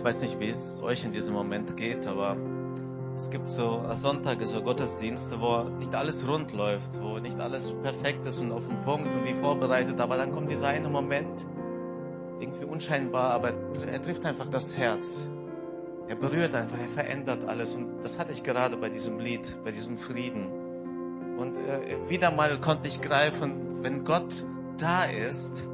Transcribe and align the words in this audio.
Ich 0.00 0.06
weiß 0.06 0.22
nicht, 0.22 0.40
wie 0.40 0.48
es 0.48 0.82
euch 0.82 1.04
in 1.04 1.12
diesem 1.12 1.34
Moment 1.34 1.76
geht, 1.76 2.06
aber 2.06 2.34
es 3.18 3.28
gibt 3.28 3.50
so 3.50 3.84
Sonntage, 3.90 4.46
so 4.46 4.62
Gottesdienste, 4.62 5.38
wo 5.42 5.64
nicht 5.78 5.94
alles 5.94 6.26
rund 6.26 6.54
läuft, 6.54 7.02
wo 7.02 7.18
nicht 7.18 7.38
alles 7.38 7.74
perfekt 7.82 8.26
ist 8.26 8.38
und 8.38 8.50
auf 8.50 8.66
den 8.66 8.80
Punkt 8.80 9.14
und 9.14 9.26
wie 9.26 9.34
vorbereitet, 9.34 10.00
aber 10.00 10.16
dann 10.16 10.32
kommt 10.32 10.50
dieser 10.50 10.68
eine 10.68 10.88
Moment, 10.88 11.46
irgendwie 12.40 12.64
unscheinbar, 12.64 13.32
aber 13.32 13.52
er 13.92 14.00
trifft 14.00 14.24
einfach 14.24 14.46
das 14.50 14.78
Herz. 14.78 15.28
Er 16.08 16.16
berührt 16.16 16.54
einfach, 16.54 16.78
er 16.78 16.88
verändert 16.88 17.44
alles 17.44 17.74
und 17.74 18.02
das 18.02 18.18
hatte 18.18 18.32
ich 18.32 18.42
gerade 18.42 18.78
bei 18.78 18.88
diesem 18.88 19.18
Lied, 19.18 19.58
bei 19.64 19.70
diesem 19.70 19.98
Frieden. 19.98 20.48
Und 21.36 21.58
äh, 21.58 22.08
wieder 22.08 22.30
mal 22.30 22.58
konnte 22.58 22.88
ich 22.88 23.02
greifen, 23.02 23.82
wenn 23.82 24.06
Gott 24.06 24.46
da 24.78 25.04
ist, 25.04 25.68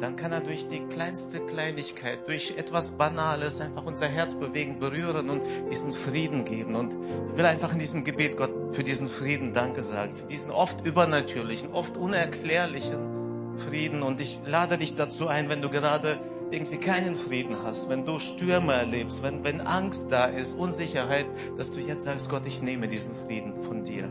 dann 0.00 0.16
kann 0.16 0.32
er 0.32 0.40
durch 0.40 0.68
die 0.68 0.80
kleinste 0.80 1.40
Kleinigkeit, 1.40 2.28
durch 2.28 2.54
etwas 2.58 2.92
Banales 2.92 3.60
einfach 3.60 3.84
unser 3.84 4.08
Herz 4.08 4.34
bewegen, 4.34 4.78
berühren 4.78 5.30
und 5.30 5.42
diesen 5.70 5.92
Frieden 5.92 6.44
geben. 6.44 6.74
Und 6.74 6.96
ich 7.30 7.36
will 7.36 7.46
einfach 7.46 7.72
in 7.72 7.78
diesem 7.78 8.04
Gebet 8.04 8.36
Gott 8.36 8.50
für 8.72 8.84
diesen 8.84 9.08
Frieden 9.08 9.52
Danke 9.52 9.82
sagen, 9.82 10.14
für 10.14 10.26
diesen 10.26 10.50
oft 10.50 10.84
übernatürlichen, 10.84 11.72
oft 11.72 11.96
unerklärlichen 11.96 13.58
Frieden. 13.58 14.02
Und 14.02 14.20
ich 14.20 14.40
lade 14.44 14.76
dich 14.76 14.96
dazu 14.96 15.28
ein, 15.28 15.48
wenn 15.48 15.62
du 15.62 15.70
gerade 15.70 16.18
irgendwie 16.50 16.78
keinen 16.78 17.16
Frieden 17.16 17.56
hast, 17.64 17.88
wenn 17.88 18.04
du 18.04 18.18
Stürme 18.18 18.74
erlebst, 18.74 19.22
wenn, 19.22 19.44
wenn 19.44 19.62
Angst 19.62 20.12
da 20.12 20.26
ist, 20.26 20.54
Unsicherheit, 20.54 21.26
dass 21.56 21.72
du 21.72 21.80
jetzt 21.80 22.04
sagst, 22.04 22.28
Gott, 22.28 22.46
ich 22.46 22.62
nehme 22.62 22.86
diesen 22.86 23.14
Frieden 23.26 23.56
von 23.56 23.82
dir. 23.82 24.10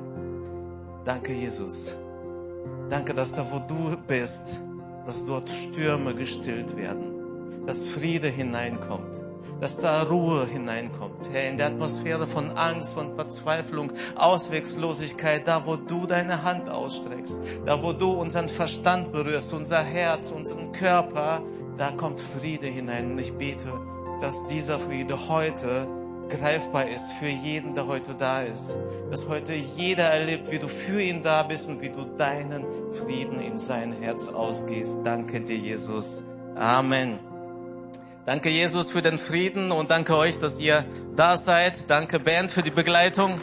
Danke, 1.05 1.33
Jesus. 1.33 1.95
Danke, 2.89 3.13
dass 3.13 3.33
da, 3.33 3.45
wo 3.51 3.59
du 3.59 3.97
bist, 4.07 4.64
dass 5.05 5.25
dort 5.25 5.49
Stürme 5.49 6.15
gestillt 6.15 6.75
werden, 6.77 7.65
dass 7.65 7.85
Friede 7.85 8.27
hineinkommt, 8.27 9.21
dass 9.61 9.77
da 9.77 10.03
Ruhe 10.03 10.47
hineinkommt. 10.47 11.29
Herr, 11.31 11.49
in 11.49 11.57
der 11.57 11.67
Atmosphäre 11.67 12.27
von 12.27 12.51
Angst, 12.51 12.93
von 12.93 13.15
Verzweiflung, 13.15 13.91
Auswegslosigkeit, 14.15 15.47
da 15.47 15.65
wo 15.65 15.75
du 15.75 16.05
deine 16.07 16.43
Hand 16.43 16.69
ausstreckst, 16.69 17.39
da 17.65 17.81
wo 17.81 17.93
du 17.93 18.11
unseren 18.11 18.49
Verstand 18.49 19.11
berührst, 19.11 19.53
unser 19.53 19.81
Herz, 19.81 20.31
unseren 20.31 20.71
Körper, 20.71 21.41
da 21.77 21.91
kommt 21.91 22.19
Friede 22.19 22.67
hinein. 22.67 23.11
Und 23.11 23.19
ich 23.19 23.33
bete, 23.33 23.71
dass 24.21 24.47
dieser 24.47 24.79
Friede 24.79 25.29
heute 25.29 25.87
greifbar 26.29 26.89
ist 26.89 27.13
für 27.13 27.27
jeden, 27.27 27.75
der 27.75 27.87
heute 27.87 28.15
da 28.15 28.41
ist. 28.41 28.77
Dass 29.11 29.27
heute 29.27 29.53
jeder 29.53 30.03
erlebt, 30.03 30.51
wie 30.51 30.59
du 30.59 30.67
für 30.67 31.01
ihn 31.01 31.23
da 31.23 31.43
bist 31.43 31.67
und 31.67 31.81
wie 31.81 31.89
du 31.89 32.05
deinen 32.17 32.65
Frieden 32.93 33.39
in 33.39 33.57
sein 33.57 33.93
Herz 34.01 34.29
ausgehst. 34.29 34.99
Danke 35.03 35.41
dir, 35.41 35.57
Jesus. 35.57 36.25
Amen. 36.55 37.19
Danke, 38.25 38.49
Jesus, 38.49 38.89
für 38.89 39.03
den 39.03 39.19
Frieden 39.19 39.71
und 39.71 39.91
danke 39.91 40.17
euch, 40.17 40.39
dass 40.39 40.59
ihr 40.59 40.83
da 41.15 41.37
seid. 41.37 41.89
Danke, 41.91 42.19
Band, 42.19 42.51
für 42.51 42.63
die 42.63 42.71
Begleitung 42.71 43.39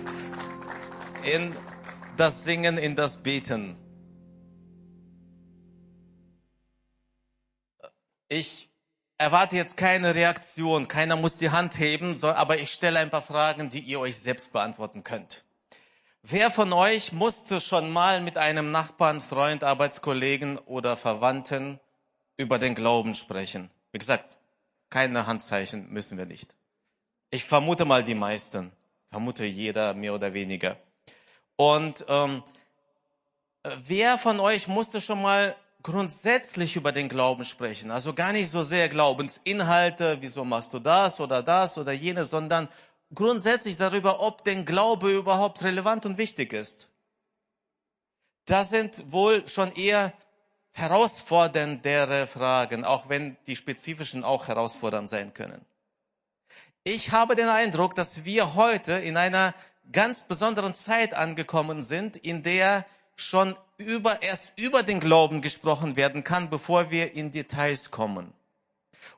in 1.22 1.54
das 2.16 2.42
Singen, 2.42 2.78
in 2.78 2.96
das 2.96 3.18
Beten. 3.18 3.76
Ich 8.28 8.71
erwarte 9.22 9.54
jetzt 9.54 9.76
keine 9.76 10.16
Reaktion, 10.16 10.88
keiner 10.88 11.14
muss 11.14 11.36
die 11.36 11.50
Hand 11.50 11.78
heben, 11.78 12.20
aber 12.24 12.58
ich 12.58 12.72
stelle 12.72 12.98
ein 12.98 13.10
paar 13.10 13.22
Fragen, 13.22 13.70
die 13.70 13.78
ihr 13.78 14.00
euch 14.00 14.18
selbst 14.18 14.52
beantworten 14.52 15.04
könnt. 15.04 15.44
Wer 16.22 16.50
von 16.50 16.72
euch 16.72 17.12
musste 17.12 17.60
schon 17.60 17.90
mal 17.92 18.20
mit 18.20 18.36
einem 18.36 18.72
Nachbarn, 18.72 19.20
Freund, 19.20 19.62
Arbeitskollegen 19.62 20.58
oder 20.58 20.96
Verwandten 20.96 21.78
über 22.36 22.58
den 22.58 22.74
Glauben 22.74 23.14
sprechen? 23.14 23.70
Wie 23.92 23.98
gesagt, 23.98 24.38
keine 24.90 25.26
Handzeichen 25.26 25.88
müssen 25.92 26.18
wir 26.18 26.26
nicht. 26.26 26.54
Ich 27.30 27.44
vermute 27.44 27.84
mal 27.84 28.02
die 28.02 28.16
meisten, 28.16 28.72
vermute 29.10 29.44
jeder 29.44 29.94
mehr 29.94 30.14
oder 30.14 30.34
weniger. 30.34 30.76
Und 31.54 32.04
ähm, 32.08 32.42
wer 33.86 34.18
von 34.18 34.40
euch 34.40 34.66
musste 34.66 35.00
schon 35.00 35.22
mal 35.22 35.54
grundsätzlich 35.82 36.76
über 36.76 36.92
den 36.92 37.08
Glauben 37.08 37.44
sprechen. 37.44 37.90
Also 37.90 38.14
gar 38.14 38.32
nicht 38.32 38.50
so 38.50 38.62
sehr 38.62 38.88
Glaubensinhalte, 38.88 40.18
wieso 40.20 40.44
machst 40.44 40.72
du 40.72 40.78
das 40.78 41.20
oder 41.20 41.42
das 41.42 41.78
oder 41.78 41.92
jenes, 41.92 42.30
sondern 42.30 42.68
grundsätzlich 43.14 43.76
darüber, 43.76 44.20
ob 44.20 44.44
denn 44.44 44.64
Glaube 44.64 45.12
überhaupt 45.12 45.62
relevant 45.64 46.06
und 46.06 46.18
wichtig 46.18 46.52
ist. 46.52 46.90
Das 48.44 48.70
sind 48.70 49.12
wohl 49.12 49.46
schon 49.48 49.72
eher 49.74 50.12
herausforderndere 50.72 52.26
Fragen, 52.26 52.84
auch 52.84 53.08
wenn 53.08 53.36
die 53.46 53.56
spezifischen 53.56 54.24
auch 54.24 54.48
herausfordernd 54.48 55.08
sein 55.08 55.34
können. 55.34 55.64
Ich 56.84 57.12
habe 57.12 57.36
den 57.36 57.48
Eindruck, 57.48 57.94
dass 57.94 58.24
wir 58.24 58.54
heute 58.54 58.94
in 58.94 59.16
einer 59.16 59.54
ganz 59.92 60.22
besonderen 60.22 60.74
Zeit 60.74 61.14
angekommen 61.14 61.82
sind, 61.82 62.16
in 62.16 62.42
der 62.42 62.84
schon 63.16 63.56
über, 63.78 64.22
erst 64.22 64.52
über 64.58 64.82
den 64.82 65.00
Glauben 65.00 65.42
gesprochen 65.42 65.96
werden 65.96 66.24
kann, 66.24 66.50
bevor 66.50 66.90
wir 66.90 67.14
in 67.14 67.30
Details 67.30 67.90
kommen. 67.90 68.32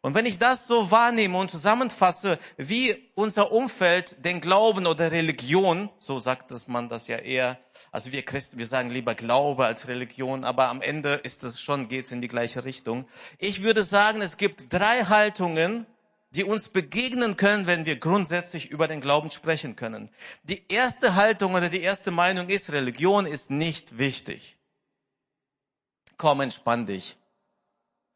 Und 0.04 0.14
wenn 0.14 0.26
ich 0.26 0.38
das 0.38 0.66
so 0.66 0.90
wahrnehme 0.90 1.38
und 1.38 1.50
zusammenfasse, 1.50 2.38
wie 2.58 2.94
unser 3.14 3.52
Umfeld 3.52 4.22
den 4.22 4.42
Glauben 4.42 4.86
oder 4.86 5.10
Religion, 5.12 5.88
so 5.98 6.18
sagt 6.18 6.50
es 6.50 6.68
man 6.68 6.90
das 6.90 7.08
ja 7.08 7.16
eher, 7.16 7.58
also 7.90 8.12
wir 8.12 8.22
Christen, 8.22 8.58
wir 8.58 8.66
sagen 8.66 8.90
lieber 8.90 9.14
Glaube 9.14 9.64
als 9.64 9.88
Religion, 9.88 10.44
aber 10.44 10.68
am 10.68 10.82
Ende 10.82 11.14
ist 11.14 11.42
es 11.42 11.58
schon, 11.58 11.88
geht's 11.88 12.12
in 12.12 12.20
die 12.20 12.28
gleiche 12.28 12.64
Richtung. 12.64 13.06
Ich 13.38 13.62
würde 13.62 13.82
sagen, 13.82 14.20
es 14.20 14.36
gibt 14.36 14.70
drei 14.74 15.04
Haltungen, 15.04 15.86
die 16.34 16.44
uns 16.44 16.68
begegnen 16.68 17.36
können, 17.36 17.66
wenn 17.66 17.86
wir 17.86 17.96
grundsätzlich 17.96 18.70
über 18.70 18.88
den 18.88 19.00
Glauben 19.00 19.30
sprechen 19.30 19.76
können. 19.76 20.10
Die 20.42 20.62
erste 20.68 21.14
Haltung 21.14 21.54
oder 21.54 21.68
die 21.68 21.82
erste 21.82 22.10
Meinung 22.10 22.48
ist, 22.48 22.72
Religion 22.72 23.26
ist 23.26 23.50
nicht 23.50 23.98
wichtig. 23.98 24.56
Komm, 26.16 26.40
entspann 26.40 26.86
dich. 26.86 27.16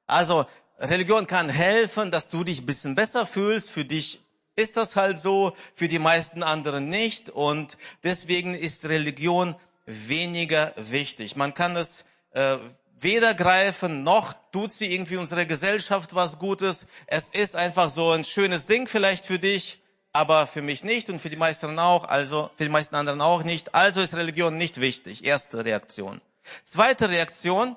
Also, 0.06 0.46
Religion 0.78 1.26
kann 1.26 1.48
helfen, 1.48 2.10
dass 2.10 2.28
du 2.28 2.44
dich 2.44 2.60
ein 2.62 2.66
bisschen 2.66 2.94
besser 2.94 3.26
fühlst. 3.26 3.70
Für 3.70 3.84
dich 3.84 4.20
ist 4.56 4.76
das 4.76 4.96
halt 4.96 5.18
so, 5.18 5.54
für 5.74 5.88
die 5.88 5.98
meisten 5.98 6.42
anderen 6.42 6.88
nicht. 6.88 7.30
Und 7.30 7.78
deswegen 8.02 8.54
ist 8.54 8.88
Religion 8.88 9.54
weniger 9.86 10.72
wichtig. 10.76 11.36
Man 11.36 11.54
kann 11.54 11.76
es 11.76 12.04
äh, 12.30 12.58
weder 13.00 13.34
greifen, 13.34 14.02
noch 14.02 14.34
tut 14.52 14.72
sie 14.72 14.92
irgendwie 14.92 15.16
unserer 15.16 15.44
Gesellschaft 15.44 16.14
was 16.14 16.38
Gutes. 16.38 16.86
Es 17.06 17.30
ist 17.30 17.56
einfach 17.56 17.90
so 17.90 18.10
ein 18.12 18.24
schönes 18.24 18.66
Ding 18.66 18.86
vielleicht 18.86 19.26
für 19.26 19.38
dich, 19.38 19.80
aber 20.12 20.46
für 20.46 20.62
mich 20.62 20.84
nicht 20.84 21.10
und 21.10 21.18
für 21.18 21.30
die 21.30 21.36
meisten 21.36 21.78
auch, 21.78 22.04
also 22.04 22.50
für 22.56 22.64
die 22.64 22.70
meisten 22.70 22.96
anderen 22.96 23.20
auch 23.20 23.42
nicht. 23.42 23.74
Also 23.74 24.00
ist 24.00 24.14
Religion 24.14 24.56
nicht 24.56 24.80
wichtig. 24.80 25.24
Erste 25.24 25.64
Reaktion. 25.64 26.20
Zweite 26.64 27.08
Reaktion. 27.08 27.76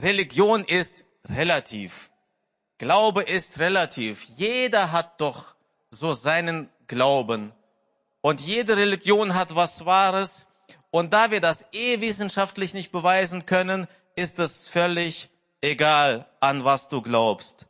Religion 0.00 0.64
ist 0.64 1.06
relativ. 1.28 2.10
Glaube 2.78 3.22
ist 3.22 3.60
relativ. 3.60 4.24
Jeder 4.36 4.92
hat 4.92 5.20
doch 5.20 5.54
so 5.90 6.12
seinen 6.12 6.68
Glauben. 6.86 7.52
Und 8.20 8.40
jede 8.40 8.76
Religion 8.76 9.34
hat 9.34 9.54
was 9.54 9.84
Wahres. 9.84 10.48
Und 10.90 11.12
da 11.12 11.30
wir 11.30 11.40
das 11.40 11.68
eh 11.72 12.00
wissenschaftlich 12.00 12.74
nicht 12.74 12.92
beweisen 12.92 13.46
können, 13.46 13.86
ist 14.14 14.38
es 14.38 14.68
völlig 14.68 15.30
egal, 15.60 16.26
an 16.40 16.64
was 16.64 16.88
du 16.88 17.02
glaubst. 17.02 17.66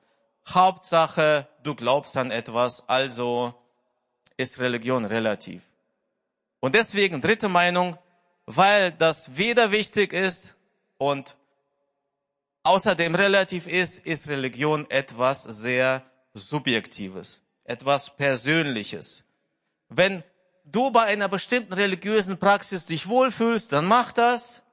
Hauptsache, 0.48 1.48
du 1.62 1.74
glaubst 1.74 2.16
an 2.16 2.30
etwas, 2.30 2.88
also 2.88 3.54
ist 4.36 4.60
Religion 4.60 5.04
relativ. 5.04 5.62
Und 6.60 6.74
deswegen 6.74 7.20
dritte 7.20 7.48
Meinung, 7.48 7.96
weil 8.46 8.90
das 8.92 9.36
weder 9.36 9.70
wichtig 9.70 10.12
ist 10.12 10.56
und 10.98 11.36
außerdem 12.62 13.14
relativ 13.14 13.66
ist, 13.66 14.04
ist 14.04 14.28
Religion 14.28 14.90
etwas 14.90 15.42
sehr 15.44 16.02
Subjektives, 16.34 17.42
etwas 17.64 18.16
Persönliches. 18.16 19.24
Wenn 19.88 20.22
du 20.64 20.90
bei 20.90 21.02
einer 21.04 21.28
bestimmten 21.28 21.74
religiösen 21.74 22.38
Praxis 22.38 22.86
dich 22.86 23.08
wohlfühlst, 23.08 23.72
dann 23.72 23.86
mach 23.86 24.12
das 24.12 24.63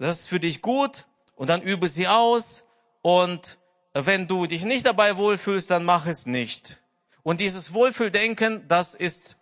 das 0.00 0.20
ist 0.20 0.28
für 0.28 0.40
dich 0.40 0.62
gut 0.62 1.06
und 1.34 1.50
dann 1.50 1.62
übe 1.62 1.88
sie 1.88 2.08
aus 2.08 2.66
und 3.02 3.58
wenn 3.92 4.28
du 4.28 4.46
dich 4.46 4.64
nicht 4.64 4.86
dabei 4.86 5.16
wohlfühlst, 5.16 5.70
dann 5.70 5.84
mach 5.84 6.06
es 6.06 6.26
nicht. 6.26 6.82
Und 7.22 7.40
dieses 7.40 7.74
Wohlfühldenken, 7.74 8.66
das 8.68 8.94
ist 8.94 9.38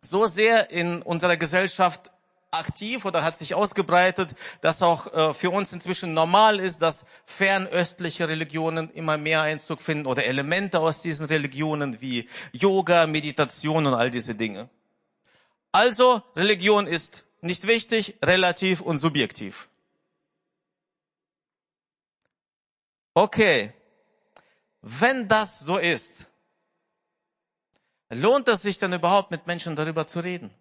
so 0.00 0.26
sehr 0.26 0.70
in 0.70 1.02
unserer 1.02 1.36
Gesellschaft 1.36 2.12
aktiv 2.52 3.04
oder 3.04 3.22
hat 3.22 3.36
sich 3.36 3.54
ausgebreitet, 3.54 4.34
dass 4.60 4.82
auch 4.82 5.12
äh, 5.12 5.34
für 5.34 5.50
uns 5.50 5.72
inzwischen 5.72 6.14
normal 6.14 6.58
ist, 6.58 6.82
dass 6.82 7.06
fernöstliche 7.24 8.28
Religionen 8.28 8.90
immer 8.90 9.18
mehr 9.18 9.42
Einzug 9.42 9.80
finden 9.80 10.06
oder 10.06 10.24
Elemente 10.24 10.80
aus 10.80 11.02
diesen 11.02 11.26
Religionen 11.26 12.00
wie 12.00 12.28
Yoga, 12.52 13.06
Meditation 13.06 13.86
und 13.86 13.94
all 13.94 14.10
diese 14.10 14.34
Dinge. 14.34 14.68
Also 15.72 16.22
Religion 16.36 16.86
ist 16.86 17.26
nicht 17.40 17.66
wichtig, 17.66 18.16
relativ 18.22 18.80
und 18.80 18.98
subjektiv. 18.98 19.69
Okay, 23.14 23.72
wenn 24.82 25.28
das 25.28 25.60
so 25.60 25.78
ist, 25.78 26.30
lohnt 28.08 28.48
es 28.48 28.62
sich 28.62 28.78
dann 28.78 28.92
überhaupt 28.92 29.30
mit 29.30 29.46
Menschen 29.46 29.76
darüber 29.76 30.06
zu 30.06 30.20
reden? 30.20 30.54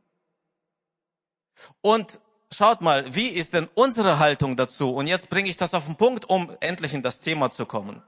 Und 1.82 2.22
schaut 2.52 2.82
mal, 2.82 3.16
wie 3.16 3.28
ist 3.28 3.54
denn 3.54 3.70
unsere 3.76 4.20
Haltung 4.20 4.56
dazu? 4.56 4.96
Und 4.96 5.08
jetzt 5.08 5.30
bringe 5.30 5.50
ich 5.50 5.58
das 5.58 5.74
auf 5.74 5.86
den 5.86 5.96
Punkt, 5.96 6.26
um 6.26 6.56
endlich 6.60 6.94
in 6.94 7.04
das 7.04 7.22
Thema 7.22 7.52
zu 7.52 7.66
kommen. 7.66 8.02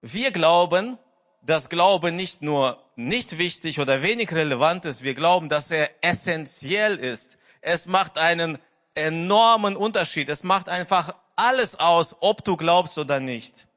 Wir 0.00 0.30
glauben, 0.30 0.98
dass 1.42 1.68
Glaube 1.68 2.12
nicht 2.12 2.42
nur 2.42 2.82
nicht 2.94 3.38
wichtig 3.38 3.80
oder 3.80 4.02
wenig 4.02 4.32
relevant 4.32 4.84
ist, 4.86 5.02
wir 5.02 5.14
glauben, 5.14 5.48
dass 5.48 5.70
er 5.70 5.90
essentiell 6.02 6.96
ist. 6.96 7.38
Es 7.60 7.86
macht 7.86 8.18
einen 8.18 8.58
enormen 8.94 9.76
Unterschied. 9.76 10.28
Es 10.28 10.42
macht 10.42 10.68
einfach 10.68 11.14
alles 11.36 11.78
aus, 11.78 12.16
ob 12.20 12.44
du 12.44 12.56
glaubst 12.56 12.98
oder 12.98 13.20
nicht. 13.20 13.68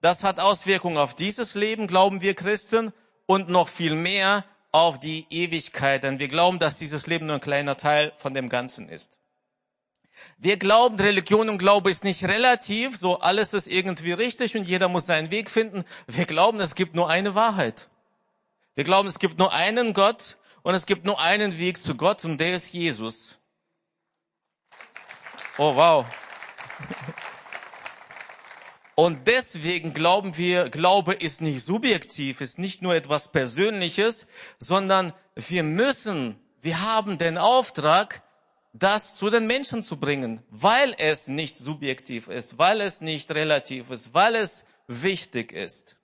Das 0.00 0.24
hat 0.24 0.40
Auswirkungen 0.40 0.98
auf 0.98 1.14
dieses 1.14 1.54
Leben, 1.54 1.86
glauben 1.86 2.20
wir 2.20 2.34
Christen, 2.34 2.92
und 3.26 3.48
noch 3.48 3.68
viel 3.68 3.94
mehr 3.94 4.44
auf 4.70 5.00
die 5.00 5.26
Ewigkeit, 5.30 6.04
denn 6.04 6.18
wir 6.18 6.28
glauben, 6.28 6.58
dass 6.58 6.78
dieses 6.78 7.06
Leben 7.06 7.26
nur 7.26 7.36
ein 7.36 7.40
kleiner 7.40 7.76
Teil 7.76 8.12
von 8.16 8.34
dem 8.34 8.48
Ganzen 8.48 8.88
ist. 8.88 9.18
Wir 10.36 10.56
glauben, 10.56 10.96
Religion 10.96 11.48
und 11.48 11.58
Glaube 11.58 11.90
ist 11.90 12.04
nicht 12.04 12.24
relativ, 12.24 12.96
so 12.96 13.20
alles 13.20 13.54
ist 13.54 13.66
irgendwie 13.66 14.12
richtig 14.12 14.56
und 14.56 14.64
jeder 14.64 14.88
muss 14.88 15.06
seinen 15.06 15.30
Weg 15.30 15.50
finden. 15.50 15.84
Wir 16.06 16.24
glauben, 16.24 16.60
es 16.60 16.74
gibt 16.74 16.94
nur 16.94 17.08
eine 17.08 17.34
Wahrheit. 17.34 17.88
Wir 18.74 18.84
glauben, 18.84 19.08
es 19.08 19.18
gibt 19.18 19.38
nur 19.38 19.52
einen 19.52 19.92
Gott 19.92 20.38
und 20.62 20.74
es 20.74 20.86
gibt 20.86 21.04
nur 21.04 21.20
einen 21.20 21.58
Weg 21.58 21.78
zu 21.78 21.96
Gott 21.96 22.24
und 22.24 22.38
der 22.38 22.54
ist 22.54 22.72
Jesus. 22.72 23.38
Oh 25.56 25.74
wow. 25.76 26.04
Und 28.94 29.26
deswegen 29.26 29.92
glauben 29.92 30.36
wir, 30.36 30.68
Glaube 30.70 31.14
ist 31.14 31.40
nicht 31.40 31.62
subjektiv, 31.64 32.40
ist 32.40 32.58
nicht 32.58 32.80
nur 32.80 32.94
etwas 32.94 33.32
Persönliches, 33.32 34.28
sondern 34.58 35.12
wir 35.34 35.64
müssen, 35.64 36.36
wir 36.62 36.80
haben 36.80 37.18
den 37.18 37.36
Auftrag, 37.36 38.22
das 38.72 39.16
zu 39.16 39.30
den 39.30 39.46
Menschen 39.46 39.82
zu 39.82 39.98
bringen, 39.98 40.40
weil 40.50 40.94
es 40.98 41.28
nicht 41.28 41.56
subjektiv 41.56 42.28
ist, 42.28 42.58
weil 42.58 42.80
es 42.80 43.00
nicht 43.00 43.30
relativ 43.32 43.90
ist, 43.90 44.14
weil 44.14 44.36
es 44.36 44.66
wichtig 44.86 45.52
ist. 45.52 45.98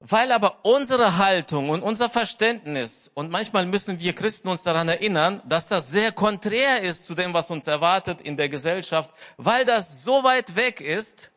Weil 0.00 0.30
aber 0.30 0.64
unsere 0.64 1.18
Haltung 1.18 1.70
und 1.70 1.82
unser 1.82 2.08
Verständnis, 2.08 3.10
und 3.14 3.30
manchmal 3.30 3.66
müssen 3.66 3.98
wir 3.98 4.12
Christen 4.14 4.48
uns 4.48 4.62
daran 4.62 4.88
erinnern, 4.88 5.42
dass 5.44 5.66
das 5.66 5.90
sehr 5.90 6.12
konträr 6.12 6.82
ist 6.82 7.04
zu 7.04 7.16
dem, 7.16 7.34
was 7.34 7.50
uns 7.50 7.66
erwartet 7.66 8.20
in 8.20 8.36
der 8.36 8.48
Gesellschaft, 8.48 9.10
weil 9.36 9.64
das 9.64 10.04
so 10.04 10.22
weit 10.22 10.54
weg 10.54 10.80
ist, 10.80 11.32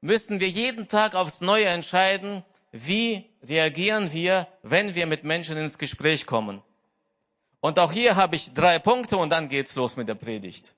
müssen 0.00 0.38
wir 0.38 0.48
jeden 0.48 0.86
Tag 0.86 1.16
aufs 1.16 1.40
Neue 1.40 1.66
entscheiden, 1.66 2.44
wie 2.70 3.28
reagieren 3.42 4.12
wir, 4.12 4.46
wenn 4.62 4.94
wir 4.94 5.06
mit 5.06 5.24
Menschen 5.24 5.56
ins 5.56 5.76
Gespräch 5.76 6.26
kommen. 6.26 6.62
Und 7.60 7.78
auch 7.78 7.92
hier 7.92 8.14
habe 8.14 8.36
ich 8.36 8.54
drei 8.54 8.78
Punkte 8.78 9.16
und 9.16 9.30
dann 9.30 9.48
geht's 9.48 9.74
los 9.74 9.96
mit 9.96 10.08
der 10.08 10.14
Predigt. 10.14 10.76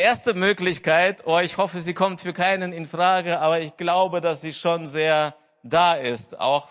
Erste 0.00 0.32
Möglichkeit, 0.32 1.26
oh, 1.26 1.40
ich 1.40 1.58
hoffe, 1.58 1.80
sie 1.80 1.92
kommt 1.92 2.20
für 2.20 2.32
keinen 2.32 2.72
in 2.72 2.86
Frage, 2.86 3.40
aber 3.40 3.58
ich 3.58 3.76
glaube, 3.76 4.20
dass 4.20 4.40
sie 4.40 4.54
schon 4.54 4.86
sehr 4.86 5.34
da 5.64 5.94
ist, 5.94 6.38
auch 6.38 6.68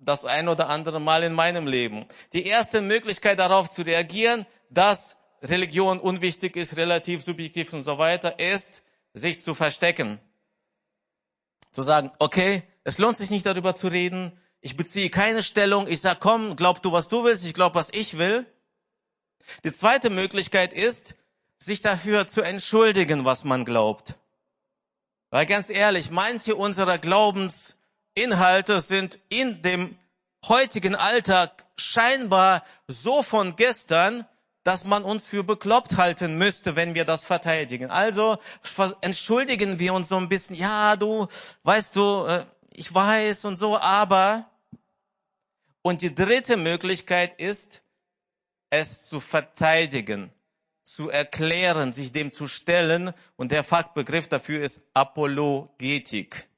das 0.00 0.24
ein 0.24 0.48
oder 0.48 0.68
andere 0.68 0.98
Mal 0.98 1.22
in 1.22 1.32
meinem 1.32 1.68
Leben. 1.68 2.06
Die 2.32 2.44
erste 2.44 2.80
Möglichkeit 2.80 3.38
darauf 3.38 3.70
zu 3.70 3.82
reagieren, 3.82 4.46
dass 4.68 5.18
Religion 5.42 6.00
unwichtig 6.00 6.56
ist, 6.56 6.76
relativ 6.76 7.22
subjektiv 7.22 7.72
und 7.72 7.84
so 7.84 7.98
weiter, 7.98 8.40
ist, 8.40 8.82
sich 9.14 9.40
zu 9.40 9.54
verstecken. 9.54 10.18
Zu 11.70 11.84
sagen, 11.84 12.10
okay, 12.18 12.64
es 12.82 12.98
lohnt 12.98 13.16
sich 13.16 13.30
nicht 13.30 13.46
darüber 13.46 13.76
zu 13.76 13.86
reden, 13.86 14.36
ich 14.60 14.76
beziehe 14.76 15.08
keine 15.08 15.44
Stellung, 15.44 15.86
ich 15.86 16.00
sag, 16.00 16.18
komm, 16.18 16.56
glaub 16.56 16.82
du, 16.82 16.90
was 16.90 17.08
du 17.08 17.22
willst, 17.22 17.46
ich 17.46 17.54
glaub, 17.54 17.76
was 17.76 17.90
ich 17.92 18.18
will. 18.18 18.44
Die 19.62 19.72
zweite 19.72 20.10
Möglichkeit 20.10 20.72
ist, 20.72 21.16
sich 21.62 21.82
dafür 21.82 22.26
zu 22.26 22.42
entschuldigen, 22.42 23.24
was 23.24 23.44
man 23.44 23.64
glaubt. 23.64 24.18
Weil 25.30 25.46
ganz 25.46 25.68
ehrlich, 25.68 26.10
manche 26.10 26.56
unserer 26.56 26.98
Glaubensinhalte 26.98 28.80
sind 28.80 29.20
in 29.28 29.62
dem 29.62 29.96
heutigen 30.48 30.94
Alltag 30.94 31.64
scheinbar 31.76 32.64
so 32.88 33.22
von 33.22 33.56
gestern, 33.56 34.26
dass 34.64 34.84
man 34.84 35.04
uns 35.04 35.26
für 35.26 35.44
bekloppt 35.44 35.96
halten 35.96 36.36
müsste, 36.36 36.76
wenn 36.76 36.94
wir 36.94 37.04
das 37.04 37.24
verteidigen. 37.24 37.90
Also 37.90 38.38
entschuldigen 39.00 39.78
wir 39.78 39.94
uns 39.94 40.08
so 40.08 40.16
ein 40.16 40.28
bisschen, 40.28 40.56
ja, 40.56 40.96
du, 40.96 41.28
weißt 41.62 41.96
du, 41.96 42.26
äh, 42.26 42.44
ich 42.72 42.92
weiß 42.92 43.44
und 43.44 43.58
so, 43.58 43.78
aber. 43.78 44.46
Und 45.82 46.02
die 46.02 46.14
dritte 46.14 46.56
Möglichkeit 46.56 47.34
ist, 47.40 47.82
es 48.70 49.06
zu 49.06 49.18
verteidigen 49.20 50.30
zu 50.94 51.08
erklären, 51.08 51.92
sich 51.92 52.12
dem 52.12 52.32
zu 52.32 52.46
stellen. 52.46 53.12
Und 53.36 53.52
der 53.52 53.64
Fachbegriff 53.64 54.28
dafür 54.28 54.62
ist 54.62 54.84
Apologetik. 54.92 56.48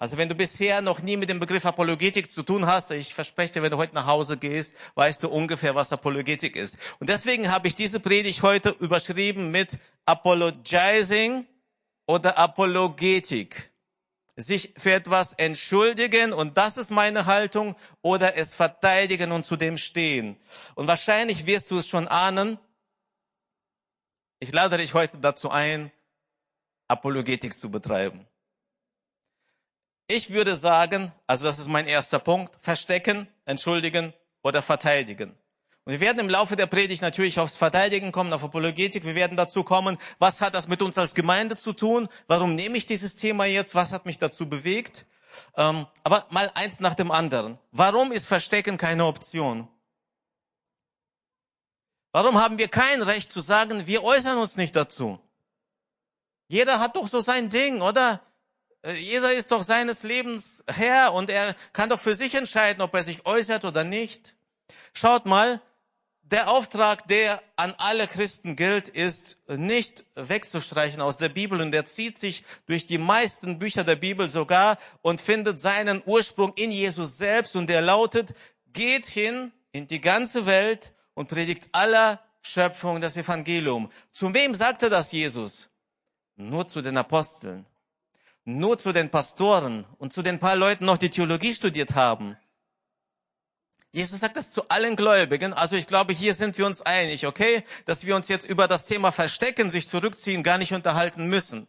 Also 0.00 0.16
wenn 0.16 0.28
du 0.28 0.36
bisher 0.36 0.80
noch 0.80 1.02
nie 1.02 1.16
mit 1.16 1.28
dem 1.28 1.40
Begriff 1.40 1.66
Apologetik 1.66 2.30
zu 2.30 2.44
tun 2.44 2.66
hast, 2.66 2.92
ich 2.92 3.12
verspreche 3.12 3.54
dir, 3.54 3.62
wenn 3.62 3.72
du 3.72 3.78
heute 3.78 3.96
nach 3.96 4.06
Hause 4.06 4.36
gehst, 4.36 4.76
weißt 4.94 5.24
du 5.24 5.28
ungefähr, 5.28 5.74
was 5.74 5.92
Apologetik 5.92 6.54
ist. 6.54 6.78
Und 7.00 7.10
deswegen 7.10 7.50
habe 7.50 7.66
ich 7.66 7.74
diese 7.74 7.98
Predigt 7.98 8.42
heute 8.42 8.70
überschrieben 8.78 9.50
mit 9.50 9.78
Apologizing 10.06 11.46
oder 12.06 12.38
Apologetik. 12.38 13.72
Sich 14.36 14.72
für 14.76 14.92
etwas 14.92 15.32
entschuldigen 15.32 16.32
und 16.32 16.56
das 16.56 16.76
ist 16.76 16.92
meine 16.92 17.26
Haltung 17.26 17.74
oder 18.00 18.36
es 18.36 18.54
verteidigen 18.54 19.32
und 19.32 19.44
zu 19.44 19.56
dem 19.56 19.76
stehen. 19.76 20.36
Und 20.76 20.86
wahrscheinlich 20.86 21.44
wirst 21.46 21.72
du 21.72 21.78
es 21.78 21.88
schon 21.88 22.06
ahnen, 22.06 22.56
ich 24.40 24.52
lade 24.52 24.78
dich 24.78 24.94
heute 24.94 25.18
dazu 25.18 25.50
ein, 25.50 25.90
Apologetik 26.88 27.58
zu 27.58 27.70
betreiben. 27.70 28.26
Ich 30.06 30.30
würde 30.30 30.56
sagen, 30.56 31.12
also 31.26 31.44
das 31.44 31.58
ist 31.58 31.68
mein 31.68 31.86
erster 31.86 32.18
Punkt, 32.18 32.56
verstecken, 32.60 33.28
entschuldigen 33.44 34.14
oder 34.42 34.62
verteidigen. 34.62 35.36
Und 35.84 35.92
wir 35.92 36.00
werden 36.00 36.18
im 36.18 36.30
Laufe 36.30 36.56
der 36.56 36.66
Predigt 36.66 37.02
natürlich 37.02 37.38
aufs 37.38 37.56
Verteidigen 37.56 38.10
kommen, 38.12 38.32
auf 38.32 38.44
Apologetik. 38.44 39.04
Wir 39.04 39.14
werden 39.14 39.36
dazu 39.36 39.64
kommen, 39.64 39.98
was 40.18 40.40
hat 40.40 40.54
das 40.54 40.68
mit 40.68 40.80
uns 40.80 40.96
als 40.96 41.14
Gemeinde 41.14 41.56
zu 41.56 41.72
tun? 41.72 42.08
Warum 42.26 42.54
nehme 42.54 42.78
ich 42.78 42.86
dieses 42.86 43.16
Thema 43.16 43.44
jetzt? 43.44 43.74
Was 43.74 43.92
hat 43.92 44.06
mich 44.06 44.18
dazu 44.18 44.48
bewegt? 44.48 45.06
Ähm, 45.56 45.86
aber 46.04 46.26
mal 46.30 46.50
eins 46.54 46.80
nach 46.80 46.94
dem 46.94 47.10
anderen. 47.10 47.58
Warum 47.72 48.12
ist 48.12 48.26
Verstecken 48.26 48.78
keine 48.78 49.04
Option? 49.04 49.68
Warum 52.20 52.40
haben 52.40 52.58
wir 52.58 52.66
kein 52.66 53.00
Recht 53.00 53.30
zu 53.30 53.38
sagen, 53.38 53.86
wir 53.86 54.02
äußern 54.02 54.38
uns 54.38 54.56
nicht 54.56 54.74
dazu? 54.74 55.20
Jeder 56.48 56.80
hat 56.80 56.96
doch 56.96 57.06
so 57.06 57.20
sein 57.20 57.48
Ding, 57.48 57.80
oder? 57.80 58.20
Äh, 58.82 58.94
jeder 58.94 59.32
ist 59.32 59.52
doch 59.52 59.62
seines 59.62 60.02
Lebens 60.02 60.64
Herr 60.66 61.12
und 61.12 61.30
er 61.30 61.54
kann 61.72 61.88
doch 61.88 62.00
für 62.00 62.16
sich 62.16 62.34
entscheiden, 62.34 62.82
ob 62.82 62.92
er 62.92 63.04
sich 63.04 63.24
äußert 63.24 63.64
oder 63.64 63.84
nicht. 63.84 64.34
Schaut 64.92 65.26
mal, 65.26 65.60
der 66.22 66.50
Auftrag, 66.50 67.06
der 67.06 67.40
an 67.54 67.72
alle 67.78 68.08
Christen 68.08 68.56
gilt, 68.56 68.88
ist 68.88 69.38
nicht 69.46 70.04
wegzustreichen 70.16 71.00
aus 71.00 71.18
der 71.18 71.28
Bibel 71.28 71.60
und 71.60 71.70
der 71.70 71.86
zieht 71.86 72.18
sich 72.18 72.42
durch 72.66 72.86
die 72.86 72.98
meisten 72.98 73.60
Bücher 73.60 73.84
der 73.84 73.94
Bibel 73.94 74.28
sogar 74.28 74.76
und 75.02 75.20
findet 75.20 75.60
seinen 75.60 76.02
Ursprung 76.04 76.52
in 76.54 76.72
Jesus 76.72 77.16
selbst 77.16 77.54
und 77.54 77.68
der 77.68 77.80
lautet, 77.80 78.34
geht 78.72 79.06
hin 79.06 79.52
in 79.70 79.86
die 79.86 80.00
ganze 80.00 80.46
Welt 80.46 80.90
und 81.18 81.28
predigt 81.28 81.68
aller 81.72 82.20
Schöpfung 82.42 83.00
das 83.00 83.16
Evangelium. 83.16 83.90
Zu 84.12 84.32
wem 84.32 84.54
sagte 84.54 84.88
das 84.88 85.10
Jesus? 85.10 85.68
Nur 86.36 86.68
zu 86.68 86.80
den 86.80 86.96
Aposteln, 86.96 87.66
nur 88.44 88.78
zu 88.78 88.92
den 88.92 89.10
Pastoren 89.10 89.84
und 89.98 90.12
zu 90.12 90.22
den 90.22 90.38
paar 90.38 90.54
Leuten 90.54 90.84
noch, 90.84 90.96
die 90.96 91.10
Theologie 91.10 91.52
studiert 91.52 91.96
haben. 91.96 92.36
Jesus 93.90 94.20
sagt 94.20 94.36
das 94.36 94.52
zu 94.52 94.68
allen 94.68 94.94
Gläubigen. 94.94 95.52
Also 95.52 95.74
ich 95.74 95.88
glaube, 95.88 96.12
hier 96.12 96.34
sind 96.34 96.56
wir 96.56 96.66
uns 96.66 96.82
einig, 96.82 97.26
okay? 97.26 97.64
Dass 97.84 98.06
wir 98.06 98.14
uns 98.14 98.28
jetzt 98.28 98.44
über 98.44 98.68
das 98.68 98.86
Thema 98.86 99.10
Verstecken, 99.10 99.70
sich 99.70 99.88
zurückziehen, 99.88 100.44
gar 100.44 100.58
nicht 100.58 100.72
unterhalten 100.72 101.26
müssen. 101.26 101.66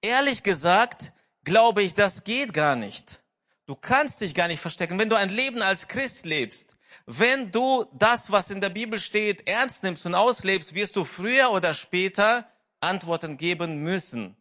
Ehrlich 0.00 0.44
gesagt, 0.44 1.12
glaube 1.42 1.82
ich, 1.82 1.96
das 1.96 2.22
geht 2.22 2.52
gar 2.52 2.76
nicht. 2.76 3.24
Du 3.66 3.74
kannst 3.74 4.20
dich 4.20 4.32
gar 4.32 4.46
nicht 4.46 4.60
verstecken. 4.60 4.96
Wenn 5.00 5.08
du 5.08 5.16
ein 5.16 5.30
Leben 5.30 5.60
als 5.60 5.88
Christ 5.88 6.24
lebst, 6.24 6.76
wenn 7.06 7.50
du 7.50 7.86
das, 7.92 8.30
was 8.30 8.50
in 8.50 8.60
der 8.60 8.70
Bibel 8.70 8.98
steht, 8.98 9.46
ernst 9.46 9.82
nimmst 9.82 10.06
und 10.06 10.14
auslebst, 10.14 10.74
wirst 10.74 10.96
du 10.96 11.04
früher 11.04 11.50
oder 11.50 11.74
später 11.74 12.48
Antworten 12.80 13.36
geben 13.36 13.82
müssen. 13.82 14.36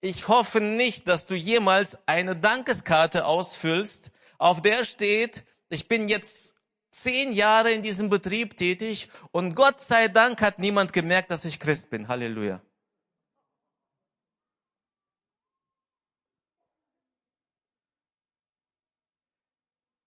Ich 0.00 0.28
hoffe 0.28 0.60
nicht, 0.60 1.08
dass 1.08 1.26
du 1.26 1.34
jemals 1.34 1.98
eine 2.06 2.36
Dankeskarte 2.36 3.26
ausfüllst, 3.26 4.12
auf 4.38 4.62
der 4.62 4.84
steht, 4.84 5.44
ich 5.68 5.88
bin 5.88 6.08
jetzt 6.08 6.54
zehn 6.90 7.32
Jahre 7.32 7.72
in 7.72 7.82
diesem 7.82 8.08
Betrieb 8.08 8.56
tätig 8.56 9.08
und 9.32 9.54
Gott 9.54 9.80
sei 9.80 10.08
Dank 10.08 10.40
hat 10.40 10.58
niemand 10.58 10.92
gemerkt, 10.92 11.30
dass 11.30 11.44
ich 11.44 11.60
Christ 11.60 11.90
bin. 11.90 12.08
Halleluja. 12.08 12.60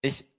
Ich 0.00 0.31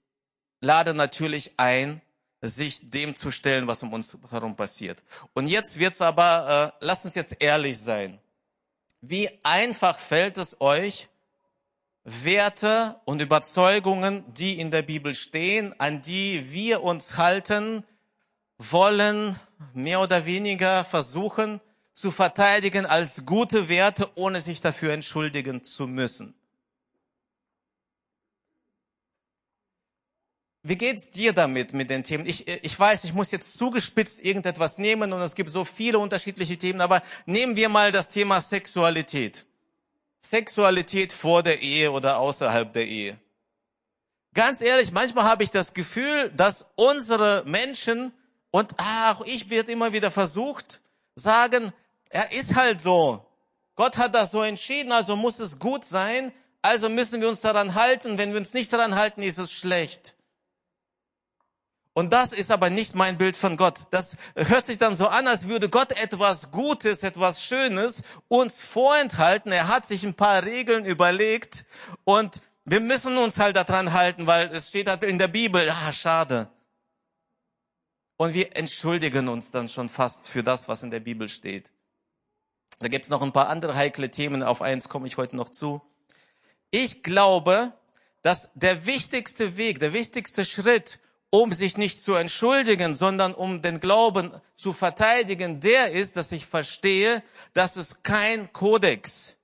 lade 0.64 0.94
natürlich 0.94 1.54
ein, 1.58 2.00
sich 2.42 2.90
dem 2.90 3.16
zu 3.16 3.30
stellen, 3.30 3.66
was 3.66 3.82
um 3.82 3.92
uns 3.92 4.18
herum 4.30 4.56
passiert. 4.56 5.02
Und 5.32 5.46
jetzt 5.46 5.78
wird's 5.78 6.02
aber, 6.02 6.74
äh, 6.80 6.84
lasst 6.84 7.04
uns 7.04 7.14
jetzt 7.14 7.36
ehrlich 7.40 7.78
sein. 7.78 8.18
Wie 9.00 9.30
einfach 9.42 9.98
fällt 9.98 10.38
es 10.38 10.60
euch, 10.60 11.08
Werte 12.04 13.00
und 13.06 13.22
Überzeugungen, 13.22 14.24
die 14.34 14.58
in 14.60 14.70
der 14.70 14.82
Bibel 14.82 15.14
stehen, 15.14 15.74
an 15.80 16.02
die 16.02 16.52
wir 16.52 16.82
uns 16.82 17.16
halten, 17.16 17.84
wollen, 18.58 19.38
mehr 19.72 20.00
oder 20.00 20.26
weniger 20.26 20.84
versuchen 20.84 21.60
zu 21.94 22.10
verteidigen 22.10 22.84
als 22.84 23.24
gute 23.24 23.68
Werte, 23.68 24.10
ohne 24.16 24.40
sich 24.40 24.60
dafür 24.60 24.92
entschuldigen 24.92 25.64
zu 25.64 25.86
müssen. 25.86 26.34
Wie 30.66 30.76
geht's 30.76 31.10
dir 31.10 31.34
damit 31.34 31.74
mit 31.74 31.90
den 31.90 32.04
Themen? 32.04 32.24
Ich, 32.24 32.48
ich 32.48 32.80
weiß, 32.80 33.04
ich 33.04 33.12
muss 33.12 33.30
jetzt 33.30 33.58
zugespitzt 33.58 34.24
irgendetwas 34.24 34.78
nehmen 34.78 35.12
und 35.12 35.20
es 35.20 35.34
gibt 35.34 35.50
so 35.50 35.66
viele 35.66 35.98
unterschiedliche 35.98 36.56
Themen, 36.56 36.80
aber 36.80 37.02
nehmen 37.26 37.54
wir 37.54 37.68
mal 37.68 37.92
das 37.92 38.08
Thema 38.08 38.40
Sexualität. 38.40 39.44
Sexualität 40.22 41.12
vor 41.12 41.42
der 41.42 41.60
Ehe 41.60 41.92
oder 41.92 42.18
außerhalb 42.18 42.72
der 42.72 42.86
Ehe. 42.86 43.18
Ganz 44.32 44.62
ehrlich, 44.62 44.90
manchmal 44.90 45.24
habe 45.24 45.42
ich 45.42 45.50
das 45.50 45.74
Gefühl, 45.74 46.30
dass 46.34 46.70
unsere 46.76 47.42
Menschen 47.44 48.12
und 48.50 48.72
ach, 48.78 49.20
ich 49.26 49.50
wird 49.50 49.68
immer 49.68 49.92
wieder 49.92 50.10
versucht, 50.10 50.80
sagen, 51.14 51.74
er 52.08 52.32
ist 52.32 52.54
halt 52.54 52.80
so. 52.80 53.26
Gott 53.74 53.98
hat 53.98 54.14
das 54.14 54.30
so 54.30 54.42
entschieden, 54.42 54.92
also 54.92 55.14
muss 55.14 55.40
es 55.40 55.58
gut 55.58 55.84
sein, 55.84 56.32
also 56.62 56.88
müssen 56.88 57.20
wir 57.20 57.28
uns 57.28 57.42
daran 57.42 57.74
halten. 57.74 58.16
Wenn 58.16 58.30
wir 58.30 58.38
uns 58.38 58.54
nicht 58.54 58.72
daran 58.72 58.94
halten, 58.94 59.22
ist 59.22 59.36
es 59.36 59.52
schlecht. 59.52 60.14
Und 61.94 62.12
das 62.12 62.32
ist 62.32 62.50
aber 62.50 62.70
nicht 62.70 62.96
mein 62.96 63.18
Bild 63.18 63.36
von 63.36 63.56
Gott. 63.56 63.86
Das 63.92 64.16
hört 64.34 64.66
sich 64.66 64.78
dann 64.78 64.96
so 64.96 65.06
an, 65.06 65.28
als 65.28 65.46
würde 65.46 65.68
Gott 65.68 65.92
etwas 65.92 66.50
Gutes, 66.50 67.04
etwas 67.04 67.44
Schönes 67.44 68.02
uns 68.26 68.62
vorenthalten. 68.62 69.52
Er 69.52 69.68
hat 69.68 69.86
sich 69.86 70.02
ein 70.02 70.14
paar 70.14 70.42
Regeln 70.42 70.84
überlegt 70.84 71.66
und 72.02 72.42
wir 72.64 72.80
müssen 72.80 73.16
uns 73.16 73.38
halt 73.38 73.54
daran 73.54 73.92
halten, 73.92 74.26
weil 74.26 74.48
es 74.48 74.70
steht 74.70 74.88
halt 74.88 75.04
in 75.04 75.18
der 75.18 75.28
Bibel, 75.28 75.70
ah, 75.70 75.92
schade. 75.92 76.48
Und 78.16 78.34
wir 78.34 78.56
entschuldigen 78.56 79.28
uns 79.28 79.52
dann 79.52 79.68
schon 79.68 79.88
fast 79.88 80.28
für 80.28 80.42
das, 80.42 80.66
was 80.66 80.82
in 80.82 80.90
der 80.90 81.00
Bibel 81.00 81.28
steht. 81.28 81.70
Da 82.80 82.88
gibt's 82.88 83.08
noch 83.08 83.22
ein 83.22 83.32
paar 83.32 83.48
andere 83.48 83.76
heikle 83.76 84.10
Themen, 84.10 84.42
auf 84.42 84.62
eins 84.62 84.88
komme 84.88 85.06
ich 85.06 85.16
heute 85.16 85.36
noch 85.36 85.48
zu. 85.48 85.80
Ich 86.70 87.04
glaube, 87.04 87.72
dass 88.22 88.50
der 88.54 88.84
wichtigste 88.86 89.56
Weg, 89.56 89.78
der 89.78 89.92
wichtigste 89.92 90.44
Schritt, 90.44 90.98
um 91.34 91.52
sich 91.52 91.76
nicht 91.76 92.00
zu 92.00 92.14
entschuldigen, 92.14 92.94
sondern 92.94 93.34
um 93.34 93.60
den 93.60 93.80
Glauben 93.80 94.30
zu 94.54 94.72
verteidigen, 94.72 95.58
der 95.58 95.90
ist, 95.90 96.16
dass 96.16 96.30
ich 96.30 96.46
verstehe, 96.46 97.24
dass 97.54 97.74
es 97.74 98.04
kein 98.04 98.52
Kodex, 98.52 99.34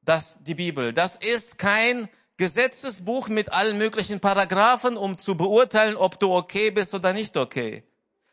das 0.00 0.42
die 0.42 0.54
Bibel, 0.54 0.94
das 0.94 1.16
ist 1.16 1.58
kein 1.58 2.08
Gesetzesbuch 2.38 3.28
mit 3.28 3.52
allen 3.52 3.76
möglichen 3.76 4.20
Paragraphen, 4.20 4.96
um 4.96 5.18
zu 5.18 5.36
beurteilen, 5.36 5.98
ob 5.98 6.18
du 6.18 6.34
okay 6.34 6.70
bist 6.70 6.94
oder 6.94 7.12
nicht 7.12 7.36
okay, 7.36 7.84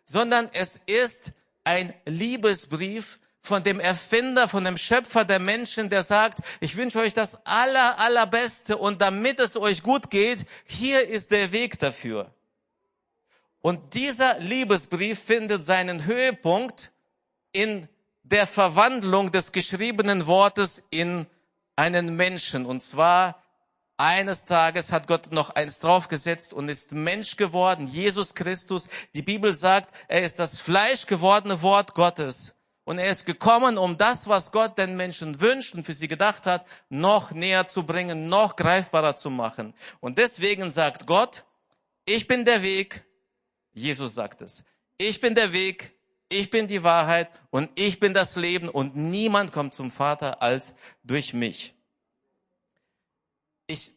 sondern 0.05 0.49
es 0.53 0.79
ist 0.85 1.33
ein 1.65 1.93
Liebesbrief 2.05 3.19
von 3.41 3.61
dem 3.63 3.81
Erfinder, 3.81 4.47
von 4.47 4.63
dem 4.63 4.77
Schöpfer 4.77 5.25
der 5.25 5.39
Menschen, 5.39 5.89
der 5.89 6.03
sagt, 6.03 6.39
ich 6.61 6.77
wünsche 6.77 6.99
euch 6.99 7.13
das 7.13 7.45
aller, 7.45 7.99
allerbeste 7.99 8.77
und 8.77 9.01
damit 9.01 9.41
es 9.41 9.57
euch 9.57 9.83
gut 9.83 10.09
geht, 10.09 10.45
hier 10.63 11.05
ist 11.05 11.31
der 11.31 11.51
Weg 11.51 11.77
dafür. 11.79 12.33
Und 13.63 13.93
dieser 13.93 14.39
Liebesbrief 14.39 15.23
findet 15.23 15.61
seinen 15.61 16.03
Höhepunkt 16.03 16.91
in 17.53 17.87
der 18.23 18.45
Verwandlung 18.45 19.31
des 19.31 19.53
geschriebenen 19.53 20.27
Wortes 20.27 20.85
in 20.89 21.27
einen 21.77 22.17
Menschen. 22.17 22.65
Und 22.65 22.81
zwar 22.81 23.41
eines 23.95 24.43
Tages 24.43 24.91
hat 24.91 25.07
Gott 25.07 25.31
noch 25.31 25.51
eins 25.51 25.79
draufgesetzt 25.79 26.51
und 26.53 26.67
ist 26.67 26.91
Mensch 26.91 27.37
geworden, 27.37 27.87
Jesus 27.87 28.35
Christus. 28.35 28.89
Die 29.15 29.21
Bibel 29.21 29.53
sagt, 29.53 29.95
er 30.09 30.23
ist 30.23 30.39
das 30.39 30.59
Fleisch 30.59 31.05
gewordene 31.05 31.61
Wort 31.61 31.93
Gottes. 31.93 32.57
Und 32.83 32.97
er 32.97 33.07
ist 33.07 33.25
gekommen, 33.25 33.77
um 33.77 33.95
das, 33.95 34.27
was 34.27 34.51
Gott 34.51 34.77
den 34.77 34.97
Menschen 34.97 35.39
wünscht 35.39 35.73
und 35.73 35.85
für 35.85 35.93
sie 35.93 36.09
gedacht 36.09 36.47
hat, 36.47 36.65
noch 36.89 37.31
näher 37.31 37.65
zu 37.65 37.85
bringen, 37.85 38.27
noch 38.27 38.57
greifbarer 38.57 39.15
zu 39.15 39.29
machen. 39.29 39.73
Und 40.01 40.17
deswegen 40.17 40.69
sagt 40.69 41.07
Gott, 41.07 41.45
ich 42.03 42.27
bin 42.27 42.43
der 42.43 42.61
Weg, 42.61 43.05
Jesus 43.73 44.15
sagt 44.15 44.41
es. 44.41 44.65
Ich 44.97 45.19
bin 45.19 45.35
der 45.35 45.51
Weg, 45.51 45.93
ich 46.29 46.49
bin 46.49 46.67
die 46.67 46.83
Wahrheit 46.83 47.29
und 47.49 47.69
ich 47.75 47.99
bin 47.99 48.13
das 48.13 48.35
Leben 48.35 48.69
und 48.69 48.95
niemand 48.95 49.51
kommt 49.51 49.73
zum 49.73 49.91
Vater 49.91 50.41
als 50.41 50.75
durch 51.03 51.33
mich. 51.33 51.73
Ich 53.67 53.95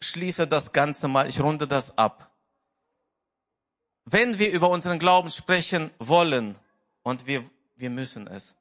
schließe 0.00 0.46
das 0.46 0.72
Ganze 0.72 1.08
mal, 1.08 1.28
ich 1.28 1.40
runde 1.40 1.66
das 1.66 1.96
ab. 1.96 2.30
Wenn 4.04 4.38
wir 4.38 4.50
über 4.50 4.68
unseren 4.68 4.98
Glauben 4.98 5.30
sprechen 5.30 5.90
wollen 5.98 6.58
und 7.02 7.26
wir, 7.26 7.42
wir 7.76 7.90
müssen 7.90 8.26
es, 8.26 8.58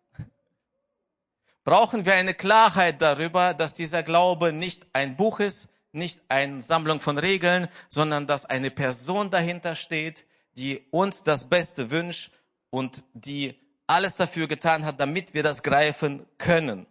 brauchen 1.65 2.05
wir 2.05 2.13
eine 2.13 2.33
Klarheit 2.33 3.01
darüber, 3.01 3.53
dass 3.53 3.73
dieser 3.73 4.03
Glaube 4.03 4.53
nicht 4.53 4.87
ein 4.93 5.17
Buch 5.17 5.39
ist, 5.39 5.69
nicht 5.93 6.23
eine 6.29 6.61
Sammlung 6.61 6.99
von 6.99 7.17
Regeln, 7.17 7.67
sondern 7.89 8.27
dass 8.27 8.45
eine 8.45 8.71
Person 8.71 9.29
dahinter 9.29 9.75
steht, 9.75 10.25
die 10.57 10.85
uns 10.91 11.23
das 11.23 11.49
Beste 11.49 11.91
wünscht 11.91 12.31
und 12.69 13.03
die 13.13 13.55
alles 13.87 14.15
dafür 14.15 14.47
getan 14.47 14.85
hat, 14.85 14.99
damit 14.99 15.33
wir 15.33 15.43
das 15.43 15.63
greifen 15.63 16.25
können. 16.37 16.87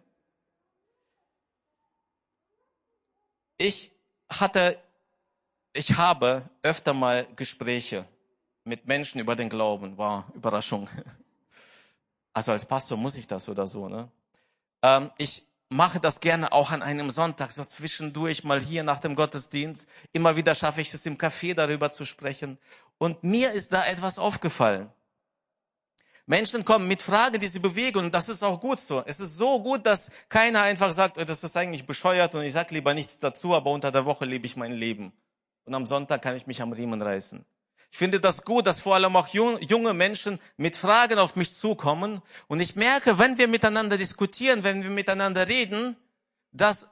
Ich 3.57 3.91
hatte, 4.29 4.77
ich 5.73 5.97
habe 5.97 6.49
öfter 6.63 6.93
mal 6.93 7.27
Gespräche 7.35 8.05
mit 8.63 8.87
Menschen 8.87 9.19
über 9.19 9.35
den 9.35 9.49
Glauben. 9.49 9.97
War 9.97 10.27
Überraschung. 10.33 10.89
Also 12.35 12.51
als 12.51 12.65
Pastor 12.65 12.97
muss 12.97 13.13
ich 13.13 13.27
das 13.27 13.47
oder 13.47 13.67
so, 13.67 13.87
ne? 13.87 14.09
Ähm, 14.81 15.11
ich 15.19 15.45
mache 15.73 15.99
das 15.99 16.19
gerne 16.19 16.51
auch 16.51 16.71
an 16.71 16.81
einem 16.81 17.09
Sonntag, 17.09 17.51
so 17.51 17.63
zwischendurch 17.65 18.43
mal 18.43 18.61
hier 18.61 18.83
nach 18.83 18.99
dem 18.99 19.15
Gottesdienst. 19.15 19.87
Immer 20.11 20.35
wieder 20.35 20.55
schaffe 20.55 20.81
ich 20.81 20.93
es 20.93 21.05
im 21.05 21.17
Café 21.17 21.53
darüber 21.53 21.91
zu 21.91 22.05
sprechen. 22.05 22.57
Und 22.97 23.23
mir 23.23 23.51
ist 23.51 23.73
da 23.73 23.85
etwas 23.85 24.19
aufgefallen. 24.19 24.89
Menschen 26.25 26.63
kommen 26.63 26.87
mit 26.87 27.01
Fragen, 27.01 27.39
die 27.39 27.47
sie 27.47 27.59
bewegen 27.59 27.97
und 27.99 28.13
das 28.13 28.29
ist 28.29 28.43
auch 28.43 28.61
gut 28.61 28.79
so. 28.79 29.03
Es 29.05 29.19
ist 29.19 29.35
so 29.35 29.61
gut, 29.61 29.85
dass 29.85 30.09
keiner 30.29 30.61
einfach 30.61 30.93
sagt, 30.93 31.17
oh, 31.17 31.23
das 31.25 31.43
ist 31.43 31.57
eigentlich 31.57 31.85
bescheuert 31.85 32.33
und 32.33 32.43
ich 32.43 32.53
sage 32.53 32.73
lieber 32.73 32.93
nichts 32.93 33.19
dazu, 33.19 33.53
aber 33.53 33.71
unter 33.71 33.91
der 33.91 34.05
Woche 34.05 34.23
lebe 34.23 34.45
ich 34.45 34.55
mein 34.55 34.71
Leben. 34.71 35.11
Und 35.65 35.73
am 35.73 35.85
Sonntag 35.85 36.21
kann 36.21 36.37
ich 36.37 36.47
mich 36.47 36.61
am 36.61 36.71
Riemen 36.71 37.01
reißen. 37.01 37.43
Ich 37.93 37.99
finde 37.99 38.19
das 38.19 38.43
gut, 38.43 38.65
dass 38.65 38.79
vor 38.79 38.95
allem 38.95 39.15
auch 39.15 39.27
junge 39.27 39.93
Menschen 39.93 40.39
mit 40.57 40.75
Fragen 40.75 41.19
auf 41.19 41.35
mich 41.35 41.53
zukommen. 41.53 42.23
Und 42.47 42.59
ich 42.59 42.75
merke, 42.75 43.19
wenn 43.19 43.37
wir 43.37 43.47
miteinander 43.47 43.99
diskutieren, 43.99 44.63
wenn 44.63 44.81
wir 44.81 44.89
miteinander 44.89 45.47
reden, 45.47 45.95
dass 46.51 46.89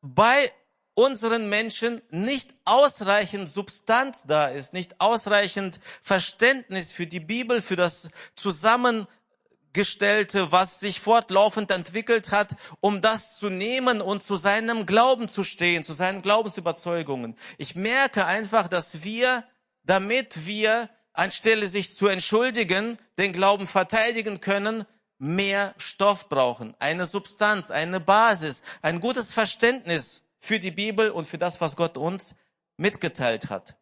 bei 0.00 0.50
unseren 0.94 1.50
Menschen 1.50 2.00
nicht 2.08 2.54
ausreichend 2.64 3.50
Substanz 3.50 4.24
da 4.26 4.46
ist, 4.46 4.72
nicht 4.72 5.02
ausreichend 5.02 5.80
Verständnis 6.00 6.94
für 6.94 7.06
die 7.06 7.20
Bibel, 7.20 7.60
für 7.60 7.76
das 7.76 8.08
Zusammengestellte, 8.34 10.50
was 10.50 10.80
sich 10.80 10.98
fortlaufend 10.98 11.70
entwickelt 11.70 12.32
hat, 12.32 12.56
um 12.80 13.02
das 13.02 13.36
zu 13.36 13.50
nehmen 13.50 14.00
und 14.00 14.22
zu 14.22 14.36
seinem 14.36 14.86
Glauben 14.86 15.28
zu 15.28 15.44
stehen, 15.44 15.82
zu 15.82 15.92
seinen 15.92 16.22
Glaubensüberzeugungen. 16.22 17.36
Ich 17.58 17.76
merke 17.76 18.24
einfach, 18.24 18.68
dass 18.68 19.04
wir 19.04 19.44
damit 19.88 20.44
wir, 20.46 20.90
anstelle 21.14 21.66
sich 21.66 21.94
zu 21.94 22.08
entschuldigen, 22.08 22.98
den 23.16 23.32
Glauben 23.32 23.66
verteidigen 23.66 24.40
können, 24.40 24.84
mehr 25.16 25.74
Stoff 25.78 26.28
brauchen, 26.28 26.76
eine 26.78 27.06
Substanz, 27.06 27.70
eine 27.70 27.98
Basis, 27.98 28.62
ein 28.82 29.00
gutes 29.00 29.32
Verständnis 29.32 30.26
für 30.38 30.60
die 30.60 30.70
Bibel 30.70 31.10
und 31.10 31.26
für 31.26 31.38
das, 31.38 31.62
was 31.62 31.74
Gott 31.74 31.96
uns 31.96 32.36
mitgeteilt 32.76 33.48
hat. 33.48 33.78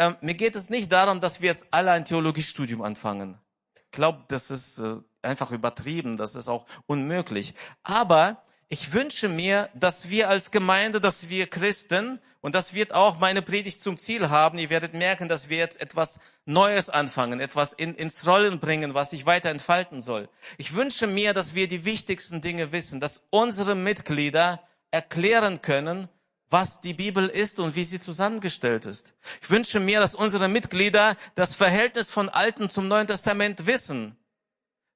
Ähm, 0.00 0.16
mir 0.20 0.34
geht 0.34 0.56
es 0.56 0.70
nicht 0.70 0.90
darum, 0.90 1.20
dass 1.20 1.40
wir 1.40 1.50
jetzt 1.50 1.68
alle 1.70 1.92
ein 1.92 2.04
Theologiestudium 2.04 2.82
anfangen. 2.82 3.38
Ich 3.76 3.92
glaube, 3.92 4.24
das 4.26 4.50
ist 4.50 4.78
äh, 4.80 4.96
einfach 5.22 5.52
übertrieben, 5.52 6.16
das 6.16 6.34
ist 6.34 6.48
auch 6.48 6.66
unmöglich. 6.86 7.54
Aber 7.84 8.42
ich 8.68 8.92
wünsche 8.92 9.28
mir, 9.28 9.68
dass 9.74 10.10
wir 10.10 10.28
als 10.28 10.50
Gemeinde, 10.50 11.00
dass 11.00 11.28
wir 11.28 11.46
Christen, 11.46 12.18
und 12.40 12.54
das 12.54 12.74
wird 12.74 12.92
auch 12.92 13.18
meine 13.18 13.42
Predigt 13.42 13.80
zum 13.80 13.98
Ziel 13.98 14.30
haben, 14.30 14.58
ihr 14.58 14.70
werdet 14.70 14.94
merken, 14.94 15.28
dass 15.28 15.48
wir 15.48 15.58
jetzt 15.58 15.80
etwas 15.80 16.20
Neues 16.46 16.90
anfangen, 16.90 17.40
etwas 17.40 17.72
in, 17.72 17.94
ins 17.94 18.26
Rollen 18.26 18.60
bringen, 18.60 18.94
was 18.94 19.10
sich 19.10 19.26
weiter 19.26 19.50
entfalten 19.50 20.00
soll. 20.00 20.28
Ich 20.58 20.74
wünsche 20.74 21.06
mir, 21.06 21.32
dass 21.34 21.54
wir 21.54 21.68
die 21.68 21.84
wichtigsten 21.84 22.40
Dinge 22.40 22.72
wissen, 22.72 23.00
dass 23.00 23.26
unsere 23.30 23.74
Mitglieder 23.74 24.62
erklären 24.90 25.60
können, 25.62 26.08
was 26.50 26.80
die 26.80 26.94
Bibel 26.94 27.28
ist 27.28 27.58
und 27.58 27.74
wie 27.74 27.84
sie 27.84 28.00
zusammengestellt 28.00 28.86
ist. 28.86 29.14
Ich 29.42 29.50
wünsche 29.50 29.80
mir, 29.80 30.00
dass 30.00 30.14
unsere 30.14 30.48
Mitglieder 30.48 31.16
das 31.34 31.54
Verhältnis 31.54 32.10
von 32.10 32.28
Alten 32.28 32.70
zum 32.70 32.88
Neuen 32.88 33.06
Testament 33.06 33.66
wissen. 33.66 34.16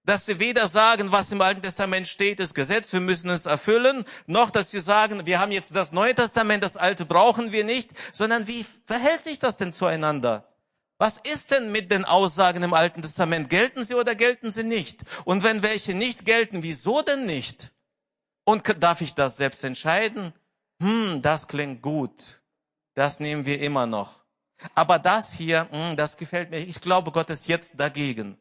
Dass 0.09 0.25
sie 0.25 0.39
weder 0.39 0.69
sagen, 0.69 1.13
was 1.13 1.33
im 1.33 1.43
Alten 1.43 1.61
Testament 1.61 2.09
steht, 2.09 2.41
ist 2.41 2.55
Gesetz, 2.55 2.95
wir 2.95 3.01
müssen 3.01 3.29
es 3.29 3.45
erfüllen, 3.45 4.07
noch 4.27 4.49
dass 4.49 4.71
sie 4.71 4.81
sagen, 4.81 5.27
wir 5.27 5.39
haben 5.39 5.53
jetzt 5.53 5.77
das 5.77 5.93
Neue 5.93 6.15
Testament, 6.15 6.63
das 6.63 6.79
Alte 6.79 7.05
brauchen 7.05 7.53
wir 7.53 7.63
nicht, 7.63 7.91
sondern 8.15 8.47
wie 8.47 8.65
verhält 8.87 9.21
sich 9.21 9.39
das 9.39 9.59
denn 9.59 9.75
zueinander? 9.75 10.49
Was 10.97 11.19
ist 11.19 11.51
denn 11.51 11.71
mit 11.73 11.91
den 11.91 12.07
Aussagen 12.07 12.63
im 12.63 12.73
Alten 12.73 13.03
Testament? 13.03 13.51
Gelten 13.51 13.85
sie 13.85 13.97
oder 13.97 14.15
gelten 14.15 14.51
sie 14.51 14.63
nicht? 14.63 15.03
Und 15.27 15.43
wenn 15.43 15.63
welche 15.63 15.95
nicht 15.95 16.25
gelten, 16.25 16.63
wieso 16.63 17.03
denn 17.03 17.27
nicht? 17.27 17.73
Und 18.45 18.83
darf 18.83 19.03
ich 19.03 19.15
das 19.15 19.37
selbst 19.37 19.63
entscheiden? 19.63 20.33
Hm, 20.81 21.21
das 21.21 21.49
klingt 21.49 21.83
gut. 21.83 22.41
Das 22.95 23.21
nehmen 23.21 23.45
wir 23.45 23.61
immer 23.61 23.85
noch. 23.85 24.25
Aber 24.75 24.99
das 24.99 25.35
hier, 25.35 25.69
hm, 25.71 25.97
das 25.97 26.17
gefällt 26.17 26.49
mir. 26.49 26.61
Ich 26.61 26.81
glaube, 26.81 27.13
Gott 27.13 27.29
ist 27.29 27.47
jetzt 27.47 27.79
dagegen. 27.79 28.39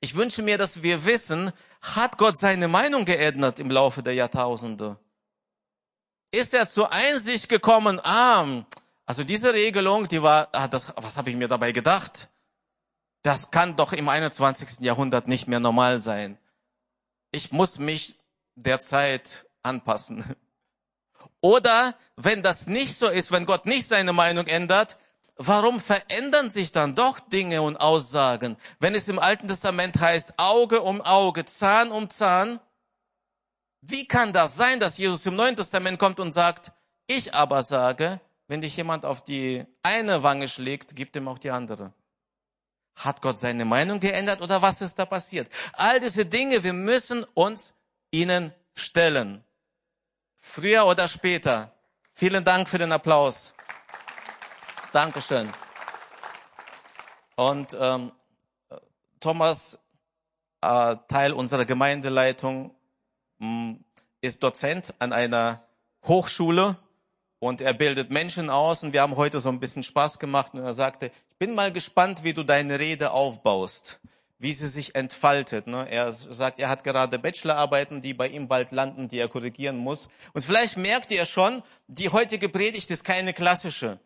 Ich 0.00 0.14
wünsche 0.14 0.42
mir, 0.42 0.58
dass 0.58 0.82
wir 0.82 1.04
wissen, 1.04 1.52
hat 1.80 2.18
Gott 2.18 2.36
seine 2.36 2.68
Meinung 2.68 3.04
geändert 3.04 3.60
im 3.60 3.70
Laufe 3.70 4.02
der 4.02 4.14
Jahrtausende? 4.14 4.98
Ist 6.30 6.54
er 6.54 6.66
zur 6.66 6.92
Einsicht 6.92 7.48
gekommen, 7.48 8.00
ah, 8.02 8.64
also 9.06 9.24
diese 9.24 9.54
Regelung, 9.54 10.08
die 10.08 10.22
war, 10.22 10.48
ah, 10.52 10.68
das, 10.68 10.92
was 10.96 11.16
habe 11.16 11.30
ich 11.30 11.36
mir 11.36 11.48
dabei 11.48 11.72
gedacht? 11.72 12.28
Das 13.22 13.50
kann 13.50 13.76
doch 13.76 13.92
im 13.92 14.08
21. 14.08 14.80
Jahrhundert 14.80 15.28
nicht 15.28 15.48
mehr 15.48 15.60
normal 15.60 16.00
sein. 16.00 16.38
Ich 17.30 17.52
muss 17.52 17.78
mich 17.78 18.18
der 18.54 18.80
Zeit 18.80 19.46
anpassen. 19.62 20.24
Oder 21.40 21.94
wenn 22.16 22.42
das 22.42 22.66
nicht 22.66 22.96
so 22.96 23.06
ist, 23.06 23.30
wenn 23.30 23.46
Gott 23.46 23.66
nicht 23.66 23.86
seine 23.86 24.12
Meinung 24.12 24.46
ändert, 24.46 24.98
warum 25.36 25.80
verändern 25.80 26.50
sich 26.50 26.72
dann 26.72 26.94
doch 26.94 27.20
Dinge 27.20 27.62
und 27.62 27.76
Aussagen? 27.76 28.56
Wenn 28.80 28.94
es 28.94 29.08
im 29.08 29.18
Alten 29.18 29.48
Testament 29.48 30.00
heißt, 30.00 30.34
Auge 30.38 30.82
um 30.82 31.00
Auge, 31.00 31.44
Zahn 31.44 31.92
um 31.92 32.10
Zahn, 32.10 32.60
wie 33.80 34.06
kann 34.08 34.32
das 34.32 34.56
sein, 34.56 34.80
dass 34.80 34.98
Jesus 34.98 35.24
im 35.26 35.36
Neuen 35.36 35.56
Testament 35.56 35.98
kommt 35.98 36.18
und 36.18 36.32
sagt, 36.32 36.72
ich 37.06 37.34
aber 37.34 37.62
sage, 37.62 38.20
wenn 38.48 38.60
dich 38.60 38.76
jemand 38.76 39.04
auf 39.04 39.22
die 39.22 39.64
eine 39.82 40.22
Wange 40.22 40.48
schlägt, 40.48 40.96
gib 40.96 41.14
ihm 41.14 41.28
auch 41.28 41.38
die 41.38 41.50
andere. 41.50 41.92
Hat 42.96 43.20
Gott 43.20 43.38
seine 43.38 43.64
Meinung 43.64 44.00
geändert 44.00 44.40
oder 44.40 44.62
was 44.62 44.80
ist 44.80 44.98
da 44.98 45.04
passiert? 45.04 45.50
All 45.74 46.00
diese 46.00 46.24
Dinge, 46.24 46.64
wir 46.64 46.72
müssen 46.72 47.24
uns 47.34 47.74
ihnen 48.10 48.52
stellen. 48.74 49.44
Früher 50.36 50.86
oder 50.86 51.06
später. 51.06 51.72
Vielen 52.14 52.44
Dank 52.44 52.68
für 52.68 52.78
den 52.78 52.92
Applaus. 52.92 53.54
Dankeschön. 54.92 55.48
Und 57.36 57.76
ähm, 57.78 58.12
Thomas, 59.20 59.82
äh, 60.62 60.96
Teil 61.08 61.32
unserer 61.32 61.64
Gemeindeleitung, 61.64 62.74
mh, 63.38 63.48
mm, 63.48 63.84
ist 64.20 64.42
Dozent 64.42 64.94
an 64.98 65.12
einer 65.12 65.62
Hochschule 66.04 66.76
und 67.38 67.60
er 67.60 67.74
bildet 67.74 68.10
Menschen 68.10 68.50
aus 68.50 68.82
und 68.82 68.92
wir 68.92 69.02
haben 69.02 69.16
heute 69.16 69.40
so 69.40 69.50
ein 69.50 69.60
bisschen 69.60 69.82
Spaß 69.82 70.18
gemacht 70.18 70.54
und 70.54 70.60
er 70.60 70.72
sagte, 70.72 71.06
ich 71.30 71.36
bin 71.38 71.54
mal 71.54 71.70
gespannt, 71.70 72.24
wie 72.24 72.32
du 72.32 72.42
deine 72.42 72.78
Rede 72.78 73.10
aufbaust, 73.10 74.00
wie 74.38 74.52
sie 74.52 74.68
sich 74.68 74.94
entfaltet. 74.94 75.66
Ne? 75.66 75.86
Er 75.90 76.10
sagt, 76.10 76.58
er 76.58 76.68
hat 76.68 76.82
gerade 76.82 77.18
Bachelorarbeiten, 77.18 78.00
die 78.00 78.14
bei 78.14 78.28
ihm 78.28 78.48
bald 78.48 78.72
landen, 78.72 79.08
die 79.08 79.18
er 79.18 79.28
korrigieren 79.28 79.76
muss. 79.76 80.08
Und 80.32 80.44
vielleicht 80.44 80.76
merkt 80.76 81.10
ihr 81.10 81.26
schon, 81.26 81.62
die 81.86 82.08
heutige 82.08 82.48
Predigt 82.48 82.90
ist 82.90 83.04
keine 83.04 83.32
klassische 83.34 84.00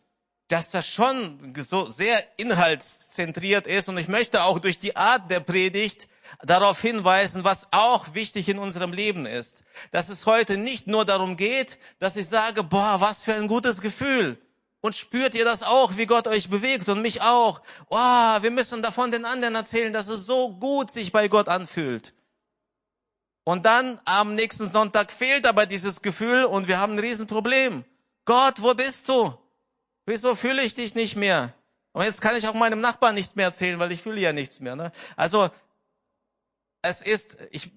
dass 0.51 0.73
das 0.73 0.89
schon 0.89 1.55
so 1.57 1.89
sehr 1.89 2.25
inhaltszentriert 2.37 3.69
ist. 3.69 3.89
Und 3.89 3.99
ich 3.99 4.09
möchte 4.09 4.43
auch 4.43 4.59
durch 4.59 4.81
die 4.81 4.97
Art 4.97 5.31
der 5.31 5.39
Predigt 5.39 6.09
darauf 6.43 6.81
hinweisen, 6.81 7.45
was 7.45 7.69
auch 7.71 8.15
wichtig 8.15 8.49
in 8.49 8.59
unserem 8.59 8.93
Leben 8.93 9.27
ist. 9.27 9.63
Dass 9.93 10.09
es 10.09 10.27
heute 10.27 10.59
nicht 10.59 10.89
nur 10.89 11.05
darum 11.05 11.37
geht, 11.37 11.79
dass 12.01 12.17
ich 12.17 12.27
sage, 12.27 12.65
boah, 12.65 13.01
was 13.01 13.23
für 13.23 13.35
ein 13.35 13.47
gutes 13.47 13.81
Gefühl. 13.81 14.39
Und 14.81 14.97
spürt 14.97 15.37
ihr 15.37 15.45
das 15.45 15.63
auch, 15.63 15.97
wie 15.97 16.07
Gott 16.07 16.27
euch 16.27 16.51
bewegt 16.51 16.89
und 16.89 17.01
mich 17.01 17.23
auch? 17.23 17.61
Wow, 17.89 18.43
wir 18.43 18.51
müssen 18.51 18.83
davon 18.83 19.13
den 19.13 19.27
anderen 19.27 19.55
erzählen, 19.55 19.93
dass 19.93 20.09
es 20.09 20.27
so 20.27 20.51
gut 20.57 20.91
sich 20.91 21.13
bei 21.13 21.29
Gott 21.29 21.49
anfühlt. 21.49 22.13
Und 23.45 23.67
dann 23.67 24.01
am 24.05 24.35
nächsten 24.35 24.69
Sonntag 24.69 25.13
fehlt 25.13 25.47
aber 25.47 25.67
dieses 25.67 26.03
Gefühl 26.03 26.45
und 26.45 26.67
wir 26.67 26.81
haben 26.81 26.95
ein 26.95 26.99
Riesenproblem. 26.99 27.85
Gott, 28.25 28.63
wo 28.63 28.75
bist 28.75 29.09
du? 29.09 29.40
Wieso 30.11 30.35
fühle 30.35 30.63
ich 30.63 30.75
dich 30.75 30.97
nicht 30.97 31.15
mehr? 31.15 31.55
Und 31.93 32.05
jetzt 32.05 32.21
kann 32.21 32.37
ich 32.37 32.49
auch 32.49 32.55
meinem 32.55 32.81
Nachbarn 32.81 33.15
nicht 33.15 33.37
mehr 33.37 33.47
erzählen, 33.47 33.79
weil 33.79 33.93
ich 33.93 34.03
fühle 34.03 34.21
ja 34.21 34.33
nichts 34.33 34.59
mehr. 34.59 34.75
Ne? 34.75 34.91
Also 35.17 35.51
es 36.83 37.01
ist, 37.01 37.39
ich, 37.53 37.71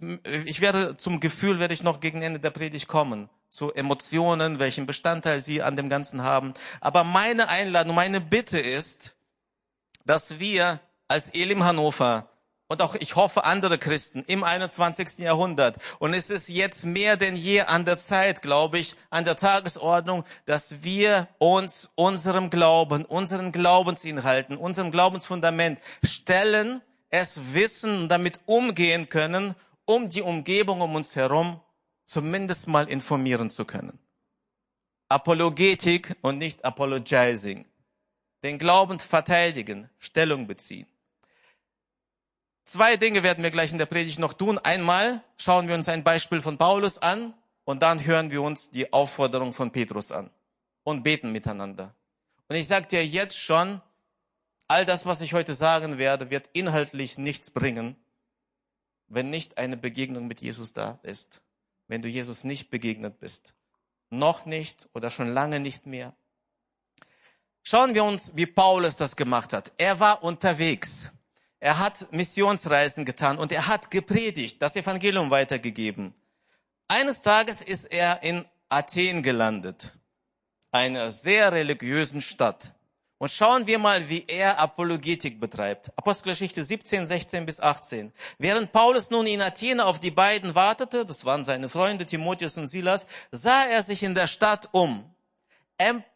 ich 0.46 0.60
werde 0.60 0.98
zum 0.98 1.20
Gefühl, 1.20 1.60
werde 1.60 1.76
ich 1.76 1.84
noch 1.84 2.00
gegen 2.00 2.24
Ende 2.24 2.40
der 2.40 2.50
Predigt 2.50 2.88
kommen, 2.88 3.30
zu 3.50 3.72
Emotionen, 3.74 4.58
welchen 4.58 4.88
Bestandteil 4.88 5.42
sie 5.42 5.62
an 5.62 5.76
dem 5.76 5.90
Ganzen 5.90 6.24
haben. 6.24 6.56
Aber 6.82 7.04
meine 7.04 7.50
Einladung, 7.50 7.94
meine 7.94 8.20
Bitte 8.20 8.60
ist, 8.60 9.16
dass 10.06 10.40
wir 10.40 10.80
als 11.08 11.30
Elim 11.30 11.64
Hannover 11.64 12.28
und 12.74 12.82
auch 12.82 12.96
ich 12.96 13.16
hoffe 13.16 13.46
andere 13.46 13.78
Christen 13.78 14.24
im 14.26 14.44
21. 14.44 15.20
Jahrhundert. 15.20 15.78
Und 16.00 16.16
es 16.16 16.32
ist 16.32 16.50
jetzt 16.50 16.86
mehr 16.86 17.18
denn 17.18 17.36
je 17.36 17.62
an 17.62 17.86
der 17.86 18.00
Zeit, 18.00 18.42
glaube 18.42 18.80
ich, 18.80 18.96
an 19.12 19.26
der 19.26 19.36
Tagesordnung, 19.36 20.24
dass 20.48 20.82
wir 20.82 21.28
uns 21.38 21.92
unserem 21.94 22.50
Glauben, 22.50 23.06
unseren 23.06 23.52
Glaubensinhalten, 23.52 24.58
unserem 24.58 24.90
Glaubensfundament 24.90 25.80
stellen, 26.04 26.82
es 27.12 27.54
wissen 27.54 28.10
damit 28.10 28.40
umgehen 28.48 29.08
können, 29.08 29.54
um 29.86 30.10
die 30.10 30.24
Umgebung 30.24 30.82
um 30.82 30.96
uns 30.96 31.16
herum 31.16 31.62
zumindest 32.06 32.68
mal 32.68 32.90
informieren 32.90 33.52
zu 33.52 33.66
können. 33.66 34.00
Apologetik 35.10 36.16
und 36.22 36.40
nicht 36.40 36.66
Apologizing. 36.66 37.66
Den 38.44 38.58
Glauben 38.58 38.98
verteidigen, 39.00 39.92
Stellung 40.00 40.48
beziehen. 40.48 40.88
Zwei 42.66 42.96
Dinge 42.96 43.24
werden 43.24 43.44
wir 43.44 43.52
gleich 43.52 43.72
in 43.74 43.78
der 43.78 43.86
Predigt 43.86 44.20
noch 44.20 44.34
tun. 44.34 44.58
Einmal 44.58 45.22
schauen 45.38 45.68
wir 45.68 45.76
uns 45.76 45.90
ein 45.90 46.04
Beispiel 46.04 46.42
von 46.42 46.58
Paulus 46.58 46.98
an 46.98 47.34
und 47.66 47.82
dann 47.82 48.06
hören 48.06 48.32
wir 48.32 48.42
uns 48.42 48.72
die 48.72 48.94
Aufforderung 48.94 49.54
von 49.54 49.72
Petrus 49.72 50.12
an 50.12 50.30
und 50.84 51.04
beten 51.04 51.32
miteinander. 51.32 51.94
Und 52.48 52.56
ich 52.56 52.68
sage 52.68 52.88
dir 52.88 53.06
jetzt 53.06 53.38
schon, 53.38 53.82
all 54.68 54.86
das, 54.86 55.06
was 55.06 55.22
ich 55.22 55.34
heute 55.34 55.54
sagen 55.54 55.98
werde, 55.98 56.30
wird 56.30 56.50
inhaltlich 56.54 57.18
nichts 57.18 57.52
bringen, 57.52 57.98
wenn 59.08 59.30
nicht 59.30 59.58
eine 59.58 59.78
Begegnung 59.78 60.28
mit 60.28 60.42
Jesus 60.42 60.74
da 60.74 61.00
ist. 61.04 61.44
Wenn 61.88 62.02
du 62.02 62.08
Jesus 62.08 62.46
nicht 62.46 62.70
begegnet 62.70 63.20
bist. 63.20 63.56
Noch 64.10 64.46
nicht 64.46 64.88
oder 64.94 65.12
schon 65.12 65.28
lange 65.28 65.60
nicht 65.60 65.86
mehr. 65.86 66.16
Schauen 67.62 67.94
wir 67.94 68.04
uns, 68.04 68.36
wie 68.36 68.46
Paulus 68.46 68.96
das 68.96 69.16
gemacht 69.16 69.54
hat. 69.54 69.74
Er 69.78 70.00
war 70.00 70.24
unterwegs. 70.24 71.12
Er 71.64 71.80
hat 71.80 72.12
Missionsreisen 72.12 73.06
getan 73.06 73.38
und 73.38 73.54
er 73.54 73.68
hat 73.68 73.90
gepredigt, 73.90 74.62
das 74.62 74.76
Evangelium 74.76 75.30
weitergegeben. 75.32 76.14
Eines 76.90 77.22
Tages 77.22 77.62
ist 77.62 77.86
er 77.86 78.22
in 78.22 78.44
Athen 78.68 79.24
gelandet, 79.24 79.94
einer 80.74 81.10
sehr 81.10 81.54
religiösen 81.54 82.20
Stadt. 82.20 82.76
Und 83.18 83.32
schauen 83.32 83.66
wir 83.66 83.80
mal, 83.80 84.10
wie 84.10 84.26
er 84.28 84.60
Apologetik 84.60 85.40
betreibt. 85.40 85.98
Apostelgeschichte 85.98 86.66
17, 86.66 87.08
16 87.08 87.46
bis 87.46 87.62
18. 87.62 88.12
Während 88.38 88.74
Paulus 88.74 89.10
nun 89.10 89.26
in 89.26 89.42
Athen 89.42 89.80
auf 89.80 90.02
die 90.02 90.12
beiden 90.12 90.56
wartete, 90.56 91.06
das 91.06 91.24
waren 91.24 91.46
seine 91.46 91.70
Freunde 91.70 92.06
Timotheus 92.06 92.58
und 92.58 92.68
Silas, 92.68 93.08
sah 93.32 93.64
er 93.68 93.84
sich 93.84 94.04
in 94.04 94.16
der 94.16 94.28
Stadt 94.28 94.68
um. 94.74 95.10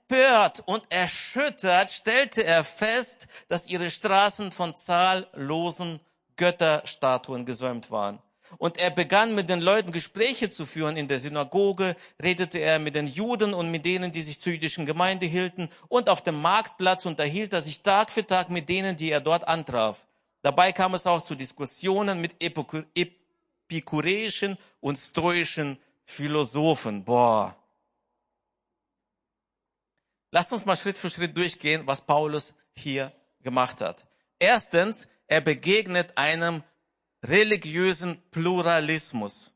Empört 0.10 0.64
und 0.66 0.84
erschüttert 0.90 1.92
stellte 1.92 2.46
er 2.46 2.64
fest, 2.64 3.28
dass 3.50 3.68
ihre 3.68 3.92
Straßen 3.92 4.54
von 4.54 4.74
zahllosen 4.74 6.00
Götterstatuen 6.38 7.46
gesäumt 7.46 7.92
waren. 7.92 8.20
Und 8.58 8.78
er 8.78 8.92
begann 8.92 9.36
mit 9.36 9.50
den 9.50 9.60
Leuten 9.60 9.92
Gespräche 9.92 10.50
zu 10.50 10.66
führen. 10.66 10.96
In 10.96 11.10
der 11.10 11.20
Synagoge 11.20 11.98
redete 12.24 12.60
er 12.60 12.80
mit 12.80 12.96
den 12.96 13.08
Juden 13.08 13.54
und 13.54 13.70
mit 13.70 13.86
denen, 13.86 14.14
die 14.14 14.22
sich 14.22 14.40
zur 14.40 14.54
jüdischen 14.54 14.86
Gemeinde 14.86 15.26
hielten. 15.26 15.68
Und 15.90 16.10
auf 16.10 16.24
dem 16.24 16.42
Marktplatz 16.42 17.06
unterhielt 17.06 17.52
er 17.52 17.62
sich 17.62 17.84
Tag 17.84 18.10
für 18.10 18.26
Tag 18.26 18.50
mit 18.50 18.70
denen, 18.70 18.96
die 18.96 19.12
er 19.12 19.20
dort 19.20 19.46
antraf. 19.46 20.08
Dabei 20.42 20.72
kam 20.72 20.94
es 20.94 21.06
auch 21.06 21.22
zu 21.22 21.36
Diskussionen 21.36 22.22
mit 22.22 22.42
epikureischen 22.42 24.58
und 24.80 24.98
stoischen 24.98 25.78
Philosophen. 26.06 27.04
Boah, 27.04 27.58
Lasst 30.38 30.54
uns 30.54 30.66
mal 30.68 30.78
Schritt 30.78 31.00
für 31.00 31.10
Schritt 31.10 31.36
durchgehen, 31.36 31.88
was 31.88 32.02
Paulus 32.02 32.54
hier 32.76 33.12
gemacht 33.42 33.82
hat. 33.82 34.06
Erstens, 34.38 35.08
er 35.26 35.42
begegnet 35.42 36.16
einem 36.16 36.62
religiösen 37.26 38.22
Pluralismus. 38.30 39.50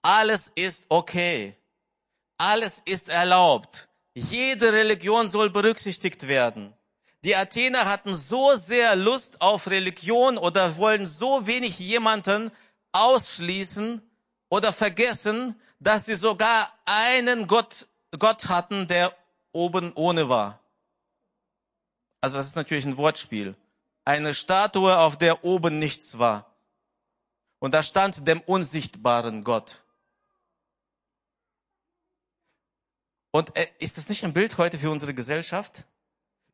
Alles 0.00 0.50
ist 0.54 0.86
okay. 0.88 1.54
alles 2.38 2.80
ist 2.86 3.10
erlaubt. 3.10 3.88
Jede 4.14 4.72
Religion 4.72 5.28
soll 5.28 5.50
berücksichtigt 5.50 6.26
werden. 6.26 6.72
Die 7.22 7.36
Athener 7.36 7.84
hatten 7.84 8.14
so 8.14 8.56
sehr 8.56 8.96
Lust 8.96 9.42
auf 9.42 9.68
Religion 9.68 10.38
oder 10.38 10.78
wollen 10.78 11.04
so 11.04 11.46
wenig 11.46 11.78
jemanden 11.78 12.50
ausschließen 12.92 14.00
oder 14.48 14.72
vergessen, 14.72 15.60
dass 15.80 16.06
sie 16.06 16.14
sogar 16.14 16.72
einen 16.86 17.46
Gott, 17.46 17.88
Gott 18.18 18.48
hatten, 18.48 18.88
der 18.88 19.14
oben 19.54 19.92
ohne 19.94 20.28
war. 20.28 20.60
Also 22.20 22.36
das 22.36 22.46
ist 22.46 22.56
natürlich 22.56 22.84
ein 22.84 22.96
Wortspiel. 22.96 23.54
Eine 24.04 24.34
Statue, 24.34 24.98
auf 24.98 25.16
der 25.16 25.44
oben 25.44 25.78
nichts 25.78 26.18
war. 26.18 26.54
Und 27.58 27.72
da 27.72 27.82
stand 27.82 28.26
dem 28.28 28.40
unsichtbaren 28.40 29.44
Gott. 29.44 29.84
Und 33.30 33.56
äh, 33.56 33.66
ist 33.78 33.98
das 33.98 34.08
nicht 34.08 34.24
ein 34.24 34.32
Bild 34.32 34.58
heute 34.58 34.78
für 34.78 34.90
unsere 34.90 35.14
Gesellschaft? 35.14 35.86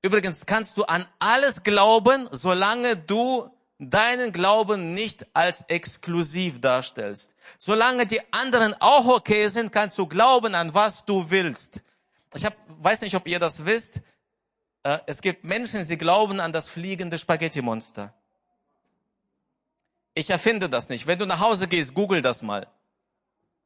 Übrigens 0.03 0.47
kannst 0.47 0.77
du 0.77 0.85
an 0.85 1.07
alles 1.19 1.63
glauben, 1.63 2.29
solange 2.31 2.97
du 2.97 3.51
deinen 3.79 4.33
Glauben 4.33 4.95
nicht 4.95 5.27
als 5.35 5.63
exklusiv 5.69 6.61
darstellst. 6.61 7.35
Solange 7.59 8.07
die 8.07 8.21
anderen 8.33 8.75
auch 8.81 9.07
okay 9.07 9.49
sind, 9.49 9.73
kannst 9.73 9.99
du 9.99 10.07
glauben 10.07 10.55
an 10.55 10.75
was 10.75 11.05
du 11.05 11.31
willst. 11.31 11.83
Ich 12.35 12.45
hab, 12.45 12.55
weiß 12.69 13.01
nicht, 13.03 13.15
ob 13.17 13.27
ihr 13.27 13.39
das 13.39 13.67
wisst. 13.67 14.03
Äh, 14.83 14.99
es 15.07 15.21
gibt 15.21 15.45
Menschen, 15.45 15.85
sie 15.85 15.99
glauben 15.99 16.41
an 16.41 16.53
das 16.53 16.69
fliegende 16.69 17.19
Spaghetti-Monster. 17.19 18.15
Ich 20.15 20.31
erfinde 20.31 20.69
das 20.69 20.89
nicht. 20.89 21.07
Wenn 21.07 21.19
du 21.19 21.27
nach 21.27 21.41
Hause 21.41 21.69
gehst, 21.69 21.95
google 21.95 22.23
das 22.23 22.43
mal. 22.43 22.67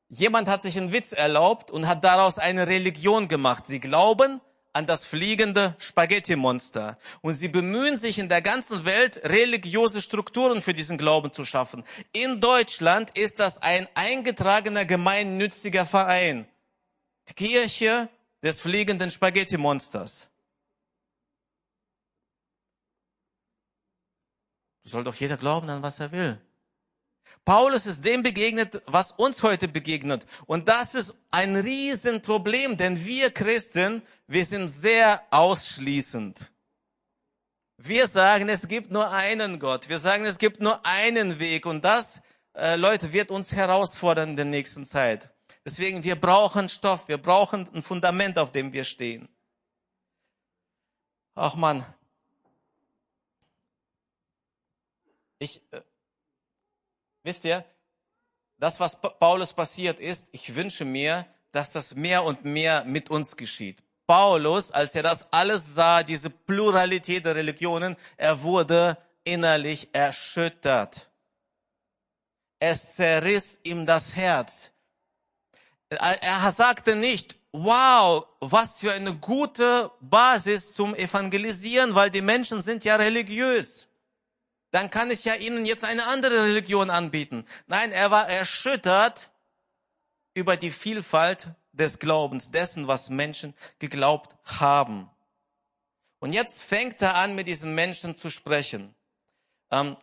Jemand 0.09 0.49
hat 0.49 0.63
sich 0.63 0.77
einen 0.77 0.93
Witz 0.93 1.13
erlaubt 1.13 1.71
und 1.71 1.89
hat 1.89 2.05
daraus 2.05 2.39
eine 2.39 2.67
Religion 2.67 3.29
gemacht. 3.29 3.67
Sie 3.67 3.81
glauben 3.81 4.41
an 4.75 4.87
das 4.87 5.07
fliegende 5.07 5.75
Spaghetti-Monster. 5.79 6.99
Und 7.23 7.35
sie 7.35 7.49
bemühen 7.49 7.97
sich 7.97 8.19
in 8.19 8.29
der 8.29 8.43
ganzen 8.43 8.85
Welt, 8.85 9.23
religiöse 9.25 10.03
Strukturen 10.03 10.61
für 10.61 10.75
diesen 10.75 10.99
Glauben 10.99 11.33
zu 11.33 11.45
schaffen. 11.45 11.85
In 12.13 12.41
Deutschland 12.41 13.17
ist 13.17 13.41
das 13.41 13.63
ein 13.63 13.89
eingetragener 13.95 14.85
gemeinnütziger 14.85 15.87
Verein. 15.87 16.47
Die 17.29 17.35
Kirche 17.35 18.09
des 18.45 18.61
fliegenden 18.61 19.11
Spaghetti-Monsters. 19.11 20.31
Soll 24.85 25.03
doch 25.03 25.15
jeder 25.15 25.39
glauben 25.39 25.69
an 25.71 25.83
was 25.83 25.99
er 25.99 26.13
will. 26.13 26.39
Paulus 27.47 27.87
ist 27.87 28.05
dem 28.05 28.23
begegnet, 28.23 28.83
was 28.87 29.13
uns 29.13 29.43
heute 29.43 29.67
begegnet. 29.67 30.27
Und 30.47 30.69
das 30.69 30.95
ist 30.95 31.19
ein 31.31 31.57
Riesenproblem, 31.57 32.77
denn 32.77 33.03
wir 33.05 33.31
Christen, 33.31 34.03
wir 34.27 34.45
sind 34.45 34.69
sehr 34.69 35.23
ausschließend. 35.31 36.53
Wir 37.79 38.07
sagen, 38.07 38.49
es 38.49 38.69
gibt 38.69 38.91
nur 38.91 39.11
einen 39.11 39.59
Gott. 39.59 39.89
Wir 39.89 39.99
sagen, 39.99 40.27
es 40.27 40.39
gibt 40.39 40.61
nur 40.61 40.85
einen 40.87 41.39
Weg. 41.39 41.67
Und 41.67 41.85
das, 41.85 42.23
äh, 42.55 42.77
Leute, 42.77 43.13
wird 43.13 43.31
uns 43.31 43.53
herausfordern 43.53 44.31
in 44.31 44.37
der 44.37 44.45
nächsten 44.45 44.85
Zeit. 44.85 45.34
Deswegen, 45.65 46.05
wir 46.05 46.17
brauchen 46.17 46.69
Stoff. 46.69 47.09
Wir 47.09 47.19
brauchen 47.19 47.69
ein 47.75 47.83
Fundament, 47.83 48.39
auf 48.39 48.53
dem 48.53 48.73
wir 48.73 48.85
stehen. 48.85 49.29
Ach 51.35 51.55
man. 51.55 51.85
Ich, 55.39 55.63
äh, 55.73 55.81
Wisst 57.25 57.47
ihr, 57.47 57.65
das, 58.59 58.79
was 58.79 59.01
Paulus 59.01 59.55
passiert 59.55 59.99
ist, 59.99 60.29
ich 60.33 60.55
wünsche 60.55 60.85
mir, 60.85 61.27
dass 61.53 61.73
das 61.73 61.95
mehr 61.95 62.23
und 62.23 62.45
mehr 62.45 62.85
mit 62.85 63.11
uns 63.11 63.37
geschieht. 63.37 63.83
Paulus, 64.07 64.71
als 64.71 64.95
er 64.95 65.03
das 65.03 65.33
alles 65.33 65.75
sah, 65.75 66.03
diese 66.03 66.29
Pluralität 66.29 67.25
der 67.25 67.35
Religionen, 67.35 67.97
er 68.19 68.43
wurde 68.43 68.99
innerlich 69.25 69.89
erschüttert. 69.95 71.11
Es 72.59 72.97
zerriss 72.97 73.61
ihm 73.63 73.87
das 73.87 74.15
Herz. 74.15 74.74
Er 75.89 76.53
sagte 76.53 76.97
nicht, 76.97 77.39
wow, 77.53 78.27
was 78.41 78.81
für 78.81 78.93
eine 78.93 79.15
gute 79.15 79.91
Basis 80.01 80.73
zum 80.73 80.95
Evangelisieren, 80.95 81.95
weil 81.95 82.11
die 82.11 82.23
Menschen 82.23 82.61
sind 82.61 82.85
ja 82.85 82.97
religiös 82.97 83.89
dann 84.75 84.91
kann 84.91 85.09
ich 85.13 85.25
ja 85.25 85.35
ihnen 85.37 85.67
jetzt 85.67 85.85
eine 85.85 86.07
andere 86.07 86.43
Religion 86.43 86.91
anbieten. 86.91 87.47
Nein, 87.69 87.93
er 87.93 88.11
war 88.11 88.29
erschüttert 88.29 89.31
über 90.35 90.57
die 90.57 90.73
Vielfalt 90.73 91.51
des 91.71 92.01
Glaubens, 92.01 92.51
dessen, 92.51 92.89
was 92.89 93.09
Menschen 93.09 93.55
geglaubt 93.79 94.35
haben. 94.43 95.09
Und 96.19 96.33
jetzt 96.33 96.61
fängt 96.61 97.01
er 97.03 97.15
an, 97.15 97.37
mit 97.37 97.47
diesen 97.47 97.77
Menschen 97.77 98.17
zu 98.17 98.31
sprechen. 98.31 98.97
Ähm, 99.71 99.97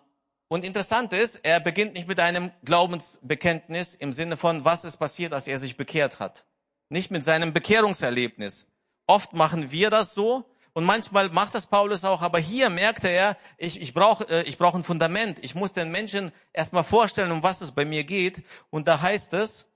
und 0.51 0.65
interessant 0.65 1.13
ist, 1.13 1.37
er 1.43 1.61
beginnt 1.61 1.93
nicht 1.93 2.09
mit 2.09 2.19
einem 2.19 2.51
Glaubensbekenntnis 2.65 3.95
im 3.95 4.11
Sinne 4.11 4.35
von, 4.35 4.65
was 4.65 4.83
ist 4.83 4.97
passiert, 4.97 5.31
als 5.31 5.47
er 5.47 5.57
sich 5.57 5.77
bekehrt 5.77 6.19
hat. 6.19 6.43
Nicht 6.89 7.09
mit 7.09 7.23
seinem 7.23 7.53
Bekehrungserlebnis. 7.53 8.67
Oft 9.07 9.31
machen 9.31 9.71
wir 9.71 9.89
das 9.89 10.13
so, 10.13 10.43
und 10.73 10.83
manchmal 10.83 11.29
macht 11.29 11.55
das 11.55 11.67
Paulus 11.67 12.03
auch, 12.03 12.21
aber 12.21 12.37
hier 12.37 12.69
merkte 12.69 13.07
er, 13.07 13.37
ich, 13.57 13.79
ich 13.79 13.93
brauche 13.93 14.25
äh, 14.25 14.43
ich 14.43 14.57
brauch 14.57 14.75
ein 14.75 14.83
Fundament. 14.83 15.39
Ich 15.41 15.55
muss 15.55 15.71
den 15.71 15.89
Menschen 15.89 16.33
erstmal 16.51 16.83
vorstellen, 16.83 17.31
um 17.31 17.43
was 17.43 17.61
es 17.61 17.71
bei 17.71 17.85
mir 17.85 18.03
geht. 18.03 18.43
Und 18.71 18.89
da 18.89 19.01
heißt 19.01 19.33
es, 19.35 19.67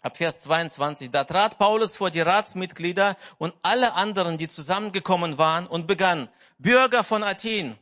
ab 0.00 0.16
Vers 0.16 0.40
22, 0.40 1.10
da 1.10 1.24
trat 1.24 1.58
Paulus 1.58 1.96
vor 1.96 2.10
die 2.10 2.22
Ratsmitglieder 2.22 3.18
und 3.36 3.52
alle 3.60 3.92
anderen, 3.92 4.38
die 4.38 4.48
zusammengekommen 4.48 5.36
waren 5.36 5.66
und 5.66 5.86
begann, 5.86 6.30
Bürger 6.56 7.04
von 7.04 7.22
Athen, 7.22 7.76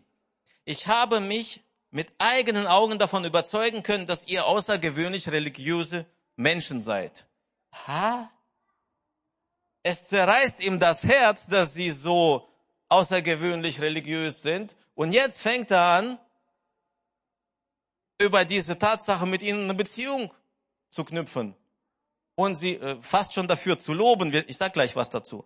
ich 0.65 0.89
habe 0.89 1.21
mich 1.21 1.63
mit 1.91 2.09
eigenen 2.19 2.67
Augen 2.67 2.99
davon 2.99 3.25
überzeugen 3.25 3.83
können, 3.83 4.07
dass 4.07 4.27
ihr 4.27 4.47
außergewöhnlich 4.47 5.31
religiöse 5.31 6.07
Menschen 6.37 6.83
seid. 6.83 7.27
Ha? 7.87 8.31
Es 9.83 10.09
zerreißt 10.09 10.61
ihm 10.65 10.79
das 10.79 11.05
Herz, 11.05 11.47
dass 11.47 11.75
sie 11.75 11.91
so 11.91 12.49
außergewöhnlich 12.89 13.81
religiös 13.81 14.43
sind. 14.43 14.77
Und 14.95 15.13
jetzt 15.13 15.41
fängt 15.41 15.71
er 15.71 15.85
an, 15.85 16.19
über 18.21 18.45
diese 18.45 18.79
Tatsache 18.79 19.27
mit 19.27 19.43
ihnen 19.43 19.65
eine 19.65 19.75
Beziehung 19.75 20.33
zu 20.89 21.05
knüpfen 21.05 21.55
und 22.35 22.57
sie 22.57 22.75
äh, 22.75 23.01
fast 23.01 23.33
schon 23.33 23.47
dafür 23.47 23.79
zu 23.79 23.93
loben. 23.93 24.33
Ich 24.47 24.57
sag 24.57 24.73
gleich 24.73 24.97
was 24.97 25.11
dazu. 25.11 25.45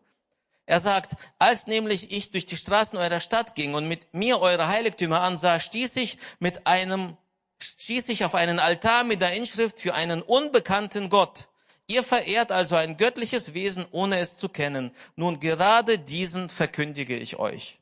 Er 0.67 0.81
sagt, 0.81 1.17
als 1.39 1.67
nämlich 1.67 2.13
ich 2.13 2.31
durch 2.31 2.47
die 2.47 2.57
Straßen 2.57 2.99
eurer 2.99 3.21
Stadt 3.21 3.55
ging 3.55 3.75
und 3.75 3.89
mit 3.89 4.15
mir 4.15 4.41
eure 4.41 4.69
Heiligtümer 4.69 5.21
ansah, 5.21 5.59
stieß 5.59 5.97
ich 5.97 6.19
mit 6.39 6.67
einem, 6.67 7.17
stieß 7.61 8.09
ich 8.11 8.25
auf 8.25 8.35
einen 8.35 8.59
Altar 8.59 9.05
mit 9.05 9.21
der 9.21 9.33
Inschrift 9.33 9.81
für 9.81 9.95
einen 9.95 10.23
unbekannten 10.23 11.09
Gott. 11.09 11.49
Ihr 11.89 12.05
verehrt 12.05 12.53
also 12.53 12.77
ein 12.77 12.97
göttliches 12.97 13.55
Wesen, 13.55 13.87
ohne 13.91 14.19
es 14.19 14.37
zu 14.37 14.49
kennen. 14.49 14.95
Nun 15.17 15.41
gerade 15.41 15.99
diesen 15.99 16.49
verkündige 16.49 17.17
ich 17.17 17.39
euch. 17.39 17.81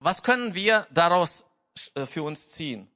Was 0.00 0.22
können 0.22 0.54
wir 0.54 0.86
daraus 0.90 1.48
äh, 1.94 2.06
für 2.06 2.22
uns 2.22 2.50
ziehen? 2.50 2.90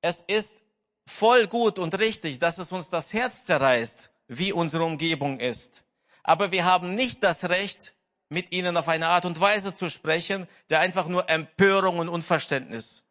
Es 0.00 0.20
ist 0.20 0.64
voll 1.04 1.46
gut 1.46 1.78
und 1.78 1.98
richtig, 1.98 2.38
dass 2.38 2.58
es 2.58 2.72
uns 2.72 2.90
das 2.90 3.12
Herz 3.12 3.44
zerreißt, 3.44 4.12
wie 4.28 4.52
unsere 4.52 4.84
Umgebung 4.84 5.40
ist. 5.40 5.84
Aber 6.22 6.52
wir 6.52 6.64
haben 6.64 6.94
nicht 6.94 7.22
das 7.22 7.48
Recht, 7.48 7.96
mit 8.28 8.52
ihnen 8.52 8.76
auf 8.76 8.88
eine 8.88 9.08
Art 9.08 9.24
und 9.24 9.40
Weise 9.40 9.72
zu 9.72 9.88
sprechen, 9.88 10.46
der 10.68 10.80
einfach 10.80 11.06
nur 11.06 11.30
Empörung 11.30 11.98
und 11.98 12.08
Unverständnis 12.08 13.06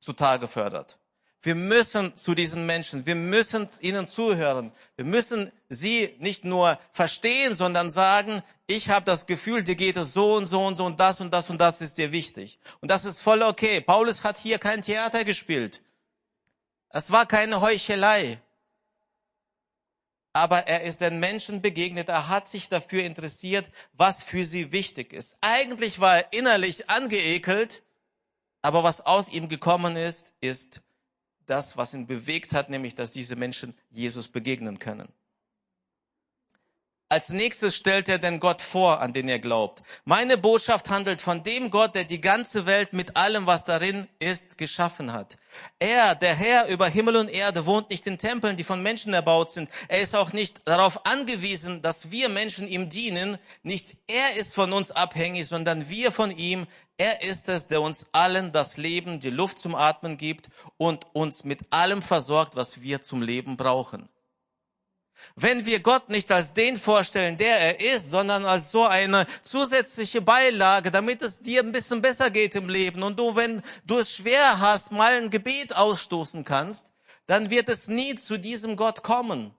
zutage 0.00 0.46
fördert. 0.46 0.98
Wir 1.42 1.54
müssen 1.54 2.14
zu 2.16 2.34
diesen 2.34 2.66
Menschen, 2.66 3.06
wir 3.06 3.14
müssen 3.14 3.66
ihnen 3.80 4.06
zuhören. 4.06 4.72
Wir 4.96 5.06
müssen 5.06 5.50
sie 5.70 6.14
nicht 6.18 6.44
nur 6.44 6.78
verstehen, 6.92 7.54
sondern 7.54 7.88
sagen, 7.88 8.42
ich 8.66 8.90
habe 8.90 9.06
das 9.06 9.24
Gefühl, 9.24 9.64
dir 9.64 9.74
geht 9.74 9.96
es 9.96 10.12
so 10.12 10.34
und 10.34 10.44
so 10.44 10.66
und 10.66 10.76
so 10.76 10.84
und 10.84 11.00
das 11.00 11.22
und 11.22 11.32
das 11.32 11.48
und 11.48 11.58
das 11.58 11.80
ist 11.80 11.96
dir 11.96 12.12
wichtig. 12.12 12.58
Und 12.80 12.90
das 12.90 13.06
ist 13.06 13.22
voll 13.22 13.42
okay. 13.42 13.80
Paulus 13.80 14.22
hat 14.22 14.36
hier 14.36 14.58
kein 14.58 14.82
Theater 14.82 15.24
gespielt. 15.24 15.80
Es 16.90 17.10
war 17.10 17.24
keine 17.24 17.62
Heuchelei. 17.62 18.38
Aber 20.32 20.68
er 20.68 20.82
ist 20.82 21.00
den 21.00 21.18
Menschen 21.18 21.60
begegnet, 21.60 22.08
er 22.08 22.28
hat 22.28 22.48
sich 22.48 22.68
dafür 22.68 23.02
interessiert, 23.02 23.70
was 23.94 24.22
für 24.22 24.44
sie 24.44 24.70
wichtig 24.70 25.12
ist. 25.12 25.36
Eigentlich 25.40 25.98
war 25.98 26.18
er 26.18 26.32
innerlich 26.32 26.88
angeekelt, 26.88 27.82
aber 28.62 28.84
was 28.84 29.00
aus 29.00 29.30
ihm 29.30 29.48
gekommen 29.48 29.96
ist, 29.96 30.34
ist 30.40 30.82
das, 31.46 31.76
was 31.76 31.94
ihn 31.94 32.06
bewegt 32.06 32.54
hat, 32.54 32.70
nämlich, 32.70 32.94
dass 32.94 33.10
diese 33.10 33.34
Menschen 33.34 33.76
Jesus 33.90 34.28
begegnen 34.28 34.78
können. 34.78 35.08
Als 37.12 37.30
nächstes 37.30 37.74
stellt 37.74 38.08
er 38.08 38.20
den 38.20 38.38
Gott 38.38 38.62
vor, 38.62 39.00
an 39.00 39.12
den 39.12 39.28
er 39.28 39.40
glaubt. 39.40 39.82
Meine 40.04 40.38
Botschaft 40.38 40.90
handelt 40.90 41.20
von 41.20 41.42
dem 41.42 41.70
Gott, 41.70 41.96
der 41.96 42.04
die 42.04 42.20
ganze 42.20 42.66
Welt 42.66 42.92
mit 42.92 43.16
allem, 43.16 43.46
was 43.46 43.64
darin 43.64 44.06
ist, 44.20 44.58
geschaffen 44.58 45.12
hat. 45.12 45.36
Er, 45.80 46.14
der 46.14 46.36
Herr 46.36 46.68
über 46.68 46.86
Himmel 46.86 47.16
und 47.16 47.28
Erde, 47.28 47.66
wohnt 47.66 47.90
nicht 47.90 48.06
in 48.06 48.16
Tempeln, 48.16 48.56
die 48.56 48.62
von 48.62 48.80
Menschen 48.80 49.12
erbaut 49.12 49.50
sind. 49.50 49.68
Er 49.88 50.02
ist 50.02 50.14
auch 50.14 50.32
nicht 50.32 50.60
darauf 50.68 51.04
angewiesen, 51.04 51.82
dass 51.82 52.12
wir 52.12 52.28
Menschen 52.28 52.68
ihm 52.68 52.88
dienen. 52.88 53.38
Nicht 53.64 53.96
er 54.06 54.36
ist 54.36 54.54
von 54.54 54.72
uns 54.72 54.92
abhängig, 54.92 55.48
sondern 55.48 55.88
wir 55.88 56.12
von 56.12 56.30
ihm. 56.30 56.68
Er 56.96 57.24
ist 57.24 57.48
es, 57.48 57.66
der 57.66 57.82
uns 57.82 58.06
allen 58.12 58.52
das 58.52 58.76
Leben, 58.76 59.18
die 59.18 59.30
Luft 59.30 59.58
zum 59.58 59.74
Atmen 59.74 60.16
gibt 60.16 60.48
und 60.76 61.06
uns 61.12 61.42
mit 61.42 61.72
allem 61.72 62.02
versorgt, 62.02 62.54
was 62.54 62.82
wir 62.82 63.02
zum 63.02 63.20
Leben 63.20 63.56
brauchen. 63.56 64.08
Wenn 65.36 65.66
wir 65.66 65.80
Gott 65.80 66.08
nicht 66.08 66.30
als 66.32 66.54
den 66.54 66.76
vorstellen, 66.76 67.36
der 67.36 67.58
er 67.58 67.94
ist, 67.94 68.10
sondern 68.10 68.44
als 68.44 68.70
so 68.70 68.86
eine 68.86 69.26
zusätzliche 69.42 70.20
Beilage, 70.20 70.90
damit 70.90 71.22
es 71.22 71.40
dir 71.40 71.62
ein 71.62 71.72
bisschen 71.72 72.02
besser 72.02 72.30
geht 72.30 72.54
im 72.54 72.68
Leben 72.68 73.02
und 73.02 73.18
du, 73.18 73.36
wenn 73.36 73.62
du 73.86 73.98
es 73.98 74.16
schwer 74.16 74.60
hast, 74.60 74.92
mal 74.92 75.14
ein 75.14 75.30
Gebet 75.30 75.74
ausstoßen 75.74 76.44
kannst, 76.44 76.92
dann 77.26 77.50
wird 77.50 77.68
es 77.68 77.88
nie 77.88 78.16
zu 78.16 78.38
diesem 78.38 78.76
Gott 78.76 79.02
kommen. 79.02 79.54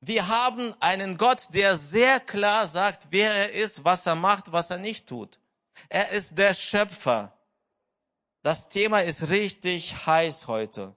Wir 0.00 0.28
haben 0.28 0.74
einen 0.80 1.16
Gott, 1.16 1.48
der 1.54 1.76
sehr 1.76 2.20
klar 2.20 2.66
sagt, 2.66 3.08
wer 3.10 3.32
er 3.32 3.52
ist, 3.52 3.84
was 3.84 4.06
er 4.06 4.14
macht, 4.14 4.52
was 4.52 4.70
er 4.70 4.78
nicht 4.78 5.08
tut. 5.08 5.40
Er 5.88 6.10
ist 6.10 6.38
der 6.38 6.54
Schöpfer. 6.54 7.36
Das 8.42 8.68
Thema 8.68 9.00
ist 9.00 9.30
richtig 9.30 10.06
heiß 10.06 10.46
heute. 10.46 10.94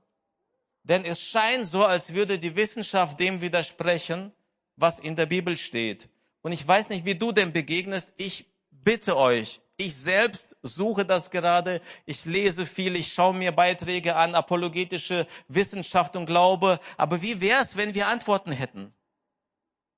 Denn 0.90 1.06
es 1.06 1.22
scheint 1.22 1.68
so, 1.68 1.86
als 1.86 2.14
würde 2.16 2.40
die 2.40 2.56
Wissenschaft 2.56 3.20
dem 3.20 3.42
widersprechen, 3.42 4.34
was 4.76 5.00
in 5.00 5.16
der 5.16 5.28
Bibel 5.28 5.56
steht. 5.56 6.10
Und 6.42 6.52
ich 6.52 6.68
weiß 6.68 6.90
nicht, 6.90 7.06
wie 7.06 7.16
du 7.16 7.32
dem 7.32 7.54
begegnest. 7.54 8.14
Ich 8.18 8.48
bitte 8.72 9.16
euch, 9.16 9.62
ich 9.78 9.96
selbst 9.96 10.58
suche 10.64 11.06
das 11.06 11.30
gerade. 11.30 11.80
Ich 12.06 12.26
lese 12.26 12.66
viel, 12.66 12.96
ich 12.96 13.14
schaue 13.14 13.36
mir 13.36 13.52
Beiträge 13.52 14.16
an, 14.16 14.34
apologetische 14.34 15.28
Wissenschaft 15.48 16.16
und 16.16 16.26
Glaube. 16.26 16.80
Aber 16.98 17.22
wie 17.22 17.40
wäre 17.40 17.62
es, 17.62 17.78
wenn 17.78 17.94
wir 17.94 18.08
Antworten 18.08 18.52
hätten 18.52 18.94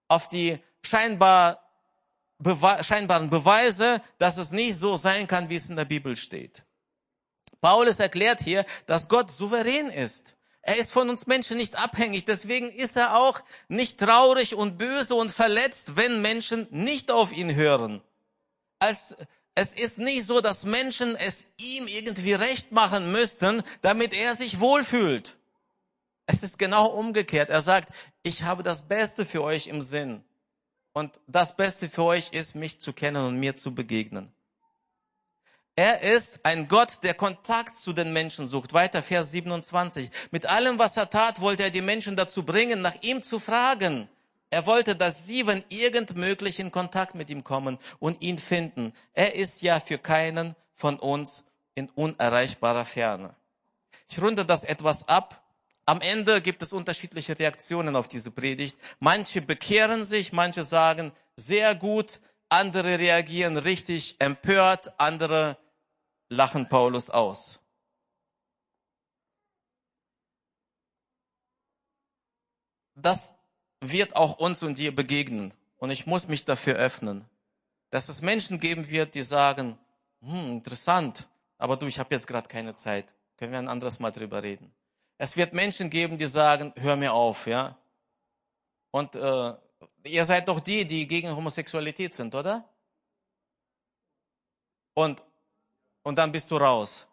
auf 0.09 0.27
die 0.27 0.59
scheinbar 0.83 1.63
Bewe 2.37 2.83
scheinbaren 2.83 3.29
Beweise, 3.29 4.01
dass 4.17 4.37
es 4.37 4.51
nicht 4.51 4.75
so 4.75 4.97
sein 4.97 5.25
kann, 5.25 5.49
wie 5.49 5.55
es 5.55 5.69
in 5.69 5.77
der 5.77 5.85
Bibel 5.85 6.15
steht? 6.17 6.63
Paulus 7.61 7.99
erklärt 7.99 8.41
hier, 8.41 8.65
dass 8.87 9.07
Gott 9.07 9.31
souverän 9.31 9.89
ist. 9.89 10.35
Er 10.63 10.77
ist 10.77 10.91
von 10.91 11.09
uns 11.09 11.27
Menschen 11.27 11.57
nicht 11.57 11.75
abhängig. 11.75 12.25
Deswegen 12.25 12.69
ist 12.69 12.95
er 12.95 13.17
auch 13.17 13.41
nicht 13.67 13.99
traurig 13.99 14.55
und 14.55 14.77
böse 14.77 15.15
und 15.15 15.31
verletzt, 15.31 15.95
wenn 15.95 16.21
Menschen 16.21 16.67
nicht 16.69 17.11
auf 17.11 17.31
ihn 17.31 17.55
hören. 17.55 18.01
Als, 18.79 19.17
es 19.55 19.73
ist 19.73 19.97
nicht 19.97 20.25
so, 20.25 20.39
dass 20.39 20.65
Menschen 20.65 21.15
es 21.15 21.51
ihm 21.57 21.87
irgendwie 21.87 22.33
recht 22.33 22.71
machen 22.71 23.11
müssten, 23.11 23.63
damit 23.81 24.13
er 24.13 24.35
sich 24.35 24.59
wohlfühlt. 24.59 25.37
Es 26.27 26.43
ist 26.43 26.59
genau 26.59 26.87
umgekehrt. 26.87 27.49
Er 27.49 27.61
sagt, 27.61 27.89
ich 28.23 28.43
habe 28.43 28.63
das 28.63 28.87
Beste 28.87 29.25
für 29.25 29.43
euch 29.43 29.67
im 29.67 29.81
Sinn. 29.81 30.23
Und 30.93 31.19
das 31.27 31.55
Beste 31.55 31.89
für 31.89 32.03
euch 32.03 32.33
ist, 32.33 32.55
mich 32.55 32.79
zu 32.79 32.93
kennen 32.93 33.25
und 33.25 33.39
mir 33.39 33.55
zu 33.55 33.73
begegnen. 33.73 34.31
Er 35.75 36.01
ist 36.01 36.45
ein 36.45 36.67
Gott, 36.67 36.99
der 37.03 37.13
Kontakt 37.13 37.77
zu 37.77 37.93
den 37.93 38.11
Menschen 38.11 38.45
sucht. 38.45 38.73
Weiter 38.73 39.01
Vers 39.01 39.31
27. 39.31 40.09
Mit 40.31 40.45
allem, 40.45 40.77
was 40.79 40.97
er 40.97 41.09
tat, 41.09 41.39
wollte 41.39 41.63
er 41.63 41.69
die 41.69 41.81
Menschen 41.81 42.15
dazu 42.15 42.43
bringen, 42.43 42.81
nach 42.81 42.95
ihm 43.01 43.21
zu 43.21 43.39
fragen. 43.39 44.09
Er 44.49 44.65
wollte, 44.65 44.97
dass 44.97 45.25
sie, 45.25 45.47
wenn 45.47 45.63
irgend 45.69 46.17
möglich, 46.17 46.59
in 46.59 46.71
Kontakt 46.71 47.15
mit 47.15 47.29
ihm 47.29 47.43
kommen 47.43 47.77
und 47.99 48.21
ihn 48.21 48.37
finden. 48.37 48.93
Er 49.13 49.35
ist 49.35 49.61
ja 49.61 49.79
für 49.79 49.97
keinen 49.97 50.55
von 50.73 50.99
uns 50.99 51.45
in 51.73 51.89
unerreichbarer 51.89 52.83
Ferne. 52.83 53.33
Ich 54.09 54.21
runde 54.21 54.45
das 54.45 54.65
etwas 54.65 55.07
ab. 55.07 55.41
Am 55.85 56.01
Ende 56.01 56.41
gibt 56.41 56.61
es 56.61 56.73
unterschiedliche 56.73 57.39
Reaktionen 57.39 57.95
auf 57.95 58.09
diese 58.09 58.31
Predigt. 58.31 58.77
Manche 58.99 59.41
bekehren 59.41 60.03
sich, 60.03 60.33
manche 60.33 60.63
sagen 60.63 61.13
sehr 61.37 61.73
gut, 61.75 62.19
andere 62.51 62.99
reagieren 62.99 63.57
richtig 63.57 64.17
empört, 64.19 64.99
andere 64.99 65.57
lachen 66.29 66.67
Paulus 66.67 67.09
aus. 67.09 67.61
Das 72.95 73.35
wird 73.79 74.15
auch 74.15 74.37
uns 74.37 74.63
und 74.63 74.77
dir 74.77 74.93
begegnen. 74.93 75.53
Und 75.77 75.89
ich 75.89 76.05
muss 76.05 76.27
mich 76.27 76.45
dafür 76.45 76.75
öffnen, 76.75 77.25
dass 77.89 78.09
es 78.09 78.21
Menschen 78.21 78.59
geben 78.59 78.87
wird, 78.89 79.15
die 79.15 79.23
sagen, 79.23 79.79
hm, 80.21 80.51
interessant, 80.51 81.27
aber 81.57 81.77
du, 81.77 81.87
ich 81.87 81.99
habe 81.99 82.13
jetzt 82.13 82.27
gerade 82.27 82.47
keine 82.47 82.75
Zeit. 82.75 83.15
Können 83.37 83.53
wir 83.53 83.59
ein 83.59 83.67
anderes 83.69 83.99
Mal 83.99 84.11
drüber 84.11 84.43
reden. 84.43 84.71
Es 85.17 85.37
wird 85.37 85.53
Menschen 85.53 85.89
geben, 85.89 86.17
die 86.17 86.27
sagen, 86.27 86.73
hör 86.77 86.95
mir 86.95 87.13
auf, 87.13 87.47
ja. 87.47 87.77
Und 88.91 89.15
äh, 89.15 89.53
ihr 90.03 90.25
seid 90.25 90.47
doch 90.47 90.59
die, 90.59 90.85
die 90.85 91.07
gegen 91.07 91.35
Homosexualität 91.35 92.13
sind, 92.13 92.35
oder? 92.35 92.67
Und, 94.93 95.21
und 96.03 96.17
dann 96.17 96.31
bist 96.31 96.51
du 96.51 96.57
raus. 96.57 97.07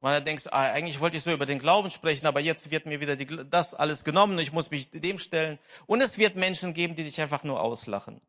Weil 0.00 0.18
du 0.18 0.24
denkst, 0.24 0.48
ah, 0.50 0.72
eigentlich 0.72 0.98
wollte 0.98 1.16
ich 1.16 1.22
so 1.22 1.30
über 1.30 1.46
den 1.46 1.60
Glauben 1.60 1.90
sprechen, 1.90 2.26
aber 2.26 2.40
jetzt 2.40 2.72
wird 2.72 2.86
mir 2.86 3.00
wieder 3.00 3.14
die, 3.14 3.26
das 3.48 3.72
alles 3.74 4.02
genommen, 4.02 4.38
ich 4.40 4.52
muss 4.52 4.70
mich 4.70 4.90
dem 4.90 5.18
stellen. 5.18 5.60
Und 5.86 6.00
es 6.00 6.18
wird 6.18 6.34
Menschen 6.34 6.74
geben, 6.74 6.96
die 6.96 7.04
dich 7.04 7.20
einfach 7.20 7.44
nur 7.44 7.60
auslachen. 7.60 8.20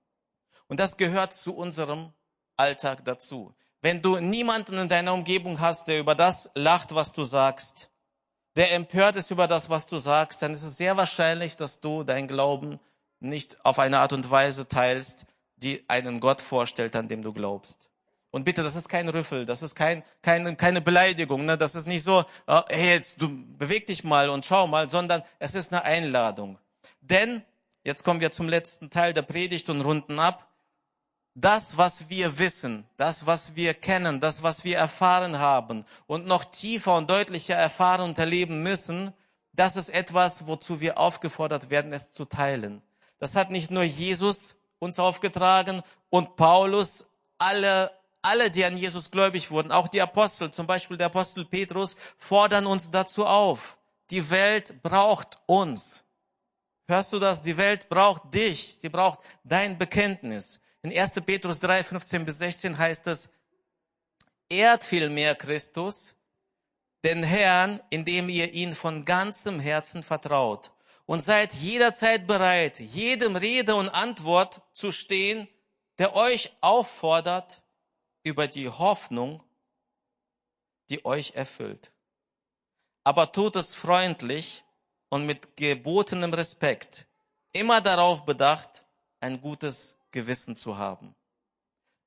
Und 0.67 0.79
das 0.79 0.97
gehört 0.97 1.33
zu 1.33 1.55
unserem 1.55 2.13
Alltag 2.57 3.03
dazu. 3.05 3.55
Wenn 3.81 4.01
du 4.01 4.17
niemanden 4.19 4.77
in 4.77 4.87
deiner 4.87 5.13
Umgebung 5.13 5.59
hast, 5.59 5.87
der 5.87 5.99
über 5.99 6.13
das 6.13 6.51
lacht, 6.53 6.93
was 6.93 7.11
du 7.11 7.23
sagst, 7.23 7.89
der 8.55 8.71
empört 8.73 9.15
ist 9.15 9.31
über 9.31 9.47
das, 9.47 9.69
was 9.69 9.87
du 9.87 9.97
sagst, 9.97 10.43
dann 10.43 10.53
ist 10.53 10.63
es 10.63 10.77
sehr 10.77 10.95
wahrscheinlich, 10.95 11.57
dass 11.57 11.79
du 11.79 12.03
dein 12.03 12.27
Glauben 12.27 12.79
nicht 13.23 13.63
auf 13.65 13.79
eine 13.79 13.99
Art 13.99 14.13
und 14.13 14.29
Weise 14.29 14.67
teilst, 14.67 15.25
die 15.57 15.83
einen 15.87 16.19
Gott 16.19 16.41
vorstellt, 16.41 16.95
an 16.95 17.07
dem 17.07 17.21
du 17.21 17.33
glaubst. 17.33 17.89
Und 18.31 18.45
bitte, 18.45 18.63
das 18.63 18.75
ist 18.75 18.89
kein 18.89 19.07
Rüffel, 19.09 19.45
das 19.45 19.61
ist 19.61 19.75
kein, 19.75 20.03
keine, 20.23 20.55
keine 20.55 20.81
Beleidigung, 20.81 21.45
ne? 21.45 21.55
das 21.55 21.75
ist 21.75 21.87
nicht 21.87 22.03
so, 22.03 22.25
oh, 22.47 22.61
hey, 22.67 22.95
jetzt 22.95 23.21
du 23.21 23.29
beweg 23.57 23.85
dich 23.85 24.03
mal 24.03 24.29
und 24.29 24.43
schau 24.43 24.65
mal, 24.65 24.89
sondern 24.89 25.21
es 25.37 25.53
ist 25.53 25.71
eine 25.71 25.83
Einladung. 25.83 26.57
Denn, 27.01 27.43
jetzt 27.83 28.03
kommen 28.03 28.21
wir 28.21 28.31
zum 28.31 28.49
letzten 28.49 28.89
Teil 28.89 29.13
der 29.13 29.21
Predigt 29.21 29.69
und 29.69 29.81
runden 29.81 30.17
ab, 30.17 30.47
das, 31.35 31.77
was 31.77 32.09
wir 32.09 32.39
wissen, 32.39 32.85
das, 32.97 33.25
was 33.25 33.55
wir 33.55 33.73
kennen, 33.73 34.19
das, 34.19 34.43
was 34.43 34.63
wir 34.63 34.77
erfahren 34.77 35.39
haben 35.39 35.85
und 36.07 36.25
noch 36.25 36.45
tiefer 36.45 36.95
und 36.95 37.09
deutlicher 37.09 37.55
erfahren 37.55 38.01
und 38.01 38.19
erleben 38.19 38.63
müssen, 38.63 39.13
das 39.51 39.75
ist 39.75 39.89
etwas, 39.89 40.47
wozu 40.47 40.79
wir 40.79 40.97
aufgefordert 40.97 41.69
werden, 41.69 41.93
es 41.93 42.11
zu 42.11 42.25
teilen. 42.25 42.81
Das 43.23 43.37
hat 43.37 43.51
nicht 43.51 43.71
nur 43.71 43.83
Jesus 43.83 44.57
uns 44.79 44.99
aufgetragen 44.99 45.81
und 46.09 46.35
Paulus, 46.35 47.07
alle, 47.37 47.89
alle, 48.21 48.51
die 48.51 48.65
an 48.65 48.75
Jesus 48.75 49.11
gläubig 49.11 49.49
wurden, 49.49 49.71
auch 49.71 49.87
die 49.87 50.01
Apostel, 50.01 50.51
zum 50.51 50.67
Beispiel 50.67 50.97
der 50.97 51.05
Apostel 51.05 51.45
Petrus, 51.45 51.95
fordern 52.17 52.65
uns 52.65 52.91
dazu 52.91 53.25
auf. 53.25 53.77
Die 54.09 54.29
Welt 54.29 54.83
braucht 54.83 55.37
uns. 55.45 56.03
Hörst 56.85 57.13
du 57.13 57.19
das? 57.19 57.41
Die 57.41 57.55
Welt 57.55 57.87
braucht 57.87 58.33
dich. 58.33 58.75
Sie 58.81 58.89
braucht 58.89 59.19
dein 59.45 59.77
Bekenntnis. 59.77 60.59
In 60.81 60.91
1. 60.91 61.21
Petrus 61.21 61.61
3, 61.61 61.81
15 61.81 62.25
bis 62.25 62.39
16 62.39 62.77
heißt 62.77 63.07
es, 63.07 63.31
ehrt 64.49 64.83
vielmehr 64.83 65.33
Christus, 65.35 66.17
den 67.05 67.23
Herrn, 67.23 67.79
indem 67.89 68.27
ihr 68.27 68.51
ihn 68.51 68.75
von 68.75 69.05
ganzem 69.05 69.61
Herzen 69.61 70.03
vertraut 70.03 70.72
und 71.05 71.21
seid 71.21 71.53
jederzeit 71.53 72.27
bereit, 72.27 72.79
jedem 72.79 73.35
Rede 73.35 73.75
und 73.75 73.89
Antwort 73.89 74.61
zu 74.73 74.91
stehen, 74.91 75.47
der 75.97 76.15
euch 76.15 76.53
auffordert 76.61 77.61
über 78.23 78.47
die 78.47 78.69
Hoffnung, 78.69 79.43
die 80.89 81.05
euch 81.05 81.31
erfüllt. 81.35 81.93
Aber 83.03 83.31
tut 83.31 83.55
es 83.55 83.75
freundlich 83.75 84.63
und 85.09 85.25
mit 85.25 85.57
gebotenem 85.57 86.33
Respekt, 86.33 87.07
immer 87.51 87.81
darauf 87.81 88.25
bedacht, 88.25 88.85
ein 89.19 89.41
gutes 89.41 89.95
Gewissen 90.11 90.55
zu 90.55 90.77
haben. 90.77 91.15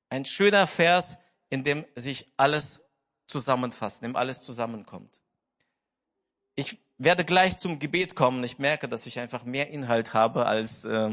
Ein 0.09 0.25
schöner 0.25 0.67
Vers, 0.67 1.17
in 1.49 1.63
dem 1.63 1.85
sich 1.95 2.27
alles 2.37 2.83
zusammenfasst, 3.27 4.01
in 4.01 4.09
dem 4.09 4.15
alles 4.15 4.41
zusammenkommt. 4.41 5.21
Ich 6.55 6.77
werde 6.97 7.25
gleich 7.25 7.57
zum 7.57 7.79
Gebet 7.79 8.15
kommen. 8.15 8.43
Ich 8.43 8.59
merke, 8.59 8.87
dass 8.87 9.05
ich 9.05 9.19
einfach 9.19 9.43
mehr 9.43 9.69
Inhalt 9.69 10.13
habe 10.13 10.45
als 10.45 10.85
äh, 10.85 11.11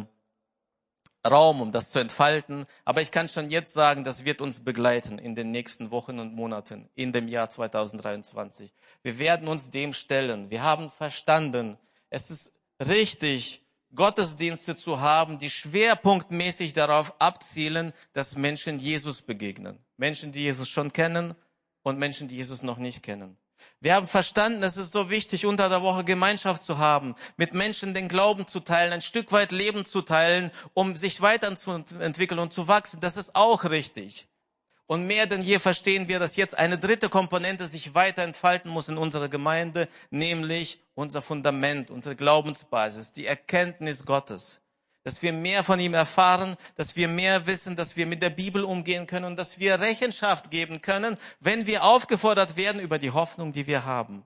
Raum, 1.27 1.61
um 1.61 1.73
das 1.73 1.91
zu 1.91 1.99
entfalten. 1.99 2.67
Aber 2.85 3.01
ich 3.01 3.11
kann 3.11 3.29
schon 3.29 3.51
jetzt 3.51 3.73
sagen, 3.73 4.05
das 4.05 4.25
wird 4.25 4.41
uns 4.41 4.65
begleiten 4.65 5.19
in 5.19 5.35
den 5.35 5.51
nächsten 5.51 5.91
Wochen 5.91 6.19
und 6.19 6.35
Monaten, 6.35 6.89
in 6.95 7.13
dem 7.13 7.29
Jahr 7.29 7.51
2023. 7.51 8.73
Wir 9.03 9.19
werden 9.19 9.49
uns 9.49 9.71
dem 9.71 9.93
stellen. 9.93 10.51
Wir 10.51 10.63
haben 10.63 10.91
verstanden, 10.91 11.79
es 12.11 12.31
ist 12.31 12.57
richtig, 12.87 13.63
Gottesdienste 13.95 14.75
zu 14.75 15.01
haben, 15.01 15.39
die 15.39 15.51
schwerpunktmäßig 15.51 16.73
darauf 16.73 17.15
abzielen, 17.21 17.93
dass 18.13 18.37
Menschen 18.37 18.79
Jesus 18.79 19.23
begegnen. 19.23 19.79
Menschen, 19.97 20.33
die 20.33 20.41
Jesus 20.41 20.69
schon 20.69 20.93
kennen 20.93 21.35
und 21.83 21.99
Menschen, 21.99 22.29
die 22.29 22.37
Jesus 22.37 22.63
noch 22.63 22.79
nicht 22.79 23.03
kennen. 23.03 23.37
Wir 23.81 23.95
haben 23.95 24.09
verstanden, 24.09 24.63
es 24.63 24.77
ist 24.77 24.93
so 24.93 25.11
wichtig, 25.11 25.47
unter 25.47 25.69
der 25.69 25.83
Woche 25.83 26.05
Gemeinschaft 26.05 26.63
zu 26.63 26.79
haben, 26.79 27.15
mit 27.37 27.53
Menschen 27.53 27.93
den 27.93 28.09
Glauben 28.09 28.47
zu 28.47 28.61
teilen, 28.61 28.93
ein 28.93 29.01
Stück 29.01 29.31
weit 29.31 29.53
Leben 29.53 29.85
zu 29.85 30.01
teilen, 30.03 30.51
um 30.73 30.97
sich 30.97 31.21
weiterzuentwickeln 31.21 32.41
und 32.41 32.53
zu 32.53 32.67
wachsen. 32.67 33.01
Das 33.01 33.17
ist 33.17 33.37
auch 33.37 33.65
richtig. 33.65 34.29
Und 34.87 35.07
mehr 35.07 35.27
denn 35.27 35.43
je 35.43 35.59
verstehen 35.59 36.09
wir, 36.09 36.19
dass 36.19 36.37
jetzt 36.37 36.57
eine 36.57 36.79
dritte 36.79 37.09
Komponente 37.09 37.69
sich 37.69 37.95
weiter 37.95 38.23
entfalten 38.23 38.71
muss 38.71 38.89
in 38.89 38.99
unserer 38.99 39.29
Gemeinde, 39.29 39.89
nämlich 40.11 40.83
unser 40.95 41.23
Fundament, 41.23 41.91
unsere 41.91 42.17
Glaubensbasis, 42.17 43.13
die 43.13 43.27
Erkenntnis 43.27 44.05
Gottes. 44.05 44.64
Dass 45.05 45.23
wir 45.23 45.33
mehr 45.33 45.63
von 45.63 45.79
ihm 45.79 45.95
erfahren, 45.95 46.57
dass 46.77 46.97
wir 46.97 47.09
mehr 47.09 47.47
wissen, 47.47 47.77
dass 47.77 47.97
wir 47.97 48.07
mit 48.07 48.23
der 48.23 48.31
Bibel 48.31 48.65
umgehen 48.65 49.07
können 49.07 49.27
und 49.27 49.39
dass 49.39 49.59
wir 49.59 49.79
Rechenschaft 49.79 50.51
geben 50.51 50.83
können, 50.83 51.19
wenn 51.41 51.67
wir 51.67 51.85
aufgefordert 51.85 52.57
werden 52.57 52.81
über 52.81 52.99
die 52.99 53.11
Hoffnung, 53.11 53.53
die 53.53 53.67
wir 53.67 53.85
haben. 53.85 54.25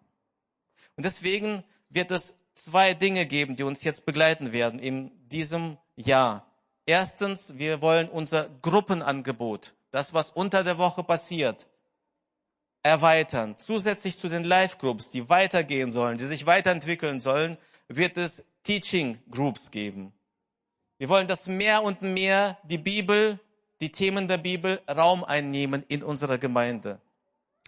Und 0.97 1.05
deswegen 1.05 1.65
wird 1.91 2.11
es 2.11 2.39
zwei 2.55 2.95
Dinge 2.95 3.27
geben, 3.27 3.57
die 3.57 3.65
uns 3.65 3.85
jetzt 3.85 4.07
begleiten 4.07 4.53
werden 4.53 4.79
in 4.79 5.11
diesem 5.29 5.79
Jahr. 5.97 6.47
Erstens, 6.87 7.59
wir 7.59 7.83
wollen 7.83 8.09
unser 8.09 8.49
Gruppenangebot 8.63 9.75
das, 9.91 10.15
was 10.15 10.31
unter 10.31 10.65
der 10.65 10.79
Woche 10.79 11.03
passiert, 11.03 11.67
erweitern. 12.83 13.57
Zusätzlich 13.59 14.17
zu 14.17 14.29
den 14.29 14.45
Live-Groups, 14.45 15.11
die 15.11 15.29
weitergehen 15.29 15.91
sollen, 15.91 16.19
die 16.19 16.25
sich 16.25 16.47
weiterentwickeln 16.47 17.21
sollen, 17.21 17.59
wird 17.89 18.17
es 18.17 18.45
Teaching 18.63 19.19
Groups 19.31 19.71
geben. 19.71 20.13
Wir 20.99 21.09
wollen, 21.09 21.27
dass 21.27 21.47
mehr 21.47 21.83
und 21.83 22.03
mehr 22.03 22.59
die 22.65 22.79
Bibel, 22.79 23.39
die 23.81 23.93
Themen 23.93 24.29
der 24.29 24.39
Bibel 24.39 24.81
Raum 24.89 25.25
einnehmen 25.25 25.85
in 25.89 26.03
unserer 26.03 26.39
Gemeinde. 26.39 27.01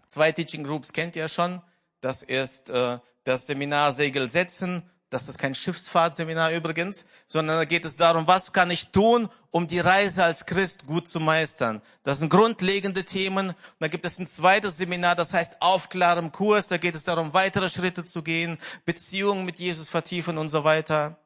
Zwei 0.06 0.32
Teaching 0.32 0.64
Groups 0.64 0.92
kennt 0.92 1.16
ihr 1.16 1.28
schon. 1.28 1.62
Das 2.00 2.22
ist 2.22 2.70
äh, 2.70 2.98
das 3.24 3.46
Seminar 3.46 3.92
Segel 3.92 4.28
setzen 4.28 4.82
das 5.10 5.26
ist 5.26 5.38
kein 5.38 5.56
Schiffsfahrtseminar 5.56 6.52
übrigens, 6.52 7.04
sondern 7.26 7.58
da 7.58 7.64
geht 7.64 7.84
es 7.84 7.96
darum, 7.96 8.28
was 8.28 8.52
kann 8.52 8.70
ich 8.70 8.92
tun, 8.92 9.28
um 9.50 9.66
die 9.66 9.80
Reise 9.80 10.22
als 10.22 10.46
Christ 10.46 10.86
gut 10.86 11.08
zu 11.08 11.18
meistern. 11.18 11.82
Das 12.04 12.20
sind 12.20 12.30
grundlegende 12.30 13.04
Themen. 13.04 13.48
Und 13.48 13.56
da 13.80 13.88
gibt 13.88 14.04
es 14.04 14.20
ein 14.20 14.26
zweites 14.26 14.76
Seminar, 14.76 15.16
das 15.16 15.34
heißt 15.34 15.60
auf 15.60 15.88
klarem 15.88 16.30
Kurs. 16.30 16.68
Da 16.68 16.76
geht 16.76 16.94
es 16.94 17.02
darum, 17.02 17.34
weitere 17.34 17.68
Schritte 17.68 18.04
zu 18.04 18.22
gehen, 18.22 18.56
Beziehungen 18.84 19.44
mit 19.44 19.58
Jesus 19.58 19.88
vertiefen 19.88 20.38
und 20.38 20.48
so 20.48 20.62
weiter. 20.62 21.18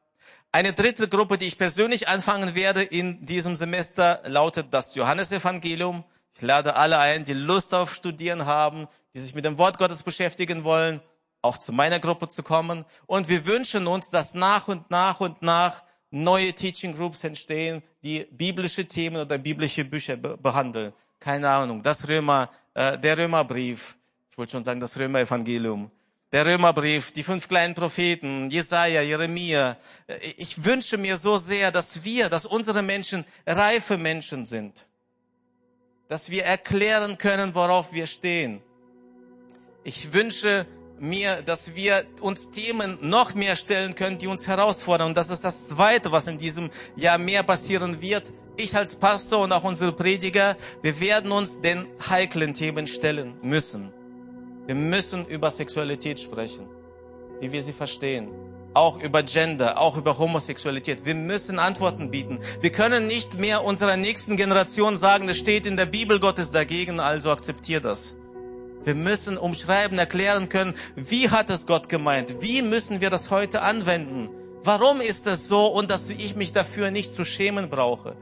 Eine 0.55 0.73
dritte 0.73 1.09
Gruppe, 1.09 1.37
die 1.37 1.47
ich 1.47 1.59
persönlich 1.59 2.07
anfangen 2.07 2.55
werde 2.55 2.85
in 2.85 3.25
diesem 3.25 3.57
Semester, 3.57 4.21
lautet 4.25 4.69
das 4.71 4.95
Johannesevangelium. 4.95 6.05
Ich 6.33 6.43
lade 6.43 6.77
alle 6.77 6.99
ein, 6.99 7.25
die 7.25 7.33
Lust 7.33 7.75
auf 7.75 7.93
Studieren 7.93 8.47
haben, 8.47 8.87
die 9.15 9.19
sich 9.19 9.35
mit 9.35 9.45
dem 9.45 9.59
Wort 9.59 9.79
Gottes 9.79 10.05
beschäftigen 10.05 10.63
wollen 10.63 11.01
auch 11.43 11.59
zu 11.59 11.73
meiner 11.73 12.01
Gruppe 12.01 12.29
zu 12.29 12.43
kommen. 12.43 12.85
Und 13.07 13.29
wir 13.29 13.47
wünschen 13.47 13.87
uns, 13.87 14.11
dass 14.11 14.35
nach 14.35 14.67
und 14.67 14.91
nach 14.91 15.21
und 15.21 15.43
nach 15.43 15.83
neue 16.11 16.55
Teaching 16.55 16.97
Groups 16.97 17.23
entstehen, 17.23 17.83
die 18.03 18.27
biblische 18.31 18.87
Themen 18.87 19.17
oder 19.17 19.37
biblische 19.37 19.85
Bücher 19.85 20.17
be 20.17 20.39
behandeln. 20.39 20.93
Keine 21.21 21.51
Ahnung, 21.51 21.83
das 21.83 22.09
Römer, 22.09 22.49
äh, 22.75 22.99
der 22.99 23.19
Römerbrief, 23.19 23.99
ich 24.31 24.39
wollte 24.39 24.53
schon 24.53 24.65
sagen, 24.65 24.81
das 24.81 24.99
Römerevangelium, 24.99 25.91
der 26.35 26.47
Römerbrief, 26.47 27.13
die 27.13 27.23
fünf 27.23 27.47
kleinen 27.47 27.77
Propheten, 27.77 28.51
Jesaja, 28.51 29.03
Jeremia. 29.03 29.77
Ich 30.37 30.65
wünsche 30.65 30.99
mir 30.99 31.17
so 31.17 31.39
sehr, 31.39 31.71
dass 31.71 32.03
wir, 32.03 32.29
dass 32.29 32.45
unsere 32.45 32.83
Menschen 32.83 33.25
reife 33.47 33.97
Menschen 33.97 34.45
sind. 34.45 34.87
Dass 36.09 36.31
wir 36.31 36.45
erklären 36.45 37.19
können, 37.19 37.55
worauf 37.55 37.93
wir 37.93 38.09
stehen. 38.09 38.61
Ich 39.85 40.13
wünsche 40.13 40.67
mir, 40.99 41.41
dass 41.43 41.77
wir 41.77 42.05
uns 42.21 42.51
Themen 42.51 42.99
noch 43.01 43.35
mehr 43.37 43.55
stellen 43.55 43.95
können, 43.95 44.19
die 44.19 44.27
uns 44.27 44.49
herausfordern. 44.49 45.11
Und 45.11 45.17
das 45.17 45.31
ist 45.31 45.45
das 45.45 45.69
Zweite, 45.69 46.11
was 46.11 46.27
in 46.27 46.37
diesem 46.37 46.69
Jahr 46.97 47.19
mehr 47.19 47.45
passieren 47.45 48.01
wird. 48.03 48.33
Ich 48.57 48.75
als 48.75 48.97
Pastor 48.97 49.45
und 49.45 49.53
auch 49.53 49.63
unsere 49.63 49.93
Prediger, 49.93 50.57
wir 50.83 50.99
werden 50.99 51.31
uns 51.31 51.61
den 51.61 51.87
heiklen 52.11 52.55
Themen 52.55 52.89
stellen 52.89 53.37
müssen. 53.41 53.94
Wir 54.67 54.75
müssen 54.75 55.27
über 55.27 55.51
Sexualität 55.51 56.19
sprechen, 56.19 56.67
wie 57.41 57.53
wir 57.53 57.63
sie 57.63 57.75
verstehen. 57.75 58.31
Auch 58.73 58.99
über 58.99 59.23
Gender, 59.23 59.79
auch 59.79 59.97
über 59.99 60.19
Homosexualität. 60.19 61.05
Wir 61.05 61.15
müssen 61.15 61.59
Antworten 61.59 62.11
bieten. 62.11 62.41
Wir 62.63 62.73
können 62.73 63.07
nicht 63.07 63.39
mehr 63.39 63.63
unserer 63.63 63.97
nächsten 63.99 64.37
Generation 64.37 64.97
sagen, 64.97 65.29
es 65.29 65.37
steht 65.37 65.67
in 65.67 65.77
der 65.77 65.87
Bibel, 65.87 66.19
Gott 66.19 66.39
ist 66.39 66.55
dagegen, 66.55 66.99
also 66.99 67.31
akzeptiert 67.31 67.85
das. 67.85 68.17
Wir 68.83 68.95
müssen 68.95 69.37
umschreiben, 69.37 69.99
erklären 69.99 70.49
können, 70.49 70.75
wie 70.97 71.29
hat 71.29 71.51
es 71.51 71.67
Gott 71.67 71.89
gemeint? 71.89 72.37
Wie 72.41 72.63
müssen 72.63 73.01
wir 73.01 73.11
das 73.11 73.31
heute 73.31 73.61
anwenden? 73.61 74.31
Warum 74.63 75.03
ist 75.03 75.27
es 75.27 75.47
so 75.47 75.67
und 75.67 75.91
dass 75.91 76.09
ich 76.09 76.37
mich 76.37 76.53
dafür 76.53 76.91
nicht 76.91 77.13
zu 77.13 77.25
schämen 77.25 77.69
brauche? 77.69 78.17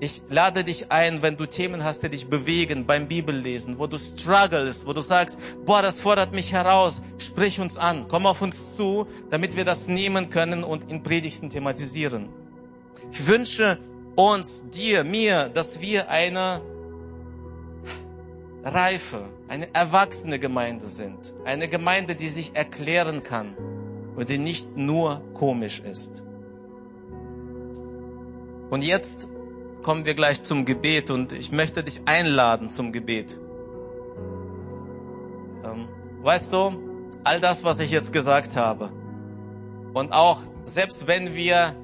Ich 0.00 0.22
lade 0.28 0.64
dich 0.64 0.90
ein, 0.90 1.22
wenn 1.22 1.36
du 1.36 1.46
Themen 1.46 1.84
hast, 1.84 2.02
die 2.02 2.08
dich 2.10 2.28
bewegen 2.28 2.84
beim 2.84 3.06
Bibellesen, 3.06 3.78
wo 3.78 3.86
du 3.86 3.96
struggles, 3.96 4.86
wo 4.86 4.92
du 4.92 5.00
sagst, 5.00 5.40
boah, 5.64 5.82
das 5.82 6.00
fordert 6.00 6.32
mich 6.32 6.52
heraus, 6.52 7.00
sprich 7.18 7.60
uns 7.60 7.78
an, 7.78 8.06
komm 8.08 8.26
auf 8.26 8.42
uns 8.42 8.74
zu, 8.74 9.06
damit 9.30 9.56
wir 9.56 9.64
das 9.64 9.88
nehmen 9.88 10.30
können 10.30 10.64
und 10.64 10.90
in 10.90 11.02
Predigten 11.02 11.48
thematisieren. 11.48 12.28
Ich 13.12 13.26
wünsche 13.26 13.78
uns, 14.16 14.68
dir, 14.68 15.04
mir, 15.04 15.48
dass 15.48 15.80
wir 15.80 16.08
eine 16.08 16.60
reife, 18.64 19.28
eine 19.48 19.72
erwachsene 19.74 20.38
Gemeinde 20.38 20.86
sind. 20.86 21.34
Eine 21.44 21.68
Gemeinde, 21.68 22.14
die 22.14 22.28
sich 22.28 22.54
erklären 22.54 23.22
kann 23.22 23.54
und 24.16 24.28
die 24.28 24.38
nicht 24.38 24.76
nur 24.76 25.22
komisch 25.34 25.80
ist. 25.80 26.24
Und 28.70 28.82
jetzt 28.82 29.28
kommen 29.84 30.04
wir 30.04 30.14
gleich 30.14 30.42
zum 30.42 30.64
Gebet 30.64 31.10
und 31.10 31.32
ich 31.32 31.52
möchte 31.52 31.84
dich 31.84 32.02
einladen 32.06 32.72
zum 32.72 32.90
Gebet. 32.90 33.38
Ähm, 35.64 35.86
weißt 36.22 36.52
du, 36.52 36.72
all 37.22 37.38
das, 37.38 37.62
was 37.62 37.78
ich 37.78 37.92
jetzt 37.92 38.12
gesagt 38.12 38.56
habe 38.56 38.90
und 39.92 40.12
auch 40.12 40.40
selbst 40.64 41.06
wenn 41.06 41.36
wir 41.36 41.76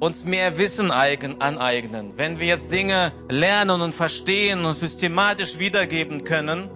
uns 0.00 0.24
mehr 0.24 0.58
Wissen 0.58 0.90
aneignen, 0.90 2.12
wenn 2.16 2.38
wir 2.38 2.46
jetzt 2.46 2.72
Dinge 2.72 3.12
lernen 3.28 3.80
und 3.80 3.94
verstehen 3.94 4.64
und 4.64 4.74
systematisch 4.74 5.58
wiedergeben 5.58 6.24
können, 6.24 6.70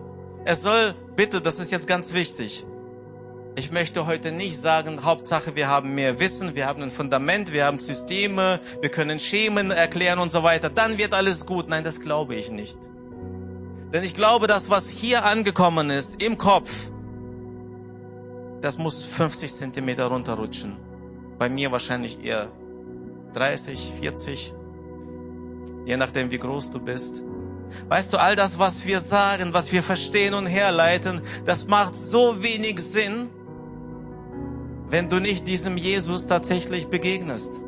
es 0.44 0.62
soll, 0.62 0.94
bitte, 1.16 1.40
das 1.40 1.58
ist 1.60 1.70
jetzt 1.70 1.86
ganz 1.86 2.12
wichtig, 2.14 2.66
ich 3.58 3.72
möchte 3.72 4.06
heute 4.06 4.30
nicht 4.30 4.56
sagen, 4.56 5.04
Hauptsache 5.04 5.56
wir 5.56 5.66
haben 5.66 5.96
mehr 5.96 6.20
Wissen, 6.20 6.54
wir 6.54 6.66
haben 6.66 6.80
ein 6.80 6.92
Fundament, 6.92 7.52
wir 7.52 7.64
haben 7.64 7.80
Systeme, 7.80 8.60
wir 8.80 8.88
können 8.88 9.18
Schemen 9.18 9.72
erklären 9.72 10.20
und 10.20 10.30
so 10.30 10.44
weiter, 10.44 10.70
dann 10.70 10.96
wird 10.96 11.12
alles 11.12 11.44
gut. 11.44 11.66
Nein, 11.66 11.82
das 11.82 12.00
glaube 12.00 12.36
ich 12.36 12.52
nicht. 12.52 12.78
Denn 13.92 14.04
ich 14.04 14.14
glaube, 14.14 14.46
das, 14.46 14.70
was 14.70 14.88
hier 14.88 15.24
angekommen 15.24 15.90
ist, 15.90 16.22
im 16.22 16.38
Kopf, 16.38 16.92
das 18.60 18.78
muss 18.78 19.04
50 19.04 19.52
Zentimeter 19.52 20.06
runterrutschen. 20.06 20.76
Bei 21.38 21.48
mir 21.48 21.72
wahrscheinlich 21.72 22.24
eher 22.24 22.52
30, 23.34 23.94
40, 24.00 24.54
je 25.84 25.96
nachdem, 25.96 26.30
wie 26.30 26.38
groß 26.38 26.70
du 26.70 26.78
bist. 26.78 27.24
Weißt 27.88 28.12
du, 28.12 28.18
all 28.18 28.36
das, 28.36 28.60
was 28.60 28.86
wir 28.86 29.00
sagen, 29.00 29.52
was 29.52 29.72
wir 29.72 29.82
verstehen 29.82 30.34
und 30.34 30.46
herleiten, 30.46 31.22
das 31.44 31.66
macht 31.66 31.96
so 31.96 32.40
wenig 32.42 32.80
Sinn, 32.80 33.28
wenn 34.90 35.08
du 35.08 35.20
nicht 35.20 35.46
diesem 35.46 35.76
Jesus 35.76 36.26
tatsächlich 36.26 36.88
begegnest. 36.88 37.60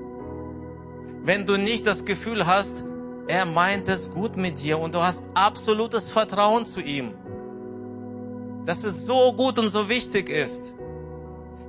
Wenn 1.23 1.47
du 1.47 1.57
nicht 1.59 1.87
das 1.87 2.05
Gefühl 2.05 2.47
hast, 2.47 2.85
er 3.29 3.45
meint 3.45 3.89
es 3.89 4.11
gut 4.11 4.37
mit 4.37 4.63
dir 4.63 4.79
und 4.79 4.95
du 4.95 5.03
hast 5.03 5.25
absolutes 5.35 6.11
Vertrauen 6.11 6.67
zu 6.67 6.81
ihm. 6.81 7.13
Dass 8.67 8.85
es 8.85 9.07
so 9.07 9.33
gut 9.33 9.59
und 9.59 9.69
so 9.69 9.89
wichtig 9.89 10.29
ist 10.29 10.75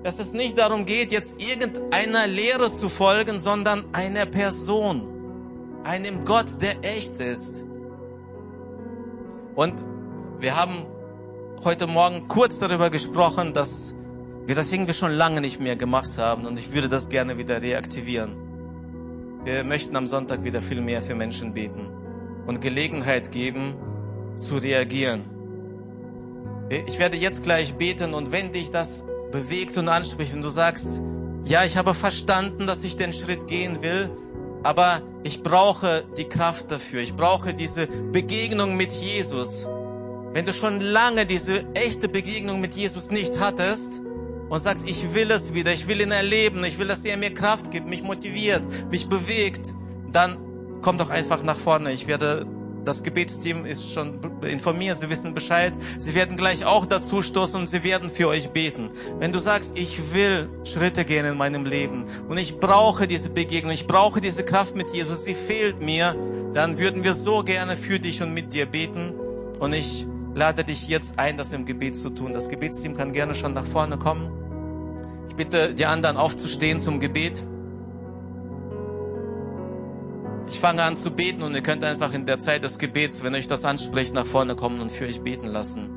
dass 0.04 0.20
es 0.20 0.34
nicht 0.34 0.58
darum 0.58 0.86
geht, 0.86 1.12
jetzt 1.12 1.42
irgendeiner 1.42 2.28
Lehre 2.28 2.72
zu 2.72 2.90
folgen, 2.90 3.40
sondern 3.40 3.86
einer 3.94 4.26
Person, 4.26 5.08
einem 5.84 6.26
Gott, 6.26 6.62
der 6.62 6.84
echt 6.84 7.20
ist. 7.20 7.66
Und 9.56 9.76
wir 10.40 10.56
haben 10.56 10.86
heute 11.64 11.86
Morgen 11.86 12.28
kurz 12.28 12.58
darüber 12.58 12.90
gesprochen, 12.90 13.54
dass 13.54 13.96
das 14.48 14.72
irgendwie 14.72 14.94
schon 14.94 15.12
lange 15.12 15.42
nicht 15.42 15.60
mehr 15.60 15.76
gemacht 15.76 16.18
haben 16.18 16.46
und 16.46 16.58
ich 16.58 16.74
würde 16.74 16.90
das 16.90 17.10
gerne 17.10 17.38
wieder 17.38 17.62
reaktivieren. 17.62 18.36
Wir 19.44 19.64
möchten 19.64 19.96
am 19.96 20.08
Sonntag 20.08 20.44
wieder 20.44 20.62
viel 20.62 20.82
mehr 20.82 21.02
für 21.02 21.16
Menschen 21.16 21.54
beten 21.54 21.88
und 22.48 22.62
Gelegenheit 22.62 23.32
geben, 23.32 23.76
zu 24.36 24.58
reagieren. 24.58 25.22
Ich 26.88 27.00
werde 27.00 27.18
jetzt 27.18 27.44
gleich 27.44 27.76
beten 27.76 28.14
und 28.14 28.32
wenn 28.32 28.52
dich 28.52 28.72
das 28.72 29.06
bewegt 29.32 29.78
und 29.78 29.90
anspricht 29.90 30.34
und 30.34 30.42
du 30.42 30.50
sagst, 30.50 31.02
Ja, 31.46 31.66
ich 31.66 31.76
habe 31.76 31.94
verstanden, 31.94 32.68
dass 32.68 32.84
ich 32.84 32.98
den 32.98 33.14
Schritt 33.14 33.48
gehen 33.48 33.82
will, 33.82 34.10
aber 34.64 35.02
ich 35.24 35.44
brauche 35.44 36.04
die 36.18 36.30
Kraft 36.30 36.72
dafür. 36.72 37.02
Ich 37.02 37.16
brauche 37.16 37.54
diese 37.54 37.88
Begegnung 37.88 38.78
mit 38.78 38.92
Jesus. 38.92 39.68
Wenn 40.34 40.46
du 40.46 40.54
schon 40.54 40.80
lange 40.80 41.26
diese 41.26 41.66
echte 41.74 42.08
Begegnung 42.08 42.62
mit 42.62 42.74
Jesus 42.74 43.12
nicht 43.12 43.40
hattest 43.40 44.02
und 44.52 44.60
sagst, 44.60 44.88
ich 44.88 45.14
will 45.14 45.32
es 45.32 45.54
wieder, 45.54 45.72
ich 45.72 45.88
will 45.88 46.02
ihn 46.02 46.12
erleben, 46.12 46.62
ich 46.66 46.78
will, 46.78 46.88
dass 46.88 47.06
er 47.06 47.16
mir 47.16 47.34
Kraft 47.34 47.72
gibt, 47.72 47.88
mich 47.88 48.04
motiviert, 48.04 48.62
mich 48.92 49.08
bewegt, 49.08 49.74
dann 50.12 50.38
komm 50.82 50.98
doch 50.98 51.10
einfach 51.10 51.42
nach 51.42 51.56
vorne. 51.56 51.94
Ich 51.94 52.06
werde 52.08 52.46
das 52.84 53.04
Gebetsteam 53.04 53.66
ist 53.66 53.94
schon 53.94 54.20
informiert, 54.42 54.98
sie 54.98 55.10
wissen 55.10 55.34
Bescheid. 55.34 55.72
Sie 56.00 56.16
werden 56.16 56.36
gleich 56.36 56.66
auch 56.66 56.86
dazu 56.86 57.22
stoßen 57.22 57.62
und 57.62 57.68
sie 57.68 57.86
werden 57.86 58.10
für 58.10 58.28
euch 58.28 58.50
beten. 58.50 58.90
Wenn 59.20 59.32
du 59.32 59.40
sagst, 59.40 59.80
ich 59.80 60.14
will 60.14 60.50
Schritte 60.66 61.06
gehen 61.06 61.26
in 61.26 61.38
meinem 61.38 61.66
Leben 61.66 62.04
und 62.28 62.38
ich 62.38 62.58
brauche 62.58 63.08
diese 63.08 63.30
Begegnung, 63.30 63.72
ich 63.72 63.88
brauche 63.88 64.20
diese 64.20 64.44
Kraft 64.44 64.76
mit 64.76 64.90
Jesus, 64.90 65.24
sie 65.24 65.36
fehlt 65.36 65.80
mir, 65.80 66.14
dann 66.54 66.78
würden 66.78 67.06
wir 67.06 67.14
so 67.14 67.44
gerne 67.44 67.78
für 67.78 68.00
dich 68.00 68.22
und 68.22 68.34
mit 68.34 68.52
dir 68.52 68.66
beten. 68.66 69.14
Und 69.60 69.72
ich 69.72 70.08
lade 70.34 70.66
dich 70.66 70.90
jetzt 70.90 71.20
ein, 71.20 71.38
das 71.38 71.52
im 71.52 71.64
Gebet 71.64 71.96
zu 71.96 72.10
tun. 72.10 72.34
Das 72.34 72.50
Gebetsteam 72.50 72.98
kann 72.98 73.14
gerne 73.14 73.34
schon 73.34 73.54
nach 73.54 73.66
vorne 73.66 73.98
kommen. 73.98 74.41
Bitte 75.42 75.74
die 75.74 75.88
anderen 75.88 76.18
aufzustehen 76.18 76.80
zum 76.80 77.00
Gebet. 77.00 77.44
Ich 80.48 80.60
fange 80.60 80.84
an 80.84 80.96
zu 80.96 81.10
beten 81.10 81.42
und 81.42 81.56
ihr 81.56 81.64
könnt 81.64 81.84
einfach 81.84 82.14
in 82.14 82.28
der 82.28 82.38
Zeit 82.38 82.64
des 82.64 82.78
Gebets, 82.78 83.24
wenn 83.24 83.34
euch 83.34 83.48
das 83.48 83.66
anspricht, 83.66 84.14
nach 84.14 84.28
vorne 84.28 84.56
kommen 84.56 84.80
und 84.82 84.92
für 84.92 85.06
euch 85.06 85.22
beten 85.22 85.48
lassen. 85.48 85.90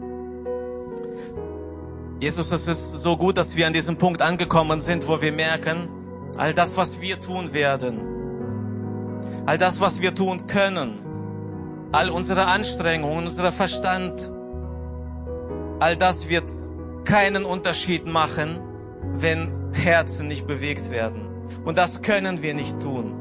Jesus, 2.20 2.52
es 2.52 2.66
ist 2.66 3.02
so 3.02 3.18
gut, 3.18 3.36
dass 3.36 3.54
wir 3.54 3.66
an 3.66 3.74
diesem 3.74 3.98
Punkt 3.98 4.22
angekommen 4.22 4.80
sind, 4.80 5.06
wo 5.08 5.20
wir 5.20 5.32
merken, 5.32 5.90
all 6.38 6.54
das, 6.54 6.78
was 6.78 7.02
wir 7.02 7.20
tun 7.20 7.52
werden, 7.52 8.00
all 9.44 9.58
das, 9.58 9.78
was 9.78 10.00
wir 10.00 10.14
tun 10.14 10.46
können, 10.46 10.98
all 11.92 12.08
unsere 12.08 12.46
Anstrengungen, 12.46 13.26
unser 13.26 13.52
Verstand, 13.52 14.32
all 15.80 15.98
das 15.98 16.30
wird 16.30 16.44
keinen 17.04 17.44
Unterschied 17.44 18.06
machen, 18.06 18.63
wenn 19.16 19.52
Herzen 19.72 20.28
nicht 20.28 20.46
bewegt 20.46 20.90
werden. 20.90 21.28
Und 21.64 21.78
das 21.78 22.02
können 22.02 22.42
wir 22.42 22.54
nicht 22.54 22.80
tun. 22.80 23.14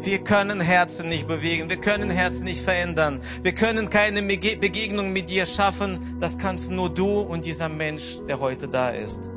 Wir 0.00 0.18
können 0.18 0.60
Herzen 0.60 1.08
nicht 1.08 1.26
bewegen. 1.26 1.68
Wir 1.68 1.78
können 1.78 2.08
Herzen 2.08 2.44
nicht 2.44 2.62
verändern. 2.62 3.20
Wir 3.42 3.52
können 3.52 3.90
keine 3.90 4.22
Begegnung 4.22 5.12
mit 5.12 5.28
dir 5.28 5.44
schaffen. 5.44 6.16
Das 6.20 6.38
kannst 6.38 6.70
nur 6.70 6.88
du 6.88 7.20
und 7.20 7.44
dieser 7.44 7.68
Mensch, 7.68 8.18
der 8.28 8.38
heute 8.38 8.68
da 8.68 8.90
ist. 8.90 9.28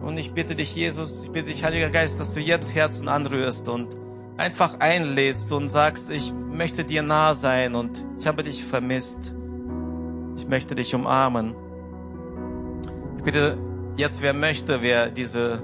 Und 0.00 0.18
ich 0.18 0.32
bitte 0.32 0.56
dich, 0.56 0.74
Jesus, 0.74 1.24
ich 1.24 1.30
bitte 1.30 1.50
dich, 1.50 1.62
Heiliger 1.62 1.88
Geist, 1.88 2.18
dass 2.18 2.34
du 2.34 2.40
jetzt 2.40 2.74
Herzen 2.74 3.06
anrührst 3.06 3.68
und 3.68 3.96
einfach 4.36 4.80
einlädst 4.80 5.52
und 5.52 5.68
sagst, 5.68 6.10
ich 6.10 6.32
möchte 6.32 6.84
dir 6.84 7.02
nah 7.02 7.34
sein 7.34 7.76
und 7.76 8.04
ich 8.18 8.26
habe 8.26 8.42
dich 8.42 8.64
vermisst. 8.64 9.36
Ich 10.36 10.48
möchte 10.48 10.74
dich 10.74 10.94
umarmen. 10.96 11.54
Ich 13.18 13.22
bitte 13.22 13.56
jetzt, 13.96 14.22
wer 14.22 14.34
möchte, 14.34 14.82
wer 14.82 15.10
diese 15.10 15.62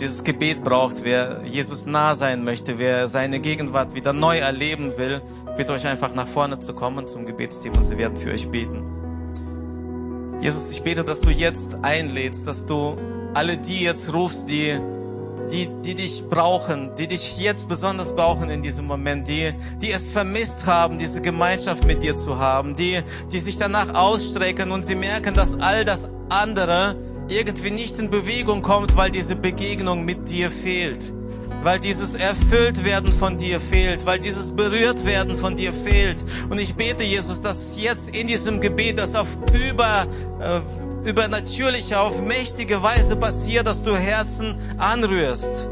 dieses 0.00 0.24
Gebet 0.24 0.64
braucht, 0.64 1.04
wer 1.04 1.42
Jesus 1.44 1.84
nah 1.84 2.14
sein 2.14 2.42
möchte, 2.42 2.78
wer 2.78 3.06
seine 3.06 3.38
Gegenwart 3.38 3.94
wieder 3.94 4.12
neu 4.12 4.38
erleben 4.38 4.96
will, 4.96 5.20
bitte 5.56 5.72
euch 5.72 5.86
einfach 5.86 6.14
nach 6.14 6.26
vorne 6.26 6.58
zu 6.58 6.74
kommen 6.74 7.06
zum 7.06 7.26
Gebetsteam 7.26 7.74
und 7.74 7.84
sie 7.84 7.98
werden 7.98 8.16
für 8.16 8.30
euch 8.32 8.48
beten. 8.50 8.82
Jesus, 10.40 10.70
ich 10.70 10.82
bete, 10.82 11.04
dass 11.04 11.20
du 11.20 11.30
jetzt 11.30 11.78
einlädst, 11.82 12.48
dass 12.48 12.64
du 12.64 12.96
alle 13.34 13.58
die 13.58 13.84
jetzt 13.84 14.14
rufst, 14.14 14.48
die, 14.48 14.80
die, 15.52 15.68
die 15.84 15.94
dich 15.94 16.24
brauchen, 16.30 16.92
die 16.96 17.06
dich 17.06 17.38
jetzt 17.38 17.68
besonders 17.68 18.16
brauchen 18.16 18.48
in 18.48 18.62
diesem 18.62 18.86
Moment, 18.86 19.28
die, 19.28 19.52
die 19.82 19.92
es 19.92 20.10
vermisst 20.10 20.66
haben, 20.66 20.98
diese 20.98 21.20
Gemeinschaft 21.20 21.86
mit 21.86 22.02
dir 22.02 22.16
zu 22.16 22.38
haben, 22.38 22.74
die, 22.74 23.02
die 23.30 23.38
sich 23.38 23.58
danach 23.58 23.94
ausstrecken 23.94 24.70
und 24.70 24.84
sie 24.84 24.94
merken, 24.94 25.34
dass 25.34 25.60
all 25.60 25.84
das 25.84 26.08
andere, 26.30 26.96
irgendwie 27.30 27.70
nicht 27.70 27.98
in 27.98 28.10
Bewegung 28.10 28.62
kommt, 28.62 28.96
weil 28.96 29.10
diese 29.10 29.36
Begegnung 29.36 30.04
mit 30.04 30.28
dir 30.28 30.50
fehlt. 30.50 31.12
Weil 31.62 31.78
dieses 31.78 32.14
erfüllt 32.14 32.84
werden 32.84 33.12
von 33.12 33.38
dir 33.38 33.60
fehlt, 33.60 34.06
weil 34.06 34.18
dieses 34.18 34.56
berührt 34.56 35.04
werden 35.04 35.36
von 35.36 35.56
dir 35.56 35.72
fehlt. 35.72 36.24
Und 36.48 36.58
ich 36.58 36.74
bete, 36.74 37.04
Jesus, 37.04 37.42
dass 37.42 37.80
jetzt 37.80 38.16
in 38.16 38.26
diesem 38.26 38.60
Gebet 38.60 38.98
das 38.98 39.14
auf 39.14 39.28
über, 39.68 40.06
äh, 40.40 41.08
übernatürliche, 41.08 42.00
auf 42.00 42.22
mächtige 42.22 42.82
Weise 42.82 43.16
passiert, 43.16 43.66
dass 43.66 43.84
du 43.84 43.94
Herzen 43.94 44.56
anrührst. 44.78 45.68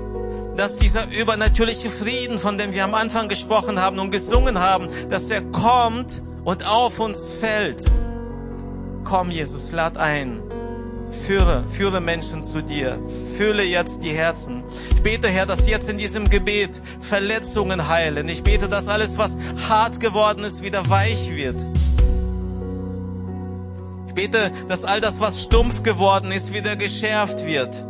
Dass 0.56 0.76
dieser 0.76 1.06
übernatürliche 1.18 1.88
Frieden, 1.90 2.38
von 2.38 2.58
dem 2.58 2.72
wir 2.72 2.84
am 2.84 2.94
Anfang 2.94 3.28
gesprochen 3.28 3.80
haben 3.80 3.98
und 3.98 4.10
gesungen 4.10 4.58
haben, 4.58 4.88
dass 5.08 5.30
er 5.30 5.40
kommt 5.40 6.22
und 6.44 6.66
auf 6.66 7.00
uns 7.00 7.32
fällt. 7.32 7.84
Komm, 9.04 9.30
Jesus, 9.30 9.72
lad 9.72 9.96
ein. 9.96 10.42
Führe, 11.10 11.64
führe 11.70 12.00
Menschen 12.00 12.42
zu 12.42 12.62
dir. 12.62 12.98
Fülle 13.36 13.64
jetzt 13.64 14.02
die 14.04 14.10
Herzen. 14.10 14.62
Ich 14.90 15.02
bete, 15.02 15.28
Herr, 15.28 15.46
dass 15.46 15.68
jetzt 15.68 15.88
in 15.88 15.98
diesem 15.98 16.28
Gebet 16.28 16.80
Verletzungen 17.00 17.88
heilen. 17.88 18.28
Ich 18.28 18.42
bete, 18.42 18.68
dass 18.68 18.88
alles, 18.88 19.18
was 19.18 19.38
hart 19.68 20.00
geworden 20.00 20.44
ist, 20.44 20.62
wieder 20.62 20.88
weich 20.88 21.30
wird. 21.34 21.66
Ich 24.08 24.14
bete, 24.14 24.50
dass 24.68 24.84
all 24.84 25.00
das, 25.00 25.20
was 25.20 25.42
stumpf 25.42 25.82
geworden 25.82 26.32
ist, 26.32 26.52
wieder 26.52 26.76
geschärft 26.76 27.46
wird. 27.46 27.84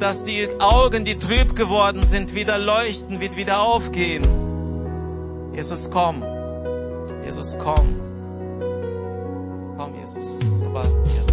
Dass 0.00 0.24
die 0.24 0.48
Augen, 0.58 1.04
die 1.04 1.18
trüb 1.18 1.54
geworden 1.54 2.04
sind, 2.04 2.34
wieder 2.34 2.58
leuchten, 2.58 3.20
wird 3.20 3.36
wieder 3.36 3.60
aufgehen. 3.60 4.22
Jesus, 5.54 5.90
komm. 5.90 6.22
Jesus, 7.24 7.56
komm. 7.58 8.00
Komm, 9.76 9.94
Jesus. 10.00 10.62
Aber, 10.64 10.84
ja. 10.84 11.23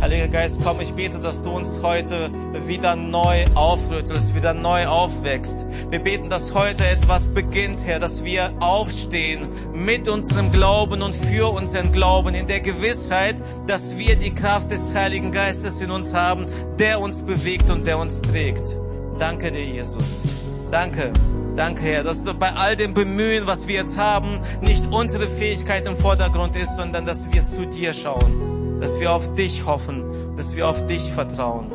Heiliger 0.00 0.28
Geist, 0.28 0.60
komm, 0.62 0.80
ich 0.80 0.92
bete, 0.94 1.18
dass 1.18 1.42
du 1.42 1.50
uns 1.50 1.82
heute 1.82 2.30
wieder 2.66 2.94
neu 2.94 3.44
aufrüttelst, 3.54 4.34
wieder 4.34 4.52
neu 4.52 4.86
aufwächst. 4.86 5.66
Wir 5.90 5.98
beten, 5.98 6.28
dass 6.28 6.54
heute 6.54 6.84
etwas 6.86 7.28
beginnt, 7.28 7.86
Herr, 7.86 8.00
dass 8.00 8.22
wir 8.22 8.52
aufstehen 8.60 9.48
mit 9.72 10.08
unserem 10.08 10.52
Glauben 10.52 11.02
und 11.02 11.14
für 11.14 11.52
unseren 11.52 11.90
Glauben 11.92 12.34
in 12.34 12.46
der 12.46 12.60
Gewissheit, 12.60 13.36
dass 13.66 13.96
wir 13.96 14.16
die 14.16 14.34
Kraft 14.34 14.70
des 14.70 14.94
Heiligen 14.94 15.32
Geistes 15.32 15.80
in 15.80 15.90
uns 15.90 16.12
haben, 16.12 16.46
der 16.78 17.00
uns 17.00 17.22
bewegt 17.22 17.70
und 17.70 17.86
der 17.86 17.98
uns 17.98 18.20
trägt. 18.20 18.78
Danke 19.18 19.52
dir, 19.52 19.64
Jesus. 19.64 20.22
Danke. 20.70 21.12
Danke, 21.56 21.82
Herr, 21.84 22.02
dass 22.02 22.24
bei 22.24 22.52
all 22.52 22.74
dem 22.74 22.94
Bemühen, 22.94 23.46
was 23.46 23.68
wir 23.68 23.76
jetzt 23.76 23.96
haben, 23.96 24.40
nicht 24.60 24.92
unsere 24.92 25.28
Fähigkeit 25.28 25.86
im 25.86 25.96
Vordergrund 25.96 26.56
ist, 26.56 26.76
sondern 26.76 27.06
dass 27.06 27.32
wir 27.32 27.44
zu 27.44 27.64
dir 27.66 27.92
schauen, 27.92 28.80
dass 28.80 28.98
wir 28.98 29.12
auf 29.12 29.34
dich 29.34 29.64
hoffen, 29.64 30.04
dass 30.36 30.56
wir 30.56 30.68
auf 30.68 30.84
dich 30.86 31.12
vertrauen. 31.12 31.70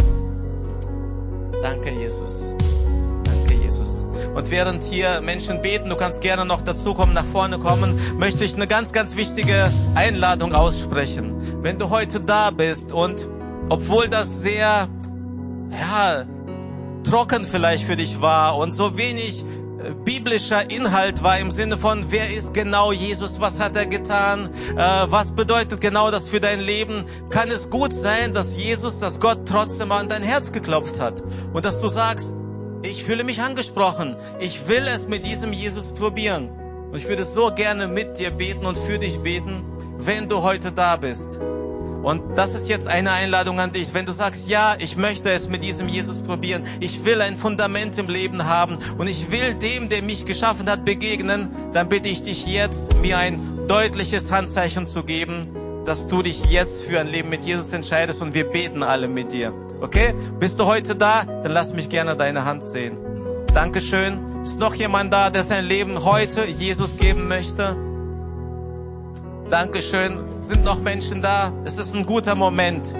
Danke, 1.63 1.91
Jesus. 1.91 2.55
Danke, 3.23 3.53
Jesus. 3.63 4.05
Und 4.35 4.51
während 4.51 4.83
hier 4.83 5.21
Menschen 5.21 5.61
beten, 5.61 5.89
du 5.89 5.95
kannst 5.95 6.21
gerne 6.21 6.43
noch 6.43 6.61
dazukommen, 6.61 7.13
nach 7.13 7.25
vorne 7.25 7.57
kommen, 7.57 7.97
möchte 8.17 8.43
ich 8.43 8.55
eine 8.55 8.67
ganz, 8.67 8.91
ganz 8.91 9.15
wichtige 9.15 9.71
Einladung 9.95 10.53
aussprechen. 10.53 11.35
Wenn 11.61 11.79
du 11.79 11.89
heute 11.89 12.19
da 12.19 12.51
bist 12.51 12.91
und 12.91 13.29
obwohl 13.69 14.09
das 14.09 14.41
sehr, 14.41 14.89
ja, 15.71 16.25
trocken 17.03 17.45
vielleicht 17.45 17.85
für 17.85 17.95
dich 17.95 18.21
war 18.21 18.57
und 18.57 18.73
so 18.73 18.97
wenig 18.97 19.43
biblischer 20.03 20.69
Inhalt 20.69 21.23
war 21.23 21.39
im 21.39 21.51
Sinne 21.51 21.77
von, 21.77 22.05
wer 22.09 22.29
ist 22.29 22.53
genau 22.53 22.91
Jesus, 22.91 23.39
was 23.39 23.59
hat 23.59 23.75
er 23.75 23.85
getan, 23.85 24.49
äh, 24.75 25.05
was 25.07 25.31
bedeutet 25.31 25.81
genau 25.81 26.11
das 26.11 26.29
für 26.29 26.39
dein 26.39 26.59
Leben, 26.59 27.05
kann 27.29 27.49
es 27.49 27.69
gut 27.69 27.93
sein, 27.93 28.33
dass 28.33 28.55
Jesus, 28.55 28.99
dass 28.99 29.19
Gott 29.19 29.47
trotzdem 29.47 29.91
an 29.91 30.09
dein 30.09 30.23
Herz 30.23 30.51
geklopft 30.51 30.99
hat? 30.99 31.23
Und 31.53 31.65
dass 31.65 31.79
du 31.81 31.87
sagst, 31.87 32.35
ich 32.81 33.03
fühle 33.03 33.23
mich 33.23 33.41
angesprochen, 33.41 34.15
ich 34.39 34.67
will 34.67 34.87
es 34.87 35.07
mit 35.07 35.25
diesem 35.25 35.53
Jesus 35.53 35.93
probieren. 35.93 36.49
Und 36.91 36.95
ich 36.95 37.07
würde 37.07 37.23
so 37.23 37.51
gerne 37.53 37.87
mit 37.87 38.17
dir 38.17 38.31
beten 38.31 38.65
und 38.65 38.77
für 38.77 38.97
dich 38.97 39.19
beten, 39.19 39.63
wenn 39.97 40.27
du 40.27 40.41
heute 40.41 40.71
da 40.71 40.95
bist. 40.95 41.39
Und 42.03 42.37
das 42.37 42.55
ist 42.55 42.69
jetzt 42.69 42.87
eine 42.87 43.11
Einladung 43.11 43.59
an 43.59 43.71
dich. 43.71 43.93
Wenn 43.93 44.05
du 44.05 44.11
sagst, 44.11 44.47
ja, 44.47 44.75
ich 44.79 44.95
möchte 44.95 45.31
es 45.31 45.49
mit 45.49 45.63
diesem 45.63 45.89
Jesus 45.89 46.21
probieren, 46.21 46.63
ich 46.79 47.03
will 47.03 47.21
ein 47.21 47.35
Fundament 47.35 47.97
im 47.97 48.07
Leben 48.07 48.45
haben 48.45 48.77
und 48.97 49.07
ich 49.07 49.31
will 49.31 49.55
dem, 49.55 49.89
der 49.89 50.01
mich 50.01 50.25
geschaffen 50.25 50.69
hat, 50.69 50.85
begegnen, 50.85 51.49
dann 51.73 51.89
bitte 51.89 52.07
ich 52.07 52.23
dich 52.23 52.47
jetzt, 52.47 52.95
mir 52.97 53.17
ein 53.17 53.67
deutliches 53.67 54.31
Handzeichen 54.31 54.87
zu 54.87 55.03
geben, 55.03 55.47
dass 55.85 56.07
du 56.07 56.21
dich 56.21 56.45
jetzt 56.45 56.83
für 56.83 56.99
ein 56.99 57.07
Leben 57.07 57.29
mit 57.29 57.43
Jesus 57.43 57.73
entscheidest 57.73 58.21
und 58.21 58.33
wir 58.33 58.45
beten 58.45 58.83
alle 58.83 59.07
mit 59.07 59.33
dir. 59.33 59.53
Okay? 59.81 60.13
Bist 60.39 60.59
du 60.59 60.65
heute 60.65 60.95
da? 60.95 61.23
Dann 61.25 61.51
lass 61.51 61.73
mich 61.73 61.89
gerne 61.89 62.15
deine 62.15 62.45
Hand 62.45 62.63
sehen. 62.63 62.97
Dankeschön. 63.53 64.19
Ist 64.43 64.59
noch 64.59 64.75
jemand 64.75 65.11
da, 65.11 65.29
der 65.29 65.43
sein 65.43 65.65
Leben 65.65 66.05
heute 66.05 66.45
Jesus 66.45 66.97
geben 66.97 67.27
möchte? 67.27 67.75
Dankeschön. 69.49 70.28
Sind 70.39 70.63
noch 70.63 70.79
Menschen 70.79 71.21
da? 71.21 71.51
Es 71.65 71.77
ist 71.77 71.93
ein 71.95 72.05
guter 72.05 72.33
Moment. 72.33 72.93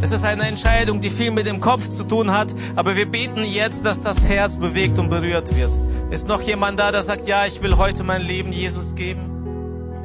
Es 0.00 0.12
ist 0.12 0.24
eine 0.24 0.44
Entscheidung, 0.44 1.00
die 1.00 1.10
viel 1.10 1.30
mit 1.30 1.46
dem 1.46 1.60
Kopf 1.60 1.88
zu 1.88 2.04
tun 2.04 2.32
hat, 2.32 2.54
aber 2.74 2.96
wir 2.96 3.06
beten 3.06 3.44
jetzt, 3.44 3.84
dass 3.84 4.02
das 4.02 4.26
Herz 4.26 4.56
bewegt 4.56 4.98
und 4.98 5.10
berührt 5.10 5.54
wird. 5.56 5.70
Ist 6.10 6.26
noch 6.28 6.40
jemand 6.40 6.78
da, 6.78 6.92
der 6.92 7.02
sagt, 7.02 7.28
ja, 7.28 7.44
ich 7.46 7.62
will 7.62 7.76
heute 7.76 8.02
mein 8.02 8.22
Leben 8.22 8.50
Jesus 8.50 8.94
geben? 8.94 9.30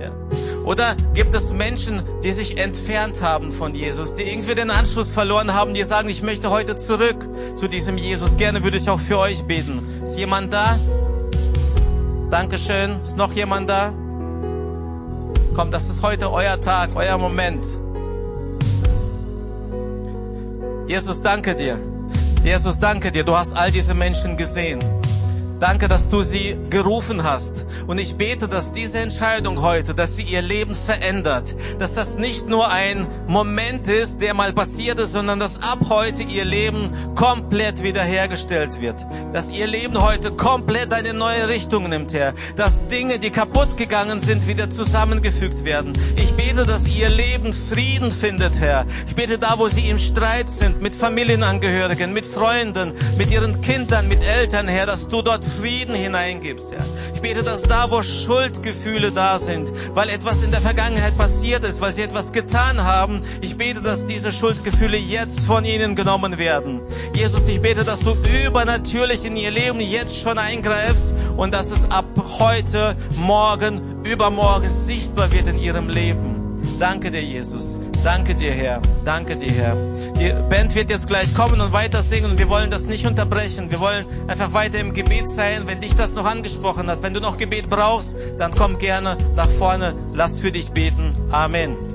Ja. 0.01 0.11
Oder 0.65 0.95
gibt 1.13 1.33
es 1.33 1.53
Menschen, 1.53 2.01
die 2.23 2.33
sich 2.33 2.57
entfernt 2.57 3.21
haben 3.21 3.53
von 3.53 3.73
Jesus, 3.73 4.13
die 4.13 4.23
irgendwie 4.23 4.55
den 4.55 4.69
Anschluss 4.69 5.13
verloren 5.13 5.53
haben, 5.53 5.73
die 5.73 5.83
sagen, 5.83 6.09
ich 6.09 6.21
möchte 6.21 6.49
heute 6.49 6.75
zurück 6.75 7.27
zu 7.55 7.67
diesem 7.67 7.97
Jesus. 7.97 8.37
Gerne 8.37 8.63
würde 8.63 8.77
ich 8.77 8.89
auch 8.89 8.99
für 8.99 9.17
euch 9.17 9.43
beten. 9.43 9.81
Ist 10.03 10.17
jemand 10.17 10.51
da? 10.51 10.77
Dankeschön. 12.29 12.99
Ist 12.99 13.17
noch 13.17 13.33
jemand 13.33 13.69
da? 13.69 13.93
Komm, 15.53 15.69
das 15.69 15.89
ist 15.89 16.01
heute 16.01 16.31
euer 16.31 16.59
Tag, 16.61 16.91
euer 16.95 17.17
Moment. 17.17 17.65
Jesus, 20.87 21.21
danke 21.21 21.55
dir. 21.55 21.77
Jesus, 22.43 22.79
danke 22.79 23.11
dir. 23.11 23.23
Du 23.23 23.35
hast 23.37 23.53
all 23.55 23.69
diese 23.69 23.93
Menschen 23.93 24.37
gesehen. 24.37 24.79
Danke, 25.61 25.87
dass 25.87 26.09
du 26.09 26.23
sie 26.23 26.57
gerufen 26.71 27.23
hast. 27.23 27.67
Und 27.85 27.99
ich 27.99 28.15
bete, 28.15 28.47
dass 28.47 28.71
diese 28.71 28.97
Entscheidung 28.97 29.61
heute, 29.61 29.93
dass 29.93 30.15
sie 30.15 30.23
ihr 30.23 30.41
Leben 30.41 30.73
verändert, 30.73 31.55
dass 31.77 31.93
das 31.93 32.17
nicht 32.17 32.49
nur 32.49 32.71
ein 32.71 33.05
Moment 33.27 33.87
ist, 33.87 34.23
der 34.23 34.33
mal 34.33 34.53
passiert 34.53 34.97
ist, 34.97 35.11
sondern 35.11 35.39
dass 35.39 35.61
ab 35.61 35.85
heute 35.87 36.23
ihr 36.23 36.45
Leben 36.45 36.91
komplett 37.13 37.83
wiederhergestellt 37.83 38.81
wird. 38.81 39.05
Dass 39.33 39.51
ihr 39.51 39.67
Leben 39.67 40.01
heute 40.01 40.31
komplett 40.31 40.95
eine 40.95 41.13
neue 41.13 41.47
Richtung 41.47 41.89
nimmt, 41.89 42.11
Herr. 42.11 42.33
Dass 42.55 42.87
Dinge, 42.87 43.19
die 43.19 43.29
kaputt 43.29 43.77
gegangen 43.77 44.19
sind, 44.19 44.47
wieder 44.47 44.71
zusammengefügt 44.71 45.63
werden. 45.63 45.93
Ich 46.15 46.33
bete, 46.33 46.65
dass 46.65 46.87
ihr 46.87 47.09
Leben 47.09 47.53
Frieden 47.53 48.09
findet, 48.09 48.59
Herr. 48.59 48.87
Ich 49.05 49.13
bete 49.13 49.37
da, 49.37 49.59
wo 49.59 49.67
sie 49.67 49.89
im 49.89 49.99
Streit 49.99 50.49
sind, 50.49 50.81
mit 50.81 50.95
Familienangehörigen, 50.95 52.13
mit 52.13 52.25
Freunden, 52.25 52.93
mit 53.19 53.29
ihren 53.29 53.61
Kindern, 53.61 54.07
mit 54.07 54.23
Eltern, 54.23 54.67
Herr, 54.67 54.87
dass 54.87 55.07
du 55.07 55.21
dort 55.21 55.50
Frieden 55.59 55.95
hineingibst, 55.95 56.71
Herr. 56.71 56.85
Ich 57.13 57.21
bete, 57.21 57.43
dass 57.43 57.63
da, 57.63 57.91
wo 57.91 58.01
Schuldgefühle 58.01 59.11
da 59.11 59.39
sind, 59.39 59.71
weil 59.93 60.09
etwas 60.09 60.43
in 60.43 60.51
der 60.51 60.61
Vergangenheit 60.61 61.17
passiert 61.17 61.63
ist, 61.63 61.81
weil 61.81 61.93
sie 61.93 62.01
etwas 62.01 62.31
getan 62.31 62.83
haben, 62.83 63.21
ich 63.41 63.57
bete, 63.57 63.81
dass 63.81 64.07
diese 64.07 64.31
Schuldgefühle 64.31 64.97
jetzt 64.97 65.41
von 65.41 65.65
ihnen 65.65 65.95
genommen 65.95 66.37
werden. 66.37 66.81
Jesus, 67.15 67.47
ich 67.47 67.61
bete, 67.61 67.83
dass 67.83 67.99
du 68.01 68.15
übernatürlich 68.45 69.25
in 69.25 69.35
ihr 69.35 69.51
Leben 69.51 69.79
jetzt 69.79 70.17
schon 70.17 70.37
eingreifst 70.37 71.13
und 71.37 71.53
dass 71.53 71.71
es 71.71 71.89
ab 71.89 72.05
heute, 72.39 72.95
morgen, 73.15 74.03
übermorgen 74.03 74.69
sichtbar 74.69 75.31
wird 75.31 75.47
in 75.47 75.59
ihrem 75.59 75.89
Leben. 75.89 76.41
Danke 76.79 77.11
dir, 77.11 77.23
Jesus. 77.23 77.77
Danke 78.03 78.33
dir, 78.33 78.51
Herr. 78.51 78.81
Danke 79.05 79.35
dir, 79.35 79.51
Herr. 79.51 79.75
Die 80.19 80.33
Band 80.49 80.73
wird 80.75 80.89
jetzt 80.89 81.07
gleich 81.07 81.33
kommen 81.35 81.61
und 81.61 81.71
weiter 81.71 82.01
singen 82.01 82.31
und 82.31 82.39
wir 82.39 82.49
wollen 82.49 82.71
das 82.71 82.85
nicht 82.87 83.05
unterbrechen. 83.05 83.69
Wir 83.69 83.79
wollen 83.79 84.05
einfach 84.27 84.53
weiter 84.53 84.79
im 84.79 84.93
Gebet 84.93 85.29
sein. 85.29 85.63
Wenn 85.67 85.81
dich 85.81 85.95
das 85.95 86.13
noch 86.13 86.25
angesprochen 86.25 86.87
hat, 86.89 87.03
wenn 87.03 87.13
du 87.13 87.19
noch 87.19 87.37
Gebet 87.37 87.69
brauchst, 87.69 88.17
dann 88.37 88.51
komm 88.51 88.77
gerne 88.77 89.17
nach 89.35 89.49
vorne. 89.49 89.95
Lass 90.13 90.39
für 90.39 90.51
dich 90.51 90.71
beten. 90.71 91.15
Amen. 91.31 91.90